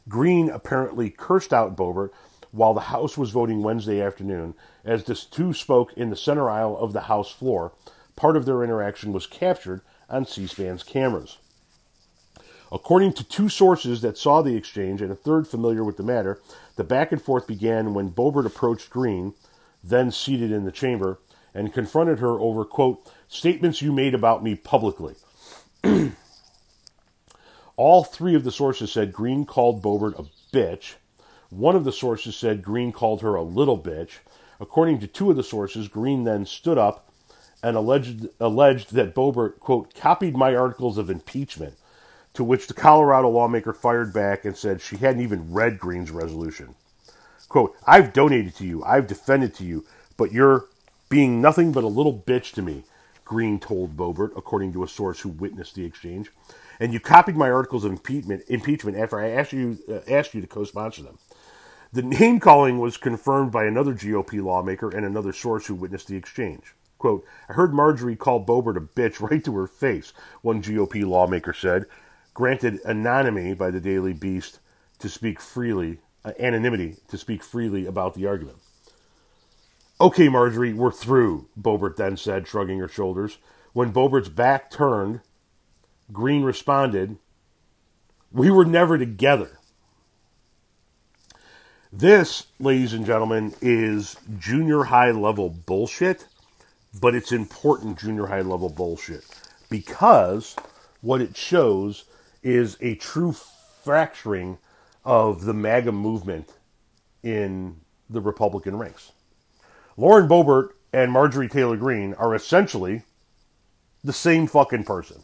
Greene 0.08 0.50
apparently 0.50 1.10
cursed 1.10 1.54
out 1.54 1.76
Boebert 1.76 2.12
while 2.52 2.74
the 2.74 2.80
House 2.80 3.18
was 3.18 3.32
voting 3.32 3.62
Wednesday 3.62 4.02
afternoon, 4.02 4.54
as 4.86 5.04
the 5.04 5.16
two 5.16 5.54
spoke 5.54 5.92
in 5.94 6.10
the 6.10 6.16
center 6.16 6.50
aisle 6.50 6.78
of 6.78 6.94
the 6.94 7.02
House 7.02 7.30
floor. 7.30 7.74
Part 8.16 8.38
of 8.38 8.46
their 8.46 8.64
interaction 8.64 9.12
was 9.12 9.28
captured 9.28 9.82
on 10.10 10.26
C 10.26 10.48
SPAN's 10.48 10.84
cameras. 10.84 11.40
According 12.72 13.14
to 13.14 13.24
two 13.24 13.50
sources 13.50 14.02
that 14.02 14.18
saw 14.18 14.42
the 14.42 14.56
exchange 14.56 15.02
and 15.02 15.12
a 15.12 15.16
third 15.16 15.48
familiar 15.48 15.84
with 15.84 15.98
the 15.98 16.04
matter, 16.04 16.40
the 16.76 16.84
back 16.84 17.12
and 17.12 17.22
forth 17.22 17.48
began 17.48 17.94
when 17.94 18.12
Boebert 18.12 18.46
approached 18.46 18.90
Greene, 18.90 19.34
then 19.84 20.12
seated 20.12 20.52
in 20.52 20.66
the 20.66 20.72
chamber, 20.72 21.20
and 21.54 21.74
confronted 21.74 22.20
her 22.20 22.40
over, 22.40 22.66
quote, 22.66 23.10
statements 23.28 23.82
you 23.82 23.94
made 23.94 24.14
about 24.14 24.44
me 24.44 24.54
publicly. 24.56 25.16
All 27.78 28.04
three 28.04 28.36
of 28.36 28.44
the 28.44 28.52
sources 28.52 28.92
said 28.92 29.14
Greene 29.14 29.46
called 29.46 29.82
Boebert 29.82 30.20
a 30.20 30.26
bitch. 30.56 30.96
One 31.50 31.76
of 31.76 31.86
the 31.86 31.92
sources 31.92 32.36
said 32.36 32.64
Greene 32.64 32.92
called 32.92 33.22
her 33.22 33.36
a 33.36 33.44
little 33.44 33.80
bitch. 33.80 34.18
According 34.60 35.00
to 35.00 35.08
two 35.08 35.30
of 35.30 35.38
the 35.38 35.44
sources, 35.44 35.88
Greene 35.88 36.26
then 36.26 36.46
stood 36.46 36.78
up 36.78 37.10
and 37.64 37.78
alleged, 37.78 38.28
alleged 38.40 38.94
that 38.94 39.16
Boebert, 39.16 39.60
quote, 39.60 39.94
copied 39.94 40.36
my 40.36 40.56
articles 40.56 40.98
of 40.98 41.10
impeachment 41.10 41.76
to 42.38 42.44
which 42.44 42.68
the 42.68 42.74
Colorado 42.76 43.30
lawmaker 43.30 43.74
fired 43.74 44.14
back 44.14 44.46
and 44.46 44.56
said 44.56 44.80
she 44.80 44.98
hadn't 44.98 45.24
even 45.24 45.52
read 45.52 45.80
Greene's 45.80 46.12
resolution. 46.12 46.76
Quote, 47.50 47.76
I've 47.88 48.14
donated 48.14 48.56
to 48.58 48.66
you, 48.66 48.84
I've 48.84 49.08
defended 49.08 49.56
to 49.56 49.64
you, 49.64 49.86
but 50.18 50.32
you're 50.32 50.68
being 51.10 51.42
nothing 51.42 51.72
but 51.72 51.84
a 51.84 51.88
little 51.88 52.16
bitch 52.16 52.52
to 52.54 52.62
me, 52.62 52.84
Greene 53.26 53.60
told 53.60 53.98
Boebert, 53.98 54.38
according 54.38 54.72
to 54.74 54.84
a 54.84 54.88
source 54.88 55.22
who 55.22 55.30
witnessed 55.30 55.74
the 55.74 55.84
exchange. 55.84 56.32
And 56.80 56.94
you 56.94 57.00
copied 57.00 57.36
my 57.36 57.50
articles 57.50 57.84
of 57.84 57.92
impeachment, 57.92 58.44
impeachment 58.50 58.98
after 58.98 59.20
I 59.20 59.32
asked 59.32 59.52
you, 59.52 59.80
uh, 59.90 60.02
asked 60.08 60.36
you 60.36 60.42
to 60.42 60.48
co 60.48 60.64
sponsor 60.64 61.02
them. 61.02 61.18
The 61.92 62.04
name 62.04 62.40
calling 62.40 62.78
was 62.78 62.98
confirmed 62.98 63.52
by 63.52 63.66
another 63.66 63.96
GOP 63.96 64.44
lawmaker 64.44 64.90
and 64.90 65.04
another 65.04 65.34
source 65.34 65.66
who 65.66 65.74
witnessed 65.74 66.08
the 66.08 66.18
exchange. 66.18 66.76
Quote, 67.00 67.26
I 67.50 67.54
heard 67.54 67.74
Marjorie 67.74 68.16
call 68.16 68.46
Boebert 68.46 68.78
a 68.78 68.82
bitch 68.82 69.28
right 69.28 69.44
to 69.44 69.56
her 69.56 69.66
face, 69.66 70.14
one 70.44 70.62
GOP 70.62 71.04
lawmaker 71.04 71.54
said, 71.54 71.86
granted 72.38 72.80
anonymity 72.86 73.56
by 73.56 73.72
the 73.72 73.80
Daily 73.82 74.14
Beast 74.14 74.60
to 75.00 75.10
speak 75.10 75.42
freely, 75.42 75.98
uh, 76.24 76.34
anonymity 76.40 76.98
to 77.08 77.18
speak 77.18 77.44
freely 77.44 77.88
about 77.88 78.14
the 78.14 78.28
argument. 78.28 78.60
Okay, 80.00 80.30
Marjorie, 80.30 80.72
we're 80.72 80.92
through, 80.92 81.48
Boebert 81.60 81.96
then 81.96 82.16
said, 82.16 82.48
shrugging 82.48 82.78
her 82.78 82.88
shoulders. 82.88 83.40
When 83.74 83.92
Boebert's 83.92 84.30
back 84.30 84.70
turned 84.70 85.22
Greene 86.14 86.44
responded, 86.44 87.18
We 88.32 88.52
were 88.52 88.66
never 88.66 89.00
together. 89.00 89.58
This, 91.92 92.46
ladies 92.60 92.94
and 92.94 93.04
gentlemen, 93.04 93.56
is 93.64 94.16
junior 94.38 94.84
high 94.84 95.10
level 95.10 95.50
bullshit, 95.50 96.28
but 97.02 97.16
it's 97.16 97.32
important 97.32 97.98
junior 97.98 98.28
high 98.28 98.42
level 98.42 98.70
bullshit 98.70 99.26
because 99.72 100.56
what 101.02 101.20
it 101.20 101.36
shows 101.36 102.06
is 102.48 102.78
a 102.80 102.96
true 102.96 103.36
fracturing 103.84 104.58
of 105.04 105.44
the 105.44 105.54
MAGA 105.54 105.92
movement 105.92 106.54
in 107.22 107.82
the 108.10 108.22
Republican 108.22 108.78
ranks. 108.78 109.12
Lauren 109.98 110.30
Boebert 110.30 110.70
and 110.94 111.12
Marjorie 111.12 111.50
Taylor 111.50 111.76
Greene 111.76 112.14
are 112.14 112.34
essentially 112.34 113.02
the 114.02 114.14
same 114.14 114.48
fucking 114.48 114.86
person. 114.86 115.24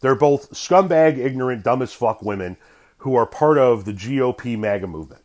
They're 0.00 0.16
both 0.16 0.50
scumbag, 0.50 1.18
ignorant, 1.18 1.62
dumb 1.62 1.82
as 1.82 1.92
fuck 1.92 2.20
women 2.20 2.56
who 2.98 3.14
are 3.14 3.26
part 3.26 3.58
of 3.58 3.84
the 3.84 3.92
GOP 3.92 4.58
MAGA 4.58 4.88
movement. 4.88 5.22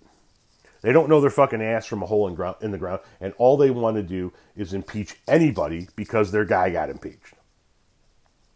They 0.81 0.91
don't 0.91 1.09
know 1.09 1.21
their 1.21 1.31
fucking 1.31 1.61
ass 1.61 1.87
from 1.87 2.03
a 2.03 2.05
hole 2.05 2.27
in, 2.27 2.35
ground, 2.35 2.57
in 2.61 2.69
the 2.69 2.77
ground, 2.77 3.01
and 3.19 3.33
all 3.39 3.57
they 3.57 3.71
want 3.71 3.97
to 3.97 4.03
do 4.03 4.31
is 4.55 4.75
impeach 4.75 5.15
anybody 5.27 5.87
because 5.95 6.31
their 6.31 6.45
guy 6.45 6.69
got 6.69 6.91
impeached. 6.91 7.33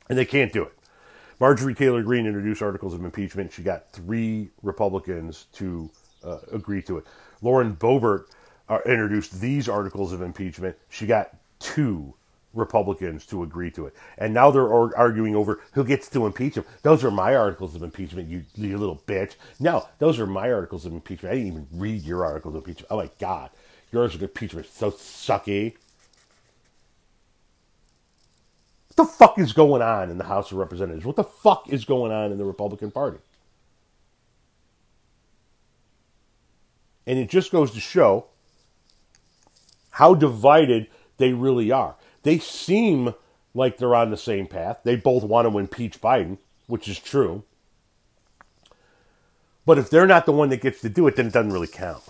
And 0.07 0.19
they 0.19 0.25
can't 0.25 0.53
do 0.53 0.63
it. 0.63 0.73
Marjorie 1.39 1.75
Taylor 1.75 2.01
Greene 2.03 2.25
introduced 2.25 2.61
articles 2.61 2.93
of 2.93 3.03
impeachment. 3.03 3.51
She 3.51 3.61
got 3.63 3.91
three 3.91 4.49
Republicans 4.63 5.47
to 5.53 5.89
uh, 6.23 6.39
agree 6.51 6.81
to 6.83 6.97
it. 6.97 7.05
Lauren 7.41 7.75
Boebert 7.75 8.25
uh, 8.69 8.79
introduced 8.85 9.39
these 9.39 9.67
articles 9.67 10.13
of 10.13 10.21
impeachment. 10.21 10.75
She 10.89 11.05
got 11.05 11.35
two 11.59 12.13
Republicans 12.53 13.25
to 13.27 13.43
agree 13.43 13.69
to 13.71 13.85
it. 13.85 13.93
And 14.17 14.33
now 14.33 14.49
they're 14.49 14.71
arguing 14.97 15.35
over 15.35 15.59
who 15.73 15.83
gets 15.83 16.09
to 16.09 16.25
impeach 16.25 16.55
him. 16.55 16.63
Those 16.81 17.03
are 17.03 17.11
my 17.11 17.35
articles 17.35 17.75
of 17.75 17.83
impeachment, 17.83 18.29
you, 18.29 18.43
you 18.55 18.77
little 18.77 19.01
bitch. 19.05 19.33
No, 19.59 19.87
those 19.99 20.19
are 20.19 20.25
my 20.25 20.51
articles 20.51 20.85
of 20.85 20.93
impeachment. 20.93 21.33
I 21.33 21.37
didn't 21.37 21.51
even 21.51 21.67
read 21.73 22.03
your 22.03 22.25
articles 22.25 22.55
of 22.55 22.63
impeachment. 22.63 22.87
Oh 22.89 22.97
my 22.97 23.09
God. 23.19 23.49
Yours 23.91 24.15
of 24.15 24.23
impeachment 24.23 24.67
so 24.67 24.91
sucky. 24.91 25.75
What 28.95 29.07
the 29.07 29.13
fuck 29.13 29.39
is 29.39 29.51
going 29.51 29.81
on 29.81 30.09
in 30.09 30.17
the 30.17 30.23
House 30.23 30.51
of 30.51 30.57
Representatives? 30.57 31.05
What 31.05 31.17
the 31.17 31.23
fuck 31.23 31.69
is 31.69 31.83
going 31.83 32.13
on 32.13 32.31
in 32.31 32.37
the 32.37 32.45
Republican 32.45 32.91
Party? 32.91 33.17
And 37.05 37.19
it 37.19 37.29
just 37.29 37.51
goes 37.51 37.71
to 37.71 37.79
show 37.79 38.27
how 39.91 40.15
divided 40.15 40.87
they 41.17 41.33
really 41.33 41.71
are. 41.71 41.95
They 42.23 42.39
seem 42.39 43.13
like 43.53 43.77
they're 43.77 43.95
on 43.95 44.11
the 44.11 44.17
same 44.17 44.47
path. 44.47 44.79
They 44.83 44.95
both 44.95 45.23
want 45.23 45.49
to 45.49 45.59
impeach 45.59 46.01
Biden, 46.01 46.37
which 46.67 46.87
is 46.87 46.97
true. 46.97 47.43
But 49.65 49.77
if 49.77 49.89
they're 49.89 50.07
not 50.07 50.25
the 50.25 50.31
one 50.31 50.49
that 50.49 50.61
gets 50.61 50.81
to 50.81 50.89
do 50.89 51.05
it, 51.07 51.15
then 51.15 51.27
it 51.27 51.33
doesn't 51.33 51.53
really 51.53 51.67
count. 51.67 52.03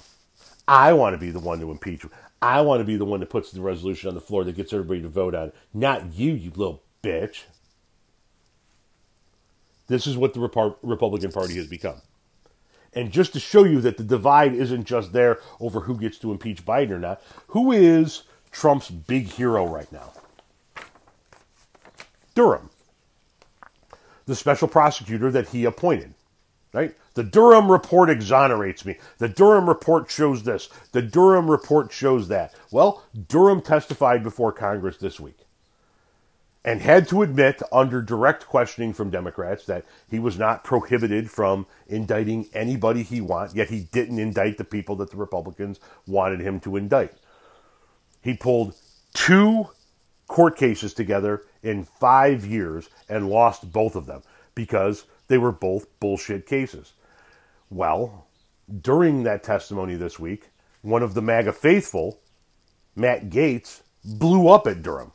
I 0.67 0.93
want 0.93 1.13
to 1.13 1.17
be 1.19 1.31
the 1.31 1.39
one 1.39 1.59
to 1.59 1.71
impeach. 1.71 2.05
I 2.41 2.61
want 2.61 2.79
to 2.79 2.85
be 2.85 2.97
the 2.97 3.05
one 3.05 3.19
that 3.19 3.29
puts 3.29 3.51
the 3.51 3.61
resolution 3.61 4.09
on 4.09 4.15
the 4.15 4.21
floor 4.21 4.43
that 4.43 4.55
gets 4.55 4.73
everybody 4.73 5.01
to 5.01 5.09
vote 5.09 5.35
on 5.35 5.47
it. 5.49 5.55
Not 5.73 6.13
you, 6.13 6.33
you 6.33 6.51
little 6.51 6.83
bitch. 7.03 7.43
This 9.87 10.07
is 10.07 10.17
what 10.17 10.33
the 10.33 10.39
Republican 10.81 11.31
Party 11.31 11.55
has 11.55 11.67
become. 11.67 12.01
And 12.93 13.11
just 13.11 13.33
to 13.33 13.39
show 13.39 13.63
you 13.63 13.81
that 13.81 13.97
the 13.97 14.03
divide 14.03 14.55
isn't 14.55 14.85
just 14.85 15.11
there 15.11 15.39
over 15.59 15.81
who 15.81 15.97
gets 15.97 16.17
to 16.19 16.31
impeach 16.31 16.65
Biden 16.65 16.91
or 16.91 16.99
not, 16.99 17.21
who 17.47 17.71
is 17.71 18.23
Trump's 18.51 18.89
big 18.89 19.27
hero 19.27 19.67
right 19.67 19.91
now? 19.91 20.13
Durham, 22.33 22.69
the 24.25 24.35
special 24.35 24.67
prosecutor 24.67 25.29
that 25.31 25.49
he 25.49 25.65
appointed. 25.65 26.13
Right? 26.73 26.95
The 27.15 27.23
Durham 27.23 27.71
report 27.71 28.09
exonerates 28.09 28.85
me. 28.85 28.97
The 29.17 29.29
Durham 29.29 29.67
report 29.67 30.11
shows 30.11 30.43
this. 30.43 30.69
The 30.91 31.01
Durham 31.01 31.49
report 31.49 31.91
shows 31.91 32.27
that. 32.27 32.53
Well, 32.71 33.03
Durham 33.27 33.61
testified 33.61 34.21
before 34.21 34.51
Congress 34.51 34.97
this 34.97 35.19
week 35.19 35.39
and 36.65 36.81
had 36.81 37.07
to 37.07 37.21
admit 37.21 37.61
under 37.71 38.01
direct 38.01 38.47
questioning 38.47 38.91
from 38.91 39.11
Democrats 39.11 39.65
that 39.65 39.85
he 40.09 40.19
was 40.19 40.37
not 40.37 40.65
prohibited 40.65 41.31
from 41.31 41.67
indicting 41.87 42.49
anybody 42.53 43.03
he 43.03 43.21
wanted, 43.21 43.55
yet 43.55 43.69
he 43.69 43.87
didn't 43.91 44.19
indict 44.19 44.57
the 44.57 44.63
people 44.65 44.97
that 44.97 45.11
the 45.11 45.17
Republicans 45.17 45.79
wanted 46.05 46.41
him 46.41 46.59
to 46.59 46.75
indict. 46.75 47.13
He 48.21 48.33
pulled 48.35 48.75
two 49.13 49.69
court 50.27 50.57
cases 50.57 50.93
together 50.93 51.43
in 51.63 51.85
five 51.85 52.43
years 52.43 52.89
and 53.07 53.29
lost 53.29 53.71
both 53.71 53.95
of 53.95 54.05
them 54.07 54.23
because 54.55 55.05
they 55.27 55.37
were 55.37 55.51
both 55.51 55.87
bullshit 55.99 56.45
cases. 56.45 56.93
Well, 57.75 58.27
during 58.81 59.23
that 59.23 59.43
testimony 59.43 59.95
this 59.95 60.17
week, 60.17 60.49
one 60.81 61.03
of 61.03 61.13
the 61.13 61.21
MAGA 61.21 61.51
faithful, 61.51 62.21
Matt 62.95 63.29
Gaetz, 63.29 63.81
blew 64.05 64.47
up 64.47 64.65
at 64.65 64.81
Durham 64.81 65.11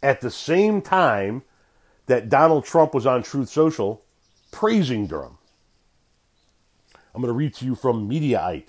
at 0.00 0.20
the 0.20 0.30
same 0.30 0.82
time 0.82 1.42
that 2.06 2.28
Donald 2.28 2.64
Trump 2.64 2.94
was 2.94 3.06
on 3.06 3.24
Truth 3.24 3.48
Social 3.48 4.04
praising 4.52 5.08
Durham. 5.08 5.38
I'm 7.12 7.22
going 7.22 7.26
to 7.26 7.36
read 7.36 7.54
to 7.54 7.64
you 7.64 7.74
from 7.74 8.08
Mediaite. 8.08 8.68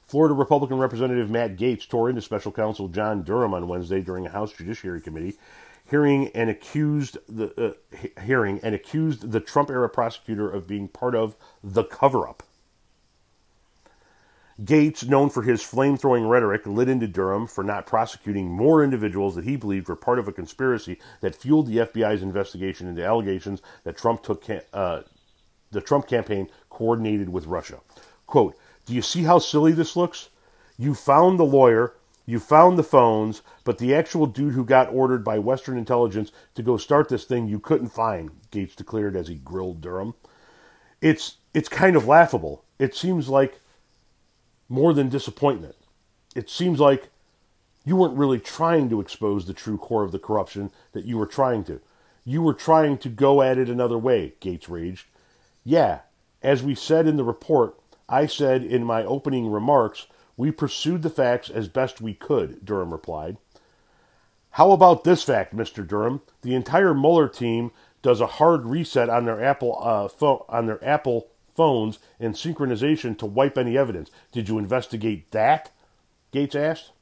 Florida 0.00 0.34
Republican 0.34 0.78
Representative 0.78 1.28
Matt 1.28 1.58
Gaetz 1.58 1.86
tore 1.86 2.08
into 2.08 2.22
special 2.22 2.52
counsel 2.52 2.88
John 2.88 3.22
Durham 3.22 3.52
on 3.52 3.68
Wednesday 3.68 4.00
during 4.00 4.24
a 4.24 4.30
House 4.30 4.54
Judiciary 4.54 5.02
Committee 5.02 5.36
hearing 5.90 6.28
and 6.28 6.48
accused 6.48 7.18
the 7.28 7.74
uh, 7.96 8.20
hearing 8.22 8.60
and 8.62 8.74
accused 8.74 9.32
the 9.32 9.40
Trump 9.40 9.70
era 9.70 9.88
prosecutor 9.88 10.48
of 10.48 10.66
being 10.66 10.88
part 10.88 11.14
of 11.14 11.36
the 11.62 11.84
cover 11.84 12.28
up. 12.28 12.44
Gaetz, 14.62 15.08
known 15.08 15.30
for 15.30 15.42
his 15.42 15.62
flame 15.62 15.96
throwing 15.96 16.26
rhetoric, 16.26 16.66
lit 16.66 16.88
into 16.88 17.08
Durham 17.08 17.46
for 17.46 17.64
not 17.64 17.86
prosecuting 17.86 18.50
more 18.50 18.84
individuals 18.84 19.34
that 19.34 19.44
he 19.44 19.56
believed 19.56 19.88
were 19.88 19.96
part 19.96 20.18
of 20.18 20.28
a 20.28 20.32
conspiracy 20.32 20.98
that 21.22 21.34
fueled 21.34 21.66
the 21.66 21.78
FBI's 21.78 22.22
investigation 22.22 22.86
into 22.86 23.04
allegations 23.04 23.62
that 23.84 23.96
Trump 23.96 24.22
took 24.22 24.44
uh, 24.72 25.00
the 25.70 25.80
Trump 25.80 26.06
campaign 26.06 26.48
coordinated 26.68 27.30
with 27.30 27.46
Russia. 27.46 27.80
Quote, 28.26 28.54
Do 28.84 28.94
you 28.94 29.02
see 29.02 29.22
how 29.22 29.38
silly 29.38 29.72
this 29.72 29.96
looks? 29.96 30.28
You 30.78 30.94
found 30.94 31.38
the 31.38 31.44
lawyer, 31.44 31.94
you 32.26 32.38
found 32.38 32.78
the 32.78 32.82
phones, 32.82 33.42
but 33.64 33.78
the 33.78 33.94
actual 33.94 34.26
dude 34.26 34.54
who 34.54 34.64
got 34.64 34.92
ordered 34.92 35.24
by 35.24 35.38
Western 35.38 35.76
intelligence 35.76 36.30
to 36.54 36.62
go 36.62 36.76
start 36.76 37.08
this 37.08 37.24
thing 37.24 37.48
you 37.48 37.58
couldn't 37.58 37.88
find, 37.88 38.30
Gaetz 38.50 38.76
declared 38.76 39.16
as 39.16 39.28
he 39.28 39.34
grilled 39.36 39.80
Durham. 39.80 40.14
It's 41.00 41.36
it's 41.54 41.68
kind 41.68 41.96
of 41.96 42.06
laughable. 42.06 42.64
It 42.78 42.94
seems 42.94 43.28
like 43.28 43.60
more 44.68 44.92
than 44.94 45.08
disappointment. 45.08 45.74
It 46.36 46.48
seems 46.48 46.78
like 46.78 47.08
you 47.84 47.96
weren't 47.96 48.16
really 48.16 48.38
trying 48.38 48.88
to 48.90 49.00
expose 49.00 49.46
the 49.46 49.54
true 49.54 49.78
core 49.78 50.04
of 50.04 50.12
the 50.12 50.18
corruption 50.18 50.70
that 50.92 51.04
you 51.04 51.18
were 51.18 51.26
trying 51.26 51.64
to. 51.64 51.80
You 52.24 52.42
were 52.42 52.54
trying 52.54 52.98
to 52.98 53.08
go 53.08 53.42
at 53.42 53.58
it 53.58 53.68
another 53.68 53.98
way, 53.98 54.34
Gaetz 54.40 54.68
raged. 54.68 55.06
Yeah, 55.64 56.00
as 56.42 56.62
we 56.62 56.74
said 56.74 57.06
in 57.06 57.16
the 57.16 57.24
report, 57.24 57.78
I 58.08 58.26
said 58.26 58.62
in 58.62 58.84
my 58.84 59.04
opening 59.04 59.50
remarks, 59.50 60.06
we 60.40 60.50
pursued 60.50 61.02
the 61.02 61.10
facts 61.10 61.50
as 61.50 61.68
best 61.68 62.00
we 62.00 62.14
could, 62.14 62.64
Durham 62.64 62.92
replied. 62.92 63.36
How 64.52 64.70
about 64.72 65.04
this 65.04 65.22
fact, 65.22 65.54
Mr. 65.54 65.86
Durham? 65.86 66.22
The 66.40 66.54
entire 66.54 66.94
Mueller 66.94 67.28
team 67.28 67.72
does 68.00 68.22
a 68.22 68.26
hard 68.26 68.64
reset 68.64 69.10
on 69.10 69.26
their 69.26 69.44
Apple 69.44 69.78
uh, 69.78 70.08
on 70.48 70.64
their 70.64 70.82
Apple 70.82 71.28
phones 71.54 71.98
and 72.18 72.34
synchronization 72.34 73.18
to 73.18 73.26
wipe 73.26 73.58
any 73.58 73.76
evidence. 73.76 74.10
Did 74.32 74.48
you 74.48 74.58
investigate 74.58 75.30
that? 75.32 75.72
Gaetz 76.32 76.54
asked. 76.54 76.92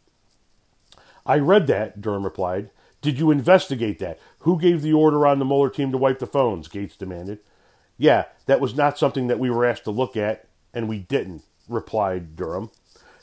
I 1.25 1.39
read 1.39 1.69
that, 1.69 2.01
Durham 2.01 2.25
replied. 2.25 2.73
Did 3.03 3.21
you 3.21 3.31
investigate 3.31 4.01
that? 4.01 4.19
Who 4.41 4.59
gave 4.59 4.83
the 4.83 4.95
order 4.95 5.29
on 5.29 5.39
the 5.39 5.45
Mueller 5.45 5.71
team 5.71 5.93
to 5.93 5.99
wipe 5.99 6.19
the 6.19 6.27
phones? 6.27 6.67
Gaetz 6.67 6.99
demanded. 6.99 7.39
Yeah, 7.97 8.25
that 8.47 8.61
was 8.61 8.75
not 8.75 8.99
something 8.99 9.29
that 9.29 9.39
we 9.39 9.49
were 9.49 9.65
asked 9.65 9.85
to 9.85 9.93
look 9.93 10.17
at, 10.17 10.49
and 10.75 10.89
we 10.89 10.99
didn't, 10.99 11.45
replied 11.69 12.35
Durham. 12.35 12.73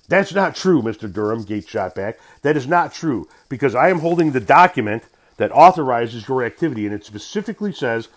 That's 0.08 0.34
not 0.34 0.56
true, 0.56 0.82
Mr. 0.82 1.12
Durham, 1.12 1.43
Gaetz 1.45 1.68
shot 1.68 1.95
back. 1.95 2.20
That 2.43 2.58
is 2.58 2.68
not 2.68 2.93
true, 2.93 3.28
because 3.49 3.74
I 3.74 3.89
am 3.89 3.99
holding 3.99 4.32
the 4.32 4.39
document 4.39 5.03
that 5.38 5.51
authorizes 5.51 6.28
your 6.28 6.43
activity, 6.43 6.86
and 6.86 6.93
it 6.93 7.03
specifically 7.03 7.74
says 7.74 8.08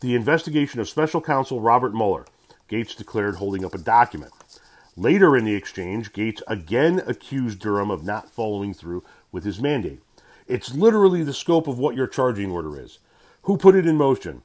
the 0.00 0.14
investigation 0.14 0.80
of 0.80 0.88
special 0.88 1.20
counsel 1.20 1.60
Robert 1.60 1.94
Mueller. 1.94 2.26
Gaetz 2.68 2.94
declared 2.94 3.36
holding 3.36 3.64
up 3.64 3.74
a 3.74 3.78
document. 3.78 4.32
Later 4.96 5.36
in 5.36 5.44
the 5.44 5.54
exchange, 5.54 6.12
Gaetz 6.12 6.42
again 6.48 7.02
accused 7.06 7.60
Durham 7.60 7.90
of 7.90 8.04
not 8.04 8.28
following 8.30 8.74
through 8.74 9.04
with 9.32 9.44
his 9.44 9.60
mandate. 9.60 10.00
It's 10.46 10.74
literally 10.74 11.22
the 11.22 11.32
scope 11.32 11.66
of 11.66 11.78
what 11.78 11.94
your 11.94 12.06
charging 12.06 12.50
order 12.50 12.78
is. 12.80 12.98
Who 13.42 13.56
put 13.56 13.74
it 13.74 13.86
in 13.86 13.96
motion? 13.96 14.42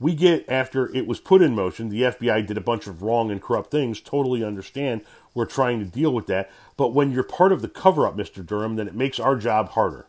We 0.00 0.14
get 0.14 0.44
after 0.48 0.94
it 0.94 1.06
was 1.06 1.20
put 1.20 1.42
in 1.42 1.54
motion, 1.54 1.88
the 1.88 2.02
FBI 2.02 2.46
did 2.46 2.58
a 2.58 2.62
bunch 2.62 2.86
of 2.86 3.02
wrong 3.02 3.30
and 3.30 3.40
corrupt 3.40 3.70
things. 3.70 4.00
Totally 4.00 4.42
understand. 4.42 5.02
We're 5.34 5.46
trying 5.46 5.80
to 5.80 5.84
deal 5.84 6.12
with 6.14 6.26
that. 6.28 6.50
But 6.76 6.94
when 6.94 7.10
you're 7.10 7.24
part 7.24 7.52
of 7.52 7.60
the 7.60 7.68
cover 7.68 8.06
up, 8.06 8.16
Mr. 8.16 8.44
Durham, 8.44 8.76
then 8.76 8.88
it 8.88 8.94
makes 8.94 9.18
our 9.18 9.36
job 9.36 9.70
harder. 9.70 10.06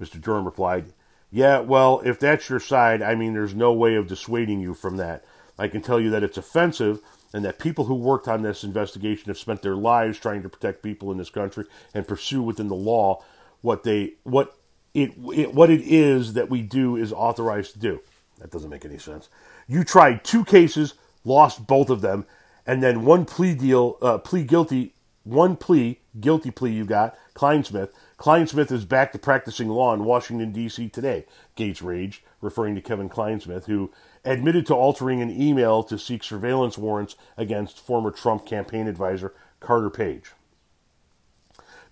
Mr. 0.00 0.20
Durham 0.20 0.44
replied, 0.44 0.92
Yeah, 1.30 1.60
well, 1.60 2.00
if 2.04 2.18
that's 2.18 2.48
your 2.48 2.60
side, 2.60 3.02
I 3.02 3.14
mean, 3.14 3.34
there's 3.34 3.54
no 3.54 3.72
way 3.72 3.96
of 3.96 4.06
dissuading 4.06 4.60
you 4.60 4.74
from 4.74 4.96
that. 4.96 5.24
I 5.58 5.68
can 5.68 5.82
tell 5.82 6.00
you 6.00 6.10
that 6.10 6.22
it's 6.22 6.38
offensive 6.38 7.00
and 7.32 7.44
that 7.44 7.58
people 7.58 7.84
who 7.84 7.94
worked 7.94 8.28
on 8.28 8.42
this 8.42 8.64
investigation 8.64 9.26
have 9.26 9.38
spent 9.38 9.62
their 9.62 9.76
lives 9.76 10.18
trying 10.18 10.42
to 10.42 10.48
protect 10.48 10.82
people 10.82 11.12
in 11.12 11.18
this 11.18 11.30
country 11.30 11.64
and 11.94 12.08
pursue 12.08 12.42
within 12.42 12.68
the 12.68 12.74
law 12.74 13.22
what 13.60 13.84
they 13.84 14.14
what 14.22 14.56
it, 14.94 15.12
it 15.32 15.54
what 15.54 15.70
it 15.70 15.82
is 15.82 16.32
that 16.32 16.48
we 16.50 16.62
do 16.62 16.96
is 16.96 17.12
authorized 17.12 17.74
to 17.74 17.78
do. 17.78 18.00
That 18.38 18.50
doesn't 18.50 18.70
make 18.70 18.84
any 18.84 18.98
sense. 18.98 19.28
You 19.68 19.84
tried 19.84 20.24
two 20.24 20.44
cases, 20.44 20.94
lost 21.24 21.66
both 21.66 21.90
of 21.90 22.00
them, 22.00 22.26
and 22.66 22.82
then 22.82 23.04
one 23.04 23.24
plea 23.24 23.54
deal, 23.54 23.98
uh, 24.02 24.18
plea 24.18 24.44
guilty, 24.44 24.94
one 25.24 25.56
plea 25.56 26.00
guilty 26.18 26.50
plea 26.50 26.72
you 26.72 26.84
got, 26.84 27.16
Kleinsmith. 27.34 27.90
Clinesmith 28.18 28.70
is 28.70 28.84
back 28.84 29.12
to 29.12 29.18
practicing 29.18 29.68
law 29.68 29.94
in 29.94 30.04
Washington 30.04 30.52
D.C. 30.52 30.88
today. 30.90 31.24
Gaetz 31.56 31.82
raged, 31.82 32.22
referring 32.40 32.74
to 32.74 32.82
Kevin 32.82 33.08
Clinesmith, 33.08 33.64
who 33.64 33.90
admitted 34.24 34.66
to 34.66 34.74
altering 34.74 35.22
an 35.22 35.30
email 35.30 35.82
to 35.84 35.98
seek 35.98 36.22
surveillance 36.22 36.76
warrants 36.76 37.16
against 37.36 37.78
former 37.80 38.10
Trump 38.10 38.44
campaign 38.44 38.86
advisor 38.86 39.32
Carter 39.60 39.90
Page. 39.90 40.32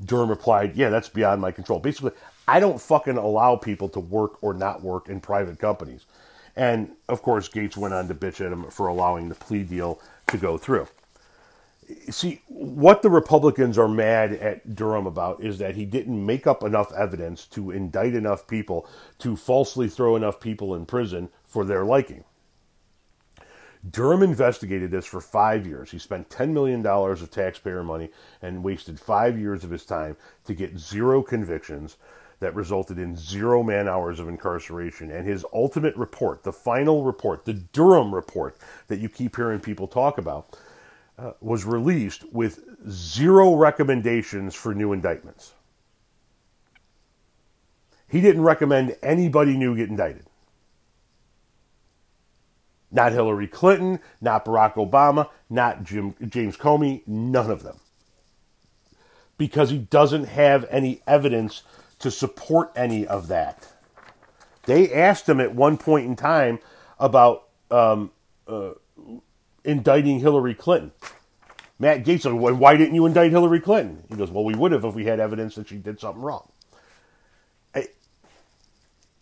Durham 0.04 0.30
replied, 0.30 0.76
Yeah, 0.76 0.90
that's 0.90 1.08
beyond 1.08 1.40
my 1.40 1.50
control. 1.50 1.80
Basically, 1.80 2.12
I 2.46 2.60
don't 2.60 2.80
fucking 2.80 3.16
allow 3.16 3.56
people 3.56 3.88
to 3.90 4.00
work 4.00 4.42
or 4.42 4.54
not 4.54 4.82
work 4.82 5.08
in 5.08 5.20
private 5.20 5.58
companies. 5.58 6.06
And 6.58 6.90
of 7.08 7.22
course, 7.22 7.48
Gaetz 7.48 7.76
went 7.76 7.94
on 7.94 8.08
to 8.08 8.14
bitch 8.16 8.44
at 8.44 8.52
him 8.52 8.64
for 8.64 8.88
allowing 8.88 9.28
the 9.28 9.36
plea 9.36 9.62
deal 9.62 10.00
to 10.26 10.36
go 10.36 10.58
through. 10.58 10.88
See, 12.10 12.42
what 12.48 13.00
the 13.02 13.10
Republicans 13.10 13.78
are 13.78 13.86
mad 13.86 14.32
at 14.32 14.74
Durham 14.74 15.06
about 15.06 15.40
is 15.40 15.58
that 15.58 15.76
he 15.76 15.84
didn't 15.84 16.26
make 16.26 16.48
up 16.48 16.64
enough 16.64 16.92
evidence 16.92 17.46
to 17.46 17.70
indict 17.70 18.14
enough 18.14 18.48
people 18.48 18.88
to 19.20 19.36
falsely 19.36 19.88
throw 19.88 20.16
enough 20.16 20.40
people 20.40 20.74
in 20.74 20.84
prison 20.84 21.30
for 21.46 21.64
their 21.64 21.84
liking. 21.84 22.24
Durham 23.88 24.24
investigated 24.24 24.90
this 24.90 25.06
for 25.06 25.20
five 25.20 25.64
years. 25.64 25.92
He 25.92 25.98
spent 26.00 26.28
$10 26.28 26.50
million 26.50 26.84
of 26.84 27.30
taxpayer 27.30 27.84
money 27.84 28.10
and 28.42 28.64
wasted 28.64 28.98
five 28.98 29.38
years 29.38 29.62
of 29.62 29.70
his 29.70 29.84
time 29.84 30.16
to 30.44 30.54
get 30.54 30.76
zero 30.76 31.22
convictions 31.22 31.96
that 32.40 32.54
resulted 32.54 32.98
in 32.98 33.16
zero 33.16 33.62
man 33.62 33.88
hours 33.88 34.20
of 34.20 34.28
incarceration. 34.28 35.10
And 35.10 35.26
his 35.26 35.44
ultimate 35.52 35.96
report, 35.96 36.44
the 36.44 36.52
final 36.52 37.04
report, 37.04 37.44
the 37.44 37.54
Durham 37.54 38.14
report 38.14 38.56
that 38.86 39.00
you 39.00 39.08
keep 39.08 39.36
hearing 39.36 39.60
people 39.60 39.88
talk 39.88 40.18
about, 40.18 40.56
uh, 41.18 41.32
was 41.40 41.64
released 41.64 42.24
with 42.32 42.60
zero 42.88 43.54
recommendations 43.54 44.54
for 44.54 44.74
new 44.74 44.92
indictments. 44.92 45.54
He 48.06 48.20
didn't 48.20 48.42
recommend 48.42 48.96
anybody 49.02 49.56
new 49.56 49.76
get 49.76 49.90
indicted. 49.90 50.24
Not 52.90 53.12
Hillary 53.12 53.48
Clinton, 53.48 54.00
not 54.20 54.44
Barack 54.44 54.74
Obama, 54.74 55.28
not 55.50 55.84
Jim, 55.84 56.14
James 56.26 56.56
Comey, 56.56 57.02
none 57.06 57.50
of 57.50 57.62
them. 57.62 57.76
Because 59.36 59.70
he 59.70 59.78
doesn't 59.78 60.24
have 60.24 60.64
any 60.70 61.02
evidence 61.06 61.62
to 61.98 62.10
support 62.10 62.72
any 62.76 63.06
of 63.06 63.28
that. 63.28 63.72
They 64.64 64.92
asked 64.92 65.28
him 65.28 65.40
at 65.40 65.54
one 65.54 65.78
point 65.78 66.06
in 66.06 66.16
time 66.16 66.58
about 66.98 67.48
um, 67.70 68.10
uh, 68.46 68.72
indicting 69.64 70.20
Hillary 70.20 70.54
Clinton. 70.54 70.92
Matt 71.78 72.04
Gaetz 72.04 72.22
said, 72.22 72.32
why 72.32 72.76
didn't 72.76 72.94
you 72.94 73.06
indict 73.06 73.30
Hillary 73.30 73.60
Clinton? 73.60 74.02
He 74.08 74.16
goes, 74.16 74.30
well, 74.30 74.44
we 74.44 74.54
would 74.54 74.72
have 74.72 74.84
if 74.84 74.94
we 74.94 75.04
had 75.04 75.20
evidence 75.20 75.54
that 75.54 75.68
she 75.68 75.76
did 75.76 76.00
something 76.00 76.22
wrong 76.22 76.48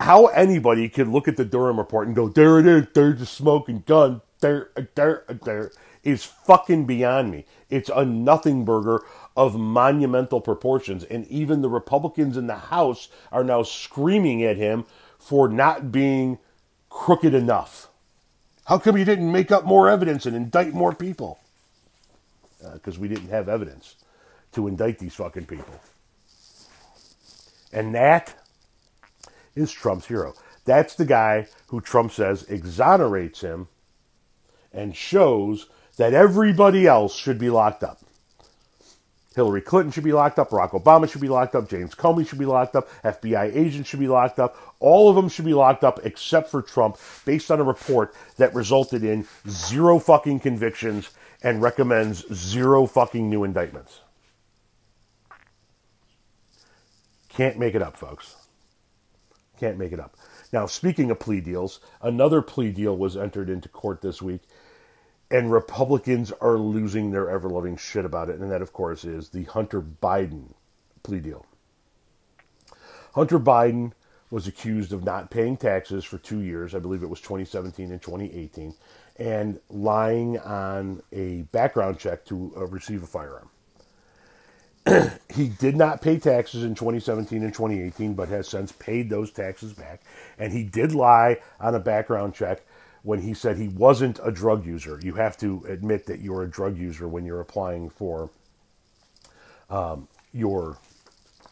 how 0.01 0.27
anybody 0.27 0.89
could 0.89 1.09
look 1.09 1.29
at 1.29 1.37
the 1.37 1.45
Durham 1.45 1.79
report 1.79 2.07
and 2.07 2.17
go, 2.17 2.29
there 2.29 2.59
it 2.59 2.67
is, 2.67 2.87
there's 2.95 3.21
a 3.21 3.27
smoking 3.27 3.83
gun, 3.87 4.21
there, 4.41 4.71
there, 4.95 5.25
there, 5.45 5.73
is 6.03 6.25
fucking 6.25 6.87
beyond 6.87 7.31
me. 7.31 7.45
It's 7.69 7.91
a 7.93 8.05
nothing 8.05 8.65
burger 8.65 9.03
of 9.37 9.57
monumental 9.57 10.41
proportions. 10.41 11.05
And 11.05 11.27
even 11.29 11.61
the 11.61 11.69
Republicans 11.69 12.37
in 12.37 12.47
the 12.47 12.57
House 12.57 13.09
are 13.31 13.45
now 13.45 13.63
screaming 13.63 14.43
at 14.43 14.57
him 14.57 14.87
for 15.19 15.49
not 15.49 15.93
being 15.93 16.39
crooked 16.89 17.35
enough. 17.35 17.89
How 18.65 18.79
come 18.79 18.97
you 18.97 19.05
didn't 19.05 19.31
make 19.31 19.53
up 19.53 19.65
more 19.65 19.89
evidence 19.89 20.27
and 20.27 20.35
indict 20.35 20.73
more 20.73 20.95
people? 20.95 21.39
Because 22.73 22.97
uh, 22.97 23.01
we 23.01 23.09
didn't 23.09 23.29
have 23.29 23.49
evidence 23.49 23.97
to 24.53 24.67
indict 24.67 24.99
these 24.99 25.15
fucking 25.15 25.47
people. 25.47 25.81
And 27.73 27.95
that 27.95 28.35
is 29.55 29.71
Trump's 29.71 30.07
hero. 30.07 30.35
That's 30.65 30.95
the 30.95 31.05
guy 31.05 31.47
who 31.69 31.81
Trump 31.81 32.13
says 32.13 32.45
exonerates 32.49 33.43
him 33.43 33.69
and 34.73 34.97
shows 34.97 35.67
that 35.97 36.13
everybody 36.13 36.87
else 36.87 37.15
should 37.15 37.39
be 37.39 37.51
locked 37.51 37.85
up. 37.85 38.01
Hillary 39.37 39.61
Clinton 39.61 39.93
should 39.93 40.03
be 40.03 40.15
locked 40.15 40.39
up. 40.39 40.49
Barack 40.49 40.71
Obama 40.71 41.09
should 41.09 41.21
be 41.21 41.29
locked 41.29 41.55
up. 41.55 41.69
James 41.69 41.95
Comey 41.95 42.27
should 42.27 42.39
be 42.39 42.47
locked 42.47 42.75
up. 42.75 42.89
FBI 43.03 43.55
agents 43.55 43.87
should 43.87 44.01
be 44.01 44.09
locked 44.09 44.39
up. 44.39 44.57
All 44.81 45.11
of 45.11 45.15
them 45.15 45.29
should 45.29 45.45
be 45.45 45.53
locked 45.53 45.85
up 45.85 46.01
except 46.05 46.51
for 46.51 46.63
Trump, 46.63 46.97
based 47.27 47.51
on 47.51 47.61
a 47.61 47.63
report 47.63 48.15
that 48.39 48.55
resulted 48.55 49.05
in 49.05 49.29
zero 49.47 49.99
fucking 49.99 50.41
convictions 50.41 51.11
and 51.43 51.61
recommends 51.61 52.25
zero 52.35 52.87
fucking 52.87 53.29
new 53.29 53.45
indictments. 53.45 54.01
Can't 57.29 57.59
make 57.59 57.75
it 57.75 57.83
up, 57.83 57.99
folks. 57.99 58.37
Can't 59.61 59.77
make 59.77 59.93
it 59.93 60.01
up. 60.01 60.17
Now, 60.51 60.65
speaking 60.65 61.11
of 61.11 61.21
plea 61.21 61.43
deals, 61.43 61.81
another 62.01 62.41
plea 62.41 62.71
deal 62.71 62.97
was 62.97 63.19
entered 63.19 63.51
into 63.51 63.69
court 63.69 64.01
this 64.01 64.23
week, 64.23 64.41
and 65.31 65.51
Republicans 65.51 66.33
are 66.41 66.57
losing 66.57 67.11
their 67.11 67.29
ever 67.29 67.49
loving 67.49 67.77
shit 67.77 68.05
about 68.05 68.29
it. 68.29 68.39
And 68.39 68.51
that, 68.51 68.63
of 68.63 68.73
course, 68.73 69.05
is 69.05 69.31
the 69.31 69.45
Hunter 69.45 69.81
Biden 69.81 70.55
plea 71.03 71.21
deal. 71.21 71.47
Hunter 73.15 73.41
Biden 73.41 73.93
was 74.31 74.47
accused 74.47 74.93
of 74.93 75.05
not 75.05 75.31
paying 75.31 75.57
taxes 75.57 76.05
for 76.05 76.19
two 76.19 76.41
years. 76.41 76.75
I 76.75 76.79
believe 76.79 77.03
it 77.03 77.09
was 77.09 77.21
2017 77.21 77.91
and 77.91 78.03
2018, 78.03 78.75
and 79.19 79.61
lying 79.71 80.39
on 80.41 81.03
a 81.13 81.43
background 81.53 81.99
check 81.99 82.25
to 82.27 82.53
uh, 82.57 82.67
receive 82.67 83.03
a 83.03 83.07
firearm. 83.07 83.49
he 85.35 85.49
did 85.49 85.77
not 85.77 86.03
pay 86.03 86.19
taxes 86.19 86.63
in 86.63 86.75
2017 86.75 87.43
and 87.43 87.53
2018, 87.53 88.15
but 88.15 88.29
has 88.29 88.49
since 88.49 88.73
paid 88.73 89.11
those 89.11 89.31
taxes 89.31 89.73
back. 89.73 90.01
And 90.39 90.53
he 90.53 90.63
did 90.63 90.93
lie 90.93 91.39
on 91.61 91.75
a 91.75 91.81
background 91.81 92.35
check 92.35 92.65
when 93.07 93.23
he 93.23 93.35
said 93.35 93.57
he 93.59 93.69
wasn't 93.69 94.21
a 94.25 94.33
drug 94.33 94.67
user. 94.67 95.01
You 95.03 95.15
have 95.15 95.39
to 95.39 95.65
admit 95.69 96.07
that 96.09 96.21
you're 96.23 96.45
a 96.45 96.51
drug 96.51 96.79
user 96.79 97.09
when 97.09 97.25
you're 97.25 97.41
applying 97.41 97.91
for 97.91 98.31
um, 99.71 100.09
your 100.33 100.79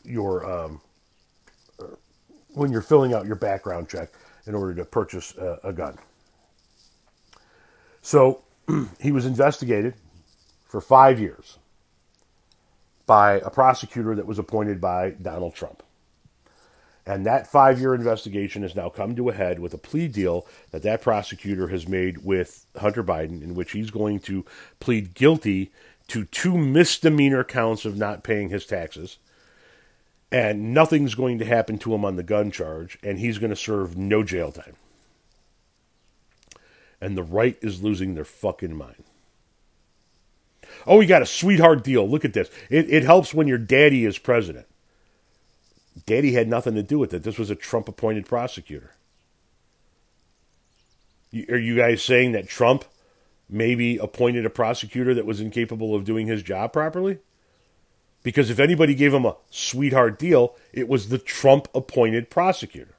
your 0.04 0.50
um, 0.50 0.82
when 2.54 2.72
you're 2.72 2.82
filling 2.82 3.14
out 3.14 3.26
your 3.26 3.36
background 3.36 3.88
check 3.88 4.10
in 4.46 4.54
order 4.56 4.74
to 4.74 4.84
purchase 4.86 5.36
a, 5.38 5.60
a 5.64 5.74
gun. 5.74 5.98
So 8.02 8.42
he 9.00 9.12
was 9.12 9.26
investigated 9.26 9.94
for 10.64 10.80
five 10.82 11.20
years 11.20 11.58
by 13.06 13.34
a 13.40 13.50
prosecutor 13.50 14.16
that 14.16 14.26
was 14.26 14.40
appointed 14.40 14.80
by 14.82 15.12
Donald 15.12 15.54
Trump. 15.56 15.83
And 17.06 17.26
that 17.26 17.46
five 17.46 17.80
year 17.80 17.94
investigation 17.94 18.62
has 18.62 18.74
now 18.74 18.88
come 18.88 19.14
to 19.16 19.28
a 19.28 19.34
head 19.34 19.58
with 19.58 19.74
a 19.74 19.78
plea 19.78 20.08
deal 20.08 20.46
that 20.70 20.82
that 20.82 21.02
prosecutor 21.02 21.68
has 21.68 21.86
made 21.86 22.24
with 22.24 22.66
Hunter 22.76 23.04
Biden, 23.04 23.42
in 23.42 23.54
which 23.54 23.72
he's 23.72 23.90
going 23.90 24.20
to 24.20 24.44
plead 24.80 25.14
guilty 25.14 25.70
to 26.08 26.24
two 26.24 26.56
misdemeanor 26.56 27.44
counts 27.44 27.84
of 27.84 27.96
not 27.96 28.24
paying 28.24 28.48
his 28.48 28.66
taxes. 28.66 29.18
And 30.32 30.74
nothing's 30.74 31.14
going 31.14 31.38
to 31.38 31.44
happen 31.44 31.78
to 31.78 31.94
him 31.94 32.04
on 32.04 32.16
the 32.16 32.22
gun 32.22 32.50
charge, 32.50 32.98
and 33.02 33.18
he's 33.18 33.38
going 33.38 33.50
to 33.50 33.56
serve 33.56 33.96
no 33.96 34.22
jail 34.22 34.50
time. 34.50 34.74
And 37.00 37.16
the 37.16 37.22
right 37.22 37.56
is 37.60 37.82
losing 37.82 38.14
their 38.14 38.24
fucking 38.24 38.74
mind. 38.74 39.04
Oh, 40.86 40.98
we 40.98 41.06
got 41.06 41.22
a 41.22 41.26
sweetheart 41.26 41.84
deal. 41.84 42.08
Look 42.08 42.24
at 42.24 42.32
this. 42.32 42.50
It, 42.70 42.90
it 42.90 43.04
helps 43.04 43.34
when 43.34 43.46
your 43.46 43.58
daddy 43.58 44.04
is 44.04 44.18
president. 44.18 44.66
Daddy 46.06 46.32
had 46.32 46.48
nothing 46.48 46.74
to 46.74 46.82
do 46.82 46.98
with 46.98 47.14
it. 47.14 47.22
This 47.22 47.38
was 47.38 47.50
a 47.50 47.54
Trump 47.54 47.88
appointed 47.88 48.26
prosecutor. 48.26 48.94
Are 51.48 51.58
you 51.58 51.76
guys 51.76 52.02
saying 52.02 52.32
that 52.32 52.48
Trump 52.48 52.84
maybe 53.48 53.96
appointed 53.98 54.46
a 54.46 54.50
prosecutor 54.50 55.14
that 55.14 55.26
was 55.26 55.40
incapable 55.40 55.94
of 55.94 56.04
doing 56.04 56.26
his 56.26 56.42
job 56.42 56.72
properly? 56.72 57.18
Because 58.22 58.50
if 58.50 58.58
anybody 58.58 58.94
gave 58.94 59.12
him 59.12 59.26
a 59.26 59.36
sweetheart 59.50 60.18
deal, 60.18 60.56
it 60.72 60.88
was 60.88 61.08
the 61.08 61.18
Trump 61.18 61.68
appointed 61.74 62.30
prosecutor. 62.30 62.94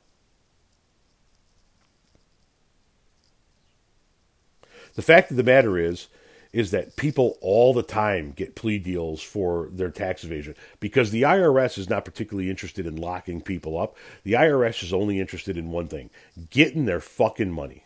The 4.93 5.01
fact 5.01 5.31
of 5.31 5.37
the 5.37 5.43
matter 5.43 5.77
is, 5.77 6.07
is 6.56 6.72
that 6.72 6.95
people 6.95 7.38
all 7.41 7.74
the 7.74 7.84
time 7.84 8.32
get 8.32 8.56
plea 8.56 8.80
deals 8.80 9.22
for 9.22 9.68
their 9.74 9.89
tax 9.89 10.24
evasion 10.24 10.56
because 10.80 11.12
the 11.12 11.24
IRS 11.24 11.78
is 11.78 11.89
not 11.89 12.06
particularly 12.06 12.49
interested 12.49 12.88
in 12.88 12.95
locking 12.95 13.41
people 13.41 13.78
up. 13.78 13.97
The 14.24 14.34
IRS 14.34 14.82
is 14.82 14.93
only 14.93 15.20
interested 15.20 15.58
in 15.58 15.70
one 15.70 15.89
thing 15.89 16.10
getting 16.49 16.86
their 16.86 17.01
fucking 17.01 17.51
money. 17.51 17.84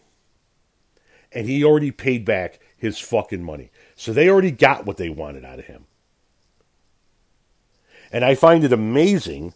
And 1.31 1.47
he 1.47 1.63
already 1.63 1.89
paid 1.89 2.25
back 2.25 2.59
his 2.77 2.99
fucking 2.99 3.43
money. 3.43 3.71
So 3.95 4.13
they 4.13 4.29
already 4.29 4.51
got 4.51 4.85
what 4.85 4.97
they 4.97 5.09
wanted 5.09 5.43
out 5.43 5.57
of 5.57 5.65
him. 5.65 5.85
And 8.11 8.23
I 8.23 8.35
find 8.35 8.63
it 8.63 8.71
amazing 8.71 9.55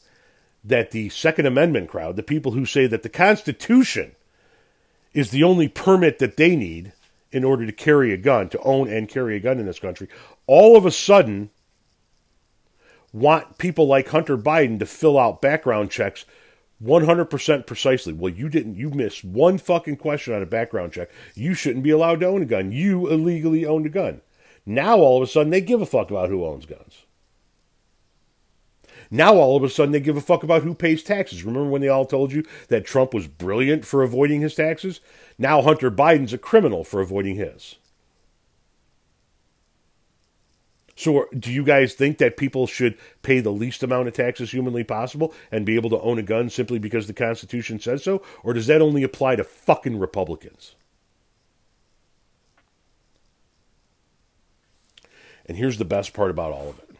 that 0.63 0.89
the 0.89 1.09
Second 1.09 1.45
Amendment 1.45 1.87
crowd, 1.87 2.15
the 2.15 2.23
people 2.23 2.53
who 2.53 2.65
say 2.65 2.87
that 2.87 3.03
the 3.03 3.09
Constitution 3.09 4.15
is 5.13 5.29
the 5.29 5.43
only 5.43 5.67
permit 5.67 6.17
that 6.17 6.35
they 6.35 6.55
need 6.55 6.93
in 7.33 7.43
order 7.43 7.65
to 7.65 7.71
carry 7.71 8.13
a 8.13 8.17
gun, 8.17 8.47
to 8.49 8.59
own 8.59 8.87
and 8.87 9.09
carry 9.09 9.35
a 9.35 9.39
gun 9.39 9.59
in 9.59 9.65
this 9.65 9.79
country, 9.79 10.07
all 10.47 10.77
of 10.77 10.85
a 10.85 10.91
sudden 10.91 11.49
want 13.11 13.57
people 13.57 13.87
like 13.87 14.07
Hunter 14.07 14.37
Biden 14.37 14.79
to 14.79 14.85
fill 14.85 15.19
out 15.19 15.41
background 15.41 15.91
checks 15.91 16.25
100% 16.83 17.65
precisely. 17.65 18.13
Well, 18.13 18.33
you 18.33 18.49
didn't, 18.49 18.75
you 18.75 18.89
missed 18.89 19.23
one 19.23 19.57
fucking 19.57 19.97
question 19.97 20.33
on 20.33 20.41
a 20.41 20.47
background 20.47 20.93
check. 20.93 21.09
You 21.33 21.53
shouldn't 21.53 21.83
be 21.83 21.91
allowed 21.91 22.19
to 22.19 22.27
own 22.27 22.41
a 22.41 22.45
gun. 22.45 22.71
You 22.71 23.07
illegally 23.07 23.65
owned 23.65 23.85
a 23.85 23.89
gun. 23.89 24.21
Now, 24.65 24.97
all 24.97 25.17
of 25.17 25.23
a 25.23 25.31
sudden, 25.31 25.49
they 25.49 25.61
give 25.61 25.81
a 25.81 25.85
fuck 25.85 26.09
about 26.11 26.29
who 26.29 26.45
owns 26.45 26.65
guns. 26.65 27.02
Now 29.13 29.35
all 29.35 29.55
of 29.55 29.63
a 29.63 29.69
sudden 29.69 29.91
they 29.91 29.99
give 29.99 30.17
a 30.17 30.21
fuck 30.21 30.41
about 30.41 30.63
who 30.63 30.73
pays 30.73 31.03
taxes. 31.03 31.43
Remember 31.43 31.69
when 31.69 31.81
they 31.81 31.87
all 31.87 32.07
told 32.07 32.33
you 32.33 32.43
that 32.69 32.83
Trump 32.83 33.13
was 33.13 33.27
brilliant 33.27 33.85
for 33.85 34.01
avoiding 34.01 34.41
his 34.41 34.55
taxes? 34.55 35.01
Now 35.37 35.61
Hunter 35.61 35.91
Biden's 35.91 36.33
a 36.33 36.39
criminal 36.39 36.83
for 36.83 36.99
avoiding 36.99 37.35
his. 37.35 37.75
So, 40.95 41.27
do 41.37 41.51
you 41.51 41.63
guys 41.63 41.93
think 41.93 42.17
that 42.17 42.37
people 42.37 42.65
should 42.65 42.97
pay 43.21 43.39
the 43.39 43.51
least 43.51 43.83
amount 43.83 44.07
of 44.07 44.15
taxes 44.15 44.49
humanly 44.49 44.83
possible 44.83 45.31
and 45.51 45.63
be 45.63 45.75
able 45.75 45.91
to 45.91 45.99
own 46.01 46.17
a 46.17 46.23
gun 46.23 46.49
simply 46.49 46.79
because 46.79 47.05
the 47.05 47.13
Constitution 47.13 47.79
says 47.79 48.03
so? 48.03 48.23
Or 48.43 48.53
does 48.53 48.65
that 48.65 48.81
only 48.81 49.03
apply 49.03 49.35
to 49.35 49.43
fucking 49.43 49.99
Republicans? 49.99 50.73
And 55.45 55.55
here's 55.55 55.77
the 55.77 55.85
best 55.85 56.13
part 56.13 56.31
about 56.31 56.51
all 56.51 56.69
of 56.69 56.79
it 56.79 56.92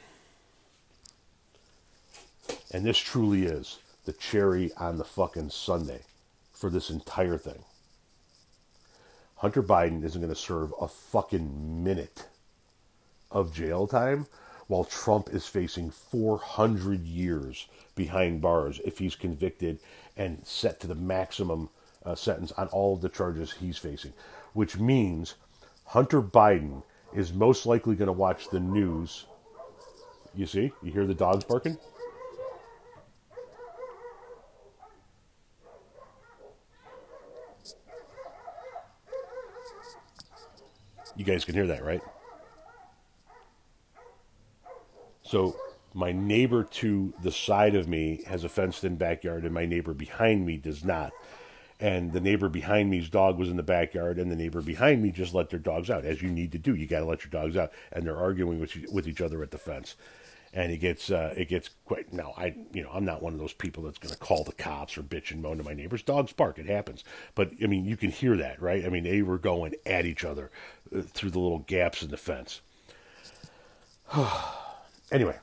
and 2.74 2.84
this 2.84 2.98
truly 2.98 3.46
is 3.46 3.78
the 4.06 4.14
cherry 4.14 4.72
on 4.76 4.98
the 4.98 5.06
fucking 5.06 5.52
sundae 5.52 6.02
for 6.52 6.70
this 6.70 6.90
entire 6.90 7.38
thing. 7.38 7.64
Hunter 9.38 9.62
Biden 9.62 10.04
isn't 10.04 10.22
going 10.22 10.34
to 10.34 10.40
serve 10.40 10.74
a 10.82 10.88
fucking 10.88 11.84
minute 11.84 12.28
of 13.30 13.54
jail 13.54 13.88
time 13.88 14.26
while 14.68 14.86
Trump 14.86 15.30
is 15.30 15.46
facing 15.46 15.92
400 15.92 17.06
years 17.06 17.68
behind 17.96 18.42
bars 18.42 18.80
if 18.86 18.98
he's 18.98 19.16
convicted 19.16 19.80
and 20.18 20.46
set 20.46 20.80
to 20.80 20.88
the 20.88 20.96
maximum 20.96 21.70
uh, 22.06 22.16
sentence 22.16 22.52
on 22.54 22.68
all 22.68 22.96
of 22.96 23.02
the 23.02 23.10
charges 23.10 23.52
he's 23.52 23.78
facing, 23.78 24.14
which 24.54 24.78
means 24.78 25.36
Hunter 25.88 26.22
Biden 26.22 26.84
is 27.14 27.34
most 27.34 27.66
likely 27.66 27.96
going 27.96 28.08
to 28.08 28.14
watch 28.14 28.50
the 28.50 28.60
news. 28.60 29.26
You 30.34 30.46
see? 30.46 30.72
You 30.82 30.92
hear 30.92 31.06
the 31.06 31.14
dogs 31.14 31.44
barking? 31.44 31.78
You 41.16 41.26
guys 41.26 41.46
can 41.46 41.54
hear 41.54 41.68
that, 41.68 41.84
right? 41.84 42.02
So 45.22 45.56
my 45.94 46.12
neighbor 46.12 46.64
to 46.64 47.14
the 47.22 47.32
side 47.32 47.76
of 47.76 47.88
me 47.88 48.24
has 48.28 48.44
a 48.44 48.50
fenced 48.50 48.84
in 48.84 48.96
backyard, 48.96 49.44
and 49.44 49.54
my 49.54 49.66
neighbor 49.66 49.94
behind 49.94 50.46
me 50.46 50.58
does 50.58 50.84
not. 50.84 51.14
And 51.80 52.14
the 52.14 52.22
neighbor 52.22 52.50
behind 52.50 52.90
me's 52.90 53.10
dog 53.10 53.38
was 53.38 53.50
in 53.50 53.58
the 53.58 53.64
backyard, 53.64 54.18
and 54.18 54.32
the 54.32 54.36
neighbor 54.36 54.62
behind 54.62 55.04
me 55.04 55.12
just 55.12 55.34
let 55.34 55.50
their 55.50 55.60
dogs 55.60 55.90
out, 55.90 56.06
as 56.06 56.22
you 56.22 56.30
need 56.30 56.52
to 56.54 56.58
do. 56.58 56.76
You 56.76 56.88
got 56.88 57.00
to 57.00 57.06
let 57.06 57.24
your 57.24 57.32
dogs 57.32 57.58
out, 57.58 57.72
and 57.92 58.06
they're 58.06 58.18
arguing 58.18 58.60
with 58.60 58.76
with 58.92 59.08
each 59.08 59.22
other 59.22 59.44
at 59.44 59.52
the 59.52 59.58
fence 59.58 59.96
and 60.54 60.72
it 60.72 60.78
gets 60.78 61.10
uh, 61.10 61.34
it 61.36 61.50
gets 61.50 61.72
quite. 61.86 62.14
Now 62.14 62.34
I 62.38 62.56
you 62.72 62.84
know 62.84 62.92
I'm 62.94 63.06
not 63.06 63.22
one 63.24 63.34
of 63.34 63.40
those 63.40 63.54
people 63.54 63.84
that's 63.84 63.98
going 63.98 64.14
to 64.14 64.20
call 64.20 64.44
the 64.44 64.54
cops 64.54 64.98
or 64.98 65.04
bitch 65.04 65.32
and 65.32 65.42
moan 65.42 65.58
to 65.58 65.64
my 65.64 65.74
neighbors. 65.74 66.04
Dogs 66.04 66.32
bark, 66.32 66.60
it 66.60 66.68
happens. 66.68 67.04
But 67.36 67.52
I 67.62 67.68
mean 67.68 67.86
you 67.86 67.98
can 67.98 68.12
hear 68.12 68.38
that, 68.38 68.62
right? 68.62 68.86
I 68.86 68.90
mean 68.90 69.04
they 69.04 69.22
were 69.24 69.40
going 69.40 69.74
at 69.86 70.06
each 70.06 70.24
other 70.24 70.52
uh, 70.96 71.02
through 71.02 71.32
the 71.32 71.40
little 71.40 71.60
gaps 71.60 72.04
in 72.04 72.12
the 72.12 72.18
fence. 72.18 72.62
anyway, 75.12 75.40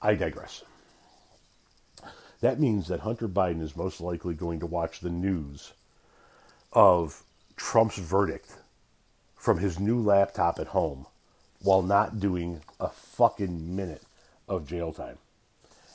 I 0.00 0.14
digress. 0.14 0.62
That 2.40 2.60
means 2.60 2.88
that 2.88 3.00
Hunter 3.00 3.28
Biden 3.28 3.62
is 3.62 3.76
most 3.76 4.00
likely 4.00 4.34
going 4.34 4.60
to 4.60 4.66
watch 4.66 5.00
the 5.00 5.10
news 5.10 5.72
of 6.72 7.22
Trump's 7.56 7.98
verdict 7.98 8.56
from 9.36 9.58
his 9.58 9.78
new 9.78 10.00
laptop 10.00 10.58
at 10.58 10.68
home 10.68 11.06
while 11.60 11.82
not 11.82 12.18
doing 12.18 12.60
a 12.80 12.88
fucking 12.88 13.76
minute 13.76 14.02
of 14.48 14.66
jail 14.66 14.92
time. 14.92 15.18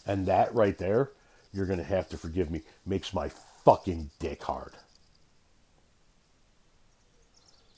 And 0.05 0.25
that 0.25 0.53
right 0.53 0.77
there, 0.77 1.11
you're 1.51 1.65
going 1.65 1.79
to 1.79 1.85
have 1.85 2.09
to 2.09 2.17
forgive 2.17 2.49
me, 2.49 2.61
makes 2.85 3.13
my 3.13 3.29
fucking 3.65 4.11
dick 4.19 4.43
hard. 4.43 4.73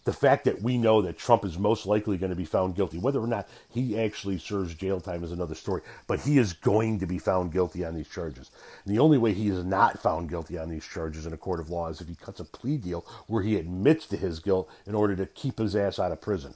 The 0.05 0.13
fact 0.13 0.45
that 0.45 0.61
we 0.61 0.77
know 0.77 1.01
that 1.01 1.19
Trump 1.19 1.45
is 1.45 1.59
most 1.59 1.85
likely 1.85 2.17
going 2.17 2.31
to 2.31 2.35
be 2.35 2.45
found 2.45 2.75
guilty, 2.75 2.97
whether 2.97 3.19
or 3.19 3.27
not 3.27 3.47
he 3.69 3.99
actually 3.99 4.39
serves 4.39 4.73
jail 4.73 4.99
time 4.99 5.23
is 5.23 5.31
another 5.31 5.55
story, 5.55 5.81
but 6.07 6.21
he 6.21 6.37
is 6.37 6.53
going 6.53 6.99
to 6.99 7.05
be 7.05 7.19
found 7.19 7.51
guilty 7.51 7.85
on 7.85 7.93
these 7.93 8.07
charges. 8.07 8.49
And 8.85 8.95
the 8.95 8.99
only 8.99 9.17
way 9.17 9.33
he 9.33 9.49
is 9.49 9.63
not 9.63 10.01
found 10.01 10.29
guilty 10.29 10.57
on 10.57 10.69
these 10.69 10.87
charges 10.87 11.25
in 11.25 11.33
a 11.33 11.37
court 11.37 11.59
of 11.59 11.69
law 11.69 11.89
is 11.89 12.01
if 12.01 12.07
he 12.07 12.15
cuts 12.15 12.39
a 12.39 12.45
plea 12.45 12.77
deal 12.77 13.05
where 13.27 13.43
he 13.43 13.57
admits 13.57 14.07
to 14.07 14.17
his 14.17 14.39
guilt 14.39 14.69
in 14.87 14.95
order 14.95 15.15
to 15.15 15.25
keep 15.27 15.59
his 15.59 15.75
ass 15.75 15.99
out 15.99 16.11
of 16.11 16.21
prison. 16.21 16.55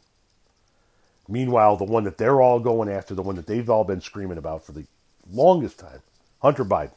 Meanwhile, 1.27 1.77
the 1.77 1.85
one 1.85 2.03
that 2.03 2.17
they're 2.17 2.41
all 2.41 2.59
going 2.59 2.89
after, 2.89 3.15
the 3.15 3.21
one 3.21 3.35
that 3.35 3.47
they've 3.47 3.69
all 3.69 3.83
been 3.83 4.01
screaming 4.01 4.37
about 4.37 4.65
for 4.65 4.73
the 4.73 4.85
longest 5.31 5.79
time, 5.79 6.01
Hunter 6.41 6.65
Biden, 6.65 6.91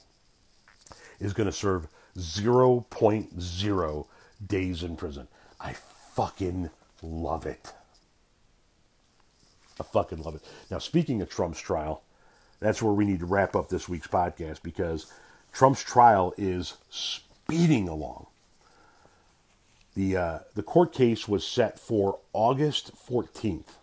is 1.20 1.32
going 1.32 1.46
to 1.48 1.52
serve 1.52 1.86
0.0 2.18 4.06
days 4.44 4.82
in 4.82 4.96
prison. 4.96 5.28
I 5.60 5.74
fucking 6.14 6.70
love 7.02 7.46
it. 7.46 7.72
I 9.78 9.84
fucking 9.84 10.22
love 10.22 10.34
it. 10.34 10.42
Now, 10.70 10.78
speaking 10.78 11.22
of 11.22 11.28
Trump's 11.28 11.60
trial, 11.60 12.02
that's 12.58 12.82
where 12.82 12.92
we 12.92 13.04
need 13.04 13.20
to 13.20 13.26
wrap 13.26 13.54
up 13.54 13.68
this 13.68 13.88
week's 13.88 14.06
podcast 14.08 14.62
because 14.62 15.12
Trump's 15.52 15.82
trial 15.82 16.34
is 16.36 16.74
speeding 16.90 17.88
along. 17.88 18.26
The, 19.94 20.16
uh, 20.16 20.38
the 20.54 20.62
court 20.62 20.92
case 20.92 21.28
was 21.28 21.46
set 21.46 21.78
for 21.78 22.18
August 22.32 22.92
14th 23.08 23.76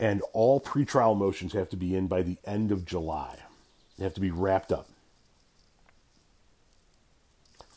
and 0.00 0.22
all 0.32 0.60
pretrial 0.60 1.16
motions 1.16 1.52
have 1.52 1.68
to 1.70 1.76
be 1.76 1.96
in 1.96 2.06
by 2.06 2.22
the 2.22 2.36
end 2.44 2.70
of 2.70 2.84
July. 2.84 3.36
They 3.96 4.04
have 4.04 4.14
to 4.14 4.20
be 4.20 4.30
wrapped 4.30 4.72
up. 4.72 4.88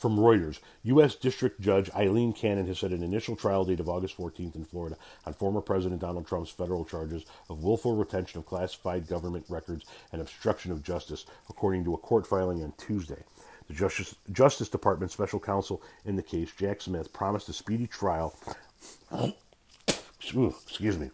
From 0.02 0.18
Reuters, 0.18 0.60
U.S. 0.84 1.14
District 1.14 1.62
Judge 1.62 1.92
Aileen 1.92 2.34
Cannon 2.34 2.66
has 2.66 2.80
set 2.80 2.90
an 2.90 3.04
initial 3.04 3.36
trial 3.36 3.66
date 3.66 3.80
of 3.80 3.88
August 3.88 4.18
14th 4.18 4.56
in 4.56 4.66
Florida 4.66 4.98
on 5.28 5.34
former 5.34 5.62
President 5.62 6.02
Donald 6.02 6.26
Trump's 6.26 6.50
federal 6.50 6.86
charges 6.86 7.24
of 7.52 7.64
willful 7.64 7.96
retention 7.96 8.40
of 8.40 8.48
classified 8.48 9.08
government 9.08 9.46
records 9.48 9.86
and 10.12 10.20
obstruction 10.20 10.72
of 10.72 10.82
justice, 10.84 11.26
according 11.52 11.84
to 11.84 11.94
a 11.94 12.00
court 12.00 12.26
filing 12.26 12.64
on 12.64 12.74
Tuesday. 12.80 13.24
The 13.68 13.76
Justice, 13.76 14.16
Justice 14.32 14.70
Department 14.70 15.12
special 15.12 15.40
counsel 15.40 15.84
in 16.04 16.16
the 16.16 16.24
case, 16.24 16.52
Jack 16.58 16.82
Smith, 16.82 17.14
promised 17.14 17.48
a 17.50 17.54
speedy 17.54 17.86
trial. 17.86 18.36
excuse 20.20 20.98
me 20.98 21.12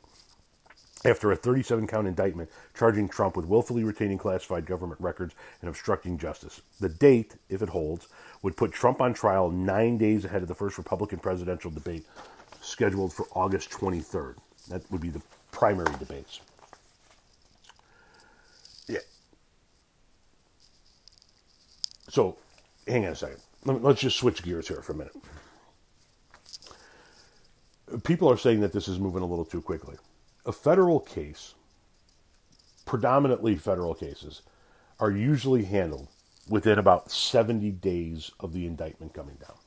after 1.08 1.32
a 1.32 1.36
37 1.36 1.88
count 1.88 2.05
indictment 2.05 2.49
charging 2.78 3.08
Trump 3.08 3.38
with 3.38 3.45
willfully 3.45 3.84
retaining 3.84 4.18
classified 4.18 4.66
government 4.66 4.99
records 4.99 5.34
and 5.62 5.70
obstructing 5.70 6.18
justice. 6.18 6.62
The 6.82 6.89
date, 6.89 7.36
if 7.49 7.62
it 7.62 7.70
holds, 7.70 8.08
would 8.41 8.58
put 8.58 8.74
Trump 8.74 9.01
on 9.01 9.14
trial 9.14 9.49
nine 9.49 9.97
days 9.97 10.26
ahead 10.26 10.41
of 10.41 10.49
the 10.49 10.55
first 10.55 10.78
Republican 10.78 11.20
presidential 11.20 11.72
debate 11.72 12.03
scheduled 12.62 13.14
for 13.14 13.26
August 13.34 13.70
23rd. 13.72 14.36
That 14.68 14.84
would 14.91 15.01
be 15.01 15.10
the 15.10 15.22
primary 15.51 15.95
debates. 15.97 16.41
Yeah. 18.89 18.99
So, 22.10 22.38
hang 22.86 23.05
on 23.05 23.14
a 23.14 23.16
second. 23.16 23.39
Let's 23.64 24.01
just 24.01 24.18
switch 24.18 24.43
gears 24.43 24.68
here 24.68 24.82
for 24.82 24.91
a 24.91 24.95
minute. 24.95 25.16
People 28.03 28.30
are 28.30 28.38
saying 28.38 28.60
that 28.60 28.74
this 28.74 28.89
is 28.89 28.99
moving 28.99 29.24
a 29.24 29.26
little 29.26 29.45
too 29.45 29.62
quickly 29.62 29.95
a 30.47 30.53
federal 30.53 30.99
case, 31.01 31.55
predominantly 32.85 33.55
federal 33.57 33.93
cases, 33.93 34.41
are 34.99 35.11
usually 35.11 35.65
handled 35.65 36.07
within 36.49 36.79
about 36.79 37.11
70 37.11 37.71
days 37.71 38.31
of 38.39 38.53
the 38.53 38.65
indictment 38.65 39.13
coming 39.13 39.35
down. 39.35 39.57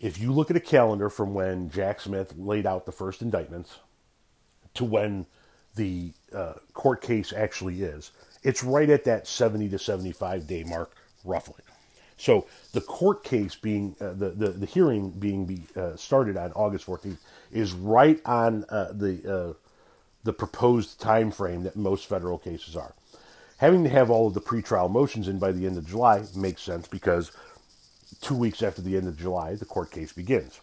if 0.00 0.18
you 0.18 0.32
look 0.32 0.50
at 0.50 0.56
a 0.56 0.60
calendar 0.60 1.10
from 1.10 1.34
when 1.34 1.70
Jack 1.70 2.00
Smith 2.00 2.34
laid 2.36 2.66
out 2.66 2.86
the 2.86 2.92
first 2.92 3.22
indictments 3.22 3.78
to 4.74 4.84
when 4.84 5.26
the 5.76 6.12
uh, 6.34 6.54
court 6.74 7.00
case 7.02 7.32
actually 7.32 7.82
is, 7.82 8.12
it's 8.42 8.62
right 8.62 8.90
at 8.90 9.04
that 9.04 9.26
70 9.26 9.70
to 9.70 9.78
75 9.78 10.46
day 10.46 10.64
mark, 10.64 10.94
roughly. 11.24 11.62
So 12.16 12.46
the 12.72 12.80
court 12.80 13.24
case 13.24 13.56
being 13.56 13.96
uh, 14.00 14.12
the, 14.12 14.30
the 14.30 14.48
the 14.50 14.66
hearing 14.66 15.10
being 15.10 15.46
be, 15.46 15.62
uh, 15.76 15.96
started 15.96 16.36
on 16.36 16.52
August 16.52 16.86
14th 16.86 17.18
is 17.50 17.72
right 17.72 18.20
on 18.24 18.64
uh, 18.68 18.92
the 18.92 19.32
uh, 19.32 19.52
the 20.22 20.32
proposed 20.32 21.00
time 21.00 21.30
frame 21.30 21.62
that 21.64 21.76
most 21.76 22.06
federal 22.06 22.38
cases 22.38 22.76
are. 22.76 22.94
Having 23.58 23.84
to 23.84 23.90
have 23.90 24.10
all 24.10 24.28
of 24.28 24.34
the 24.34 24.40
pretrial 24.40 24.90
motions 24.90 25.28
in 25.28 25.38
by 25.38 25.52
the 25.52 25.66
end 25.66 25.76
of 25.78 25.86
July 25.86 26.22
makes 26.34 26.62
sense 26.62 26.88
because 26.88 27.30
two 28.20 28.34
weeks 28.34 28.62
after 28.62 28.82
the 28.82 28.96
end 28.96 29.06
of 29.08 29.18
July, 29.18 29.54
the 29.54 29.64
court 29.64 29.90
case 29.90 30.12
begins. 30.12 30.60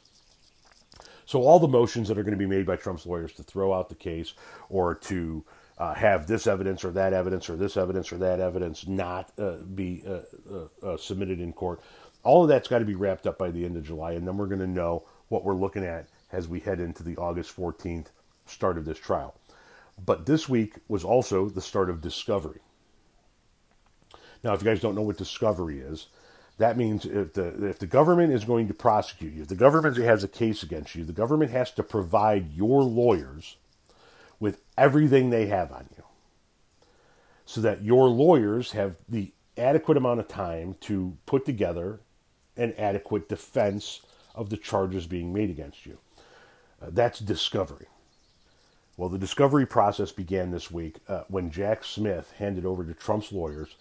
So 1.26 1.44
all 1.44 1.60
the 1.60 1.68
motions 1.68 2.08
that 2.10 2.18
are 2.18 2.24
going 2.24 2.38
to 2.38 2.38
be 2.38 2.46
made 2.46 2.66
by 2.66 2.76
Trump's 2.76 3.06
lawyers 3.06 3.34
to 3.34 3.44
throw 3.44 3.74
out 3.74 3.90
the 3.90 3.96
case 3.96 4.34
or 4.70 4.96
to 4.96 5.46
uh, 5.82 5.96
have 5.96 6.28
this 6.28 6.46
evidence 6.46 6.86
or 6.86 6.92
that 6.92 7.12
evidence 7.12 7.50
or 7.50 7.56
this 7.56 7.76
evidence 7.76 8.12
or 8.12 8.20
that 8.20 8.40
evidence 8.40 8.88
not 8.88 9.32
uh, 9.40 9.56
be 9.74 10.04
uh, 10.08 10.20
uh, 10.54 10.94
uh 10.94 10.98
submitted 10.98 11.40
in 11.40 11.52
court. 11.52 11.82
All 12.22 12.44
of 12.44 12.50
that's 12.50 12.68
got 12.68 12.80
to 12.80 12.86
be 12.86 12.94
wrapped 12.94 13.26
up 13.26 13.40
by 13.40 13.50
the 13.50 13.66
end 13.66 13.76
of 13.76 13.84
July, 13.84 14.12
and 14.12 14.28
then 14.28 14.38
we're 14.38 14.46
going 14.46 14.60
to 14.60 14.68
know 14.68 15.06
what 15.30 15.44
we're 15.44 15.56
looking 15.56 15.84
at 15.84 16.08
as 16.32 16.48
we 16.48 16.60
head 16.60 16.80
into 16.80 17.02
the 17.02 17.18
August 17.18 17.58
14th 17.58 18.08
start 18.46 18.78
of 18.78 18.86
this 18.86 19.00
trial. 19.00 19.34
But 20.06 20.28
this 20.28 20.48
week 20.48 20.76
was 20.88 21.04
also 21.04 21.50
the 21.50 21.62
start 21.62 21.90
of 21.90 22.00
discovery. 22.00 22.60
Now, 24.44 24.54
if 24.54 24.62
you 24.62 24.66
guys 24.66 24.82
don't 24.82 24.94
know 24.94 25.02
what 25.02 25.18
discovery 25.18 25.80
is, 25.80 26.10
that 26.60 26.78
means 26.78 27.06
if 27.06 27.34
the 27.34 27.70
if 27.70 27.80
the 27.80 27.88
government 27.88 28.32
is 28.34 28.46
going 28.46 28.68
to 28.68 28.74
prosecute 28.76 29.34
you, 29.34 29.42
if 29.42 29.48
the 29.48 29.56
government 29.56 29.98
has 29.98 30.24
a 30.24 30.28
case 30.28 30.62
against 30.62 30.94
you, 30.94 31.06
the 31.06 31.12
government 31.12 31.50
has 31.50 31.72
to 31.72 31.82
provide 31.82 32.54
your 32.54 32.84
lawyers 32.84 33.58
everything 34.82 35.30
they 35.30 35.46
have 35.46 35.72
on 35.72 35.88
you 35.96 36.04
so 37.46 37.62
that 37.62 37.84
your 37.84 38.10
lawyers 38.10 38.72
have 38.72 38.96
the 39.08 39.32
adequate 39.56 39.96
amount 39.96 40.20
of 40.20 40.28
time 40.28 40.76
to 40.82 41.16
put 41.28 41.46
together 41.46 42.00
an 42.58 42.74
adequate 42.78 43.30
defense 43.30 44.02
of 44.34 44.50
the 44.50 44.58
charges 44.58 45.06
being 45.06 45.32
made 45.32 45.52
against 45.52 45.86
you. 45.86 46.00
Uh, 46.82 46.88
that's 46.90 47.20
discovery. 47.20 47.86
Well, 48.98 49.10
the 49.10 49.20
discovery 49.20 49.68
process 49.68 50.12
began 50.12 50.50
this 50.50 50.72
week 50.72 50.98
uh, 51.08 51.24
when 51.28 51.52
Jack 51.52 51.84
Smith 51.84 52.34
handed 52.38 52.66
over 52.66 52.84
to 52.84 52.94
Trump's 52.94 53.32
lawyers 53.32 53.76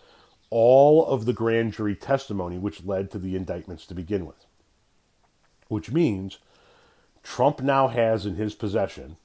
all 0.51 1.07
of 1.07 1.25
the 1.25 1.33
grand 1.33 1.73
jury 1.73 1.95
testimony 1.95 2.59
which 2.59 2.85
led 2.85 3.11
to 3.13 3.19
the 3.19 3.37
indictments 3.37 3.87
to 3.87 3.95
begin 3.95 4.27
with. 4.27 4.45
Which 5.69 5.91
means 5.91 6.39
Trump 7.23 7.63
now 7.63 7.89
has 7.89 8.27
in 8.27 8.35
his 8.35 8.55
possession 8.55 9.17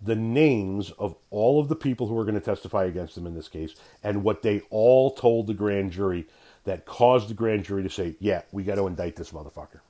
the 0.00 0.16
names 0.16 0.90
of 0.92 1.14
all 1.30 1.60
of 1.60 1.68
the 1.68 1.76
people 1.76 2.06
who 2.06 2.18
are 2.18 2.24
going 2.24 2.34
to 2.34 2.40
testify 2.40 2.84
against 2.84 3.14
them 3.14 3.26
in 3.26 3.34
this 3.34 3.48
case 3.48 3.74
and 4.02 4.24
what 4.24 4.42
they 4.42 4.60
all 4.70 5.10
told 5.12 5.46
the 5.46 5.54
grand 5.54 5.92
jury 5.92 6.26
that 6.64 6.86
caused 6.86 7.28
the 7.28 7.34
grand 7.34 7.64
jury 7.64 7.82
to 7.82 7.90
say, 7.90 8.16
yeah, 8.18 8.42
we 8.52 8.62
got 8.62 8.76
to 8.76 8.86
indict 8.86 9.16
this 9.16 9.30
motherfucker. 9.32 9.80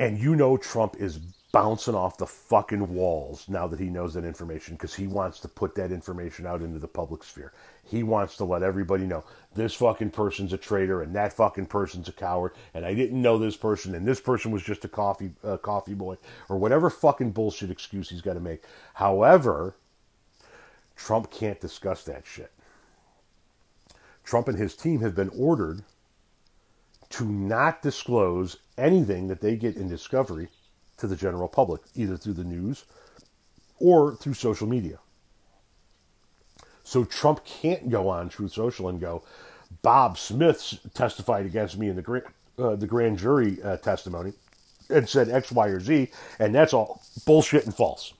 And 0.00 0.18
you 0.18 0.34
know 0.34 0.56
Trump 0.56 0.96
is 0.98 1.18
bouncing 1.52 1.94
off 1.94 2.16
the 2.16 2.26
fucking 2.26 2.94
walls 2.94 3.44
now 3.48 3.66
that 3.66 3.78
he 3.78 3.90
knows 3.90 4.14
that 4.14 4.24
information 4.24 4.74
because 4.74 4.94
he 4.94 5.06
wants 5.06 5.40
to 5.40 5.48
put 5.48 5.74
that 5.74 5.92
information 5.92 6.46
out 6.46 6.62
into 6.62 6.78
the 6.78 6.88
public 6.88 7.22
sphere. 7.22 7.52
He 7.84 8.02
wants 8.02 8.36
to 8.38 8.44
let 8.44 8.62
everybody 8.62 9.04
know 9.04 9.24
this 9.54 9.74
fucking 9.74 10.12
person's 10.12 10.54
a 10.54 10.56
traitor 10.56 11.02
and 11.02 11.14
that 11.16 11.34
fucking 11.34 11.66
person's 11.66 12.08
a 12.08 12.12
coward 12.12 12.52
and 12.72 12.86
I 12.86 12.94
didn't 12.94 13.20
know 13.20 13.36
this 13.36 13.58
person 13.58 13.94
and 13.94 14.06
this 14.06 14.20
person 14.22 14.50
was 14.50 14.62
just 14.62 14.86
a 14.86 14.88
coffee 14.88 15.32
coffee 15.60 15.94
boy 15.94 16.16
or 16.48 16.56
whatever 16.56 16.88
fucking 16.88 17.32
bullshit 17.32 17.70
excuse 17.70 18.08
he's 18.08 18.22
got 18.22 18.34
to 18.34 18.40
make. 18.40 18.64
However, 18.94 19.74
Trump 20.96 21.30
can't 21.30 21.60
discuss 21.60 22.04
that 22.04 22.26
shit. 22.26 22.52
Trump 24.24 24.48
and 24.48 24.56
his 24.56 24.74
team 24.74 25.00
have 25.00 25.14
been 25.14 25.30
ordered 25.30 25.82
to 27.10 27.24
not 27.26 27.82
disclose 27.82 28.56
anything 28.80 29.28
that 29.28 29.40
they 29.40 29.56
get 29.56 29.76
in 29.76 29.88
discovery 29.88 30.48
to 30.98 31.06
the 31.06 31.16
general 31.16 31.48
public, 31.48 31.82
either 31.94 32.16
through 32.16 32.34
the 32.34 32.44
news 32.44 32.84
or 33.78 34.16
through 34.16 34.34
social 34.34 34.66
media. 34.66 34.98
So 36.84 37.04
Trump 37.04 37.44
can't 37.44 37.88
go 37.88 38.08
on 38.08 38.28
Truth 38.28 38.52
Social 38.52 38.88
and 38.88 39.00
go, 39.00 39.22
Bob 39.82 40.18
Smith 40.18 40.80
testified 40.94 41.46
against 41.46 41.78
me 41.78 41.88
in 41.88 41.96
the 41.96 42.02
grand, 42.02 42.24
uh, 42.58 42.76
the 42.76 42.86
grand 42.86 43.18
jury 43.18 43.62
uh, 43.62 43.76
testimony 43.76 44.32
and 44.90 45.08
said 45.08 45.28
X, 45.28 45.52
Y, 45.52 45.68
or 45.68 45.80
Z, 45.80 46.10
and 46.38 46.54
that's 46.54 46.74
all 46.74 47.00
bullshit 47.24 47.64
and 47.64 47.74
false. 47.74 48.12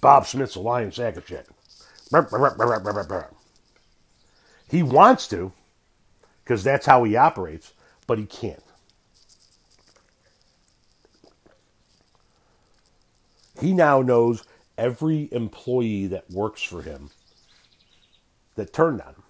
Bob 0.00 0.26
Smith's 0.26 0.54
a 0.54 0.60
lying 0.60 0.92
sack 0.92 1.16
of 1.16 1.26
shit. 1.26 1.48
He 4.70 4.82
wants 4.82 5.28
to, 5.28 5.52
because 6.44 6.62
that's 6.64 6.86
how 6.86 7.04
he 7.04 7.16
operates, 7.16 7.72
but 8.06 8.18
he 8.18 8.24
can't. 8.24 8.62
He 13.62 13.72
now 13.72 14.02
knows 14.02 14.42
every 14.76 15.28
employee 15.30 16.08
that 16.08 16.28
works 16.28 16.64
for 16.64 16.82
him 16.82 17.10
that 18.56 18.72
turned 18.72 19.00
on 19.00 19.14
him. 19.14 19.22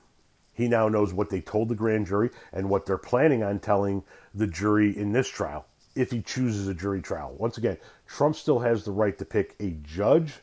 He 0.54 0.68
now 0.68 0.88
knows 0.88 1.12
what 1.12 1.28
they 1.28 1.42
told 1.42 1.68
the 1.68 1.74
grand 1.74 2.06
jury 2.06 2.30
and 2.50 2.70
what 2.70 2.86
they're 2.86 2.96
planning 2.96 3.42
on 3.42 3.58
telling 3.58 4.04
the 4.34 4.46
jury 4.46 4.96
in 4.96 5.12
this 5.12 5.28
trial 5.28 5.66
if 5.94 6.10
he 6.10 6.22
chooses 6.22 6.66
a 6.66 6.72
jury 6.72 7.02
trial. 7.02 7.34
Once 7.36 7.58
again, 7.58 7.76
Trump 8.06 8.34
still 8.34 8.60
has 8.60 8.84
the 8.84 8.90
right 8.90 9.18
to 9.18 9.26
pick 9.26 9.54
a 9.60 9.76
judge 9.82 10.40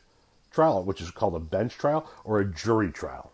trial, 0.52 0.84
which 0.84 1.00
is 1.00 1.10
called 1.10 1.34
a 1.34 1.40
bench 1.40 1.76
trial, 1.76 2.08
or 2.22 2.38
a 2.38 2.44
jury 2.44 2.92
trial. 2.92 3.32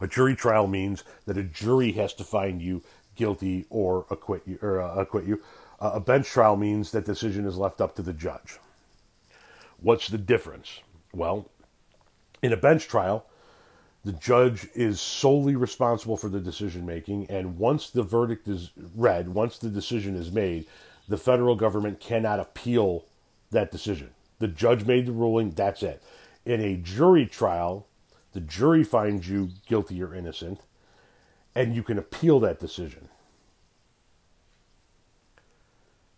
A 0.00 0.08
jury 0.08 0.34
trial 0.34 0.66
means 0.66 1.04
that 1.26 1.36
a 1.36 1.44
jury 1.44 1.92
has 1.92 2.12
to 2.14 2.24
find 2.24 2.60
you 2.60 2.82
guilty 3.14 3.66
or 3.70 4.04
acquit 4.10 4.42
you. 4.46 4.58
Or 4.60 4.80
uh, 4.80 4.96
acquit 4.96 5.26
you. 5.26 5.40
Uh, 5.78 5.92
a 5.94 6.00
bench 6.00 6.26
trial 6.26 6.56
means 6.56 6.90
that 6.90 7.06
decision 7.06 7.46
is 7.46 7.56
left 7.56 7.80
up 7.80 7.94
to 7.94 8.02
the 8.02 8.12
judge. 8.12 8.58
What's 9.86 10.08
the 10.08 10.18
difference? 10.18 10.80
Well, 11.14 11.48
in 12.42 12.52
a 12.52 12.56
bench 12.56 12.88
trial, 12.88 13.24
the 14.04 14.10
judge 14.10 14.66
is 14.74 15.00
solely 15.00 15.54
responsible 15.54 16.16
for 16.16 16.28
the 16.28 16.40
decision 16.40 16.84
making, 16.84 17.30
and 17.30 17.56
once 17.56 17.90
the 17.90 18.02
verdict 18.02 18.48
is 18.48 18.72
read, 18.96 19.28
once 19.28 19.58
the 19.58 19.68
decision 19.68 20.16
is 20.16 20.32
made, 20.32 20.66
the 21.06 21.16
federal 21.16 21.54
government 21.54 22.00
cannot 22.00 22.40
appeal 22.40 23.04
that 23.52 23.70
decision. 23.70 24.10
The 24.40 24.48
judge 24.48 24.84
made 24.86 25.06
the 25.06 25.12
ruling, 25.12 25.50
that's 25.50 25.84
it. 25.84 26.02
In 26.44 26.60
a 26.60 26.78
jury 26.78 27.24
trial, 27.24 27.86
the 28.32 28.40
jury 28.40 28.82
finds 28.82 29.28
you 29.28 29.50
guilty 29.68 30.02
or 30.02 30.16
innocent, 30.16 30.62
and 31.54 31.76
you 31.76 31.84
can 31.84 31.96
appeal 31.96 32.40
that 32.40 32.58
decision. 32.58 33.08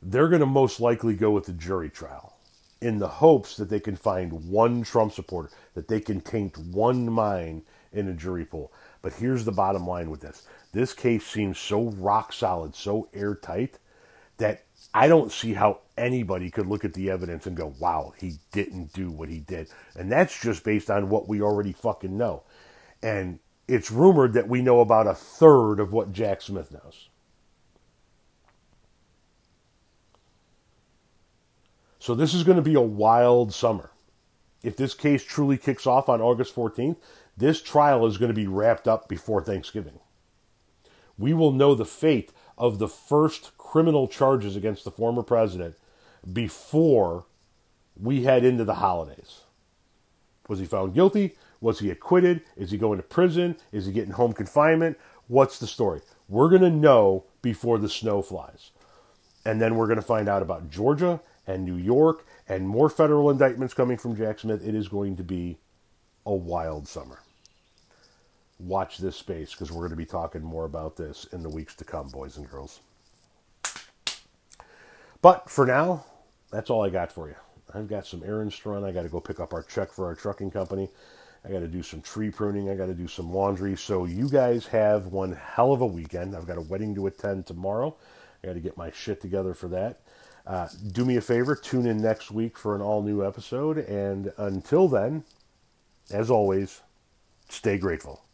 They're 0.01 0.29
going 0.29 0.41
to 0.41 0.47
most 0.47 0.81
likely 0.81 1.13
go 1.13 1.33
with 1.33 1.45
the 1.45 1.53
jury 1.53 1.91
trial 1.91 2.38
in 2.81 2.99
the 2.99 3.09
hopes 3.09 3.57
that 3.57 3.69
they 3.69 3.81
can 3.81 3.97
find 3.97 4.49
one 4.49 4.83
Trump 4.83 5.13
supporter, 5.13 5.51
that 5.75 5.89
they 5.89 6.01
can 6.01 6.21
taint 6.21 6.57
one 6.57 7.11
mind 7.11 7.63
in 7.93 8.09
a 8.09 8.13
jury 8.13 8.45
pool. 8.45 8.73
But 9.03 9.15
here's 9.15 9.45
the 9.45 9.53
bottom 9.53 9.87
line 9.87 10.11
with 10.11 10.21
this 10.21 10.47
this 10.73 10.93
case 10.93 11.27
seems 11.27 11.59
so 11.59 11.91
rock 11.91 12.33
solid, 12.33 12.75
so 12.75 13.09
airtight, 13.15 13.79
that 14.37 14.65
I 14.95 15.09
don't 15.09 15.33
see 15.33 15.55
how 15.55 15.81
anybody 15.97 16.51
could 16.51 16.67
look 16.67 16.85
at 16.85 16.95
the 16.95 17.11
evidence 17.11 17.47
and 17.47 17.57
go, 17.57 17.75
wow, 17.79 18.15
he 18.19 18.35
didn't 18.53 18.93
do 18.93 19.11
what 19.11 19.29
he 19.29 19.41
did. 19.41 19.69
And 19.97 20.11
that's 20.11 20.41
just 20.41 20.65
based 20.65 20.91
on 20.91 21.09
what 21.09 21.29
we 21.29 21.43
already 21.43 21.73
fucking 21.73 22.17
know. 22.17 22.43
And 23.03 23.39
it's 23.67 23.91
rumored 23.91 24.35
that 24.35 24.49
we 24.49 24.63
know 24.63 24.81
about 24.81 25.07
a 25.07 25.15
third 25.15 25.81
of 25.81 25.93
what 25.93 26.13
Jack 26.13 26.43
Smith 26.43 26.73
knows. 26.73 27.09
So 32.09 32.15
this 32.15 32.33
is 32.33 32.43
going 32.43 32.57
to 32.57 32.63
be 32.63 32.73
a 32.73 32.81
wild 32.81 33.53
summer. 33.53 33.91
If 34.63 34.79
this 34.79 34.95
case 34.95 35.23
truly 35.23 35.59
kicks 35.59 35.87
off 35.87 36.09
on 36.09 36.23
August 36.23 36.57
14th, 36.57 36.97
this 37.37 37.61
trial 37.61 38.07
is 38.07 38.17
going 38.17 38.31
to 38.31 38.35
be 38.35 38.47
wrapped 38.47 38.89
up 38.89 39.11
before 39.11 39.43
Thanksgiving. 39.43 39.99
We 41.19 41.35
will 41.35 41.53
know 41.53 41.75
the 41.75 41.85
fate 41.85 42.33
of 42.57 42.79
the 42.79 42.89
first 42.89 43.59
criminal 43.59 44.09
charges 44.09 44.57
against 44.57 44.85
the 44.85 44.91
former 44.91 45.23
president 45.23 45.77
before 46.33 47.27
we 47.95 48.25
head 48.25 48.43
into 48.43 48.65
the 48.65 48.77
holidays. 48.77 49.43
Was 50.49 50.61
he 50.61 50.65
found 50.65 50.95
guilty? 50.95 51.37
Was 51.61 51.81
he 51.81 51.91
acquitted? 51.91 52.41
Is 52.57 52.71
he 52.71 52.79
going 52.79 52.97
to 52.97 53.03
prison? 53.03 53.55
Is 53.71 53.85
he 53.85 53.93
getting 53.93 54.13
home 54.13 54.33
confinement? 54.33 54.97
What's 55.27 55.59
the 55.59 55.67
story? 55.67 56.01
We're 56.27 56.49
going 56.49 56.63
to 56.63 56.71
know 56.71 57.27
before 57.43 57.77
the 57.77 57.91
snow 57.91 58.23
flies. 58.23 58.71
And 59.45 59.61
then 59.61 59.77
we're 59.77 59.89
going 59.89 59.97
to 59.97 60.03
find 60.03 60.27
out 60.27 60.41
about 60.41 60.71
Georgia 60.71 61.21
and 61.49 61.65
New 61.65 61.79
York 61.79 62.27
and 62.49 62.69
more 62.69 62.91
federal 62.91 63.31
indictments 63.31 63.75
coming 63.75 63.99
from 63.99 64.17
Jack 64.17 64.41
Smith. 64.41 64.67
It 64.67 64.77
is 64.77 64.89
going 64.89 65.17
to 65.17 65.25
be 65.25 65.59
a 66.27 66.35
wild 66.35 66.89
summer. 66.89 67.21
watch 68.61 68.99
this 68.99 69.17
space 69.17 69.53
because 69.53 69.71
we're 69.71 69.81
going 69.81 69.91
to 69.91 69.97
be 69.97 70.07
talking 70.07 70.43
more 70.43 70.65
about 70.65 70.97
this 70.97 71.27
in 71.33 71.43
the 71.43 71.51
weeks 71.51 71.75
to 71.77 71.85
come, 71.85 72.09
boys 72.09 72.37
and 72.39 72.51
girls. 72.51 72.81
But 75.23 75.51
for 75.51 75.67
now, 75.67 76.07
that's 76.51 76.71
all 76.71 76.85
I 76.85 76.91
got 76.91 77.13
for 77.13 77.29
you. 77.29 77.37
I've 77.75 77.89
got 77.89 78.07
some 78.07 78.23
errands 78.25 78.59
to 78.61 78.71
run. 78.71 78.85
I 78.85 78.93
got 78.93 79.03
to 79.03 79.09
go 79.09 79.21
pick 79.21 79.41
up 79.41 79.53
our 79.55 79.63
check 79.63 79.93
for 79.93 80.07
our 80.07 80.15
trucking 80.15 80.51
company. 80.53 80.89
I 81.45 81.51
got 81.51 81.61
to 81.61 81.69
do 81.69 81.83
some 81.83 82.03
tree 82.03 82.31
pruning. 82.31 82.71
I 82.71 82.77
got 82.77 82.87
to 82.87 82.95
do 82.95 83.09
some 83.09 83.33
laundry. 83.33 83.77
So 83.77 84.07
you 84.07 84.29
guys 84.29 84.67
have 84.69 85.09
one 85.09 85.33
hell 85.33 85.73
of 85.73 85.81
a 85.83 85.87
weekend. 85.87 86.37
I've 86.37 86.47
got 86.47 86.59
a 86.59 86.63
wedding 86.63 86.95
to 86.97 87.07
attend 87.07 87.47
tomorrow. 87.47 87.97
I 88.43 88.49
got 88.49 88.55
to 88.55 88.61
get 88.61 88.77
my 88.77 88.91
shit 88.91 89.21
together 89.21 89.55
for 89.55 89.69
that. 89.69 90.01
Uh, 90.49 90.67
do 90.93 91.05
me 91.05 91.17
a 91.17 91.21
favor, 91.21 91.55
tune 91.55 91.87
in 91.87 92.01
next 92.01 92.31
week 92.31 92.57
for 92.57 92.75
an 92.75 92.81
all 92.81 93.03
new 93.03 93.25
episode. 93.25 93.77
And 93.79 94.33
until 94.39 94.89
then, 94.89 95.25
as 96.11 96.31
always, 96.31 96.81
stay 97.51 97.77
grateful. 97.77 98.25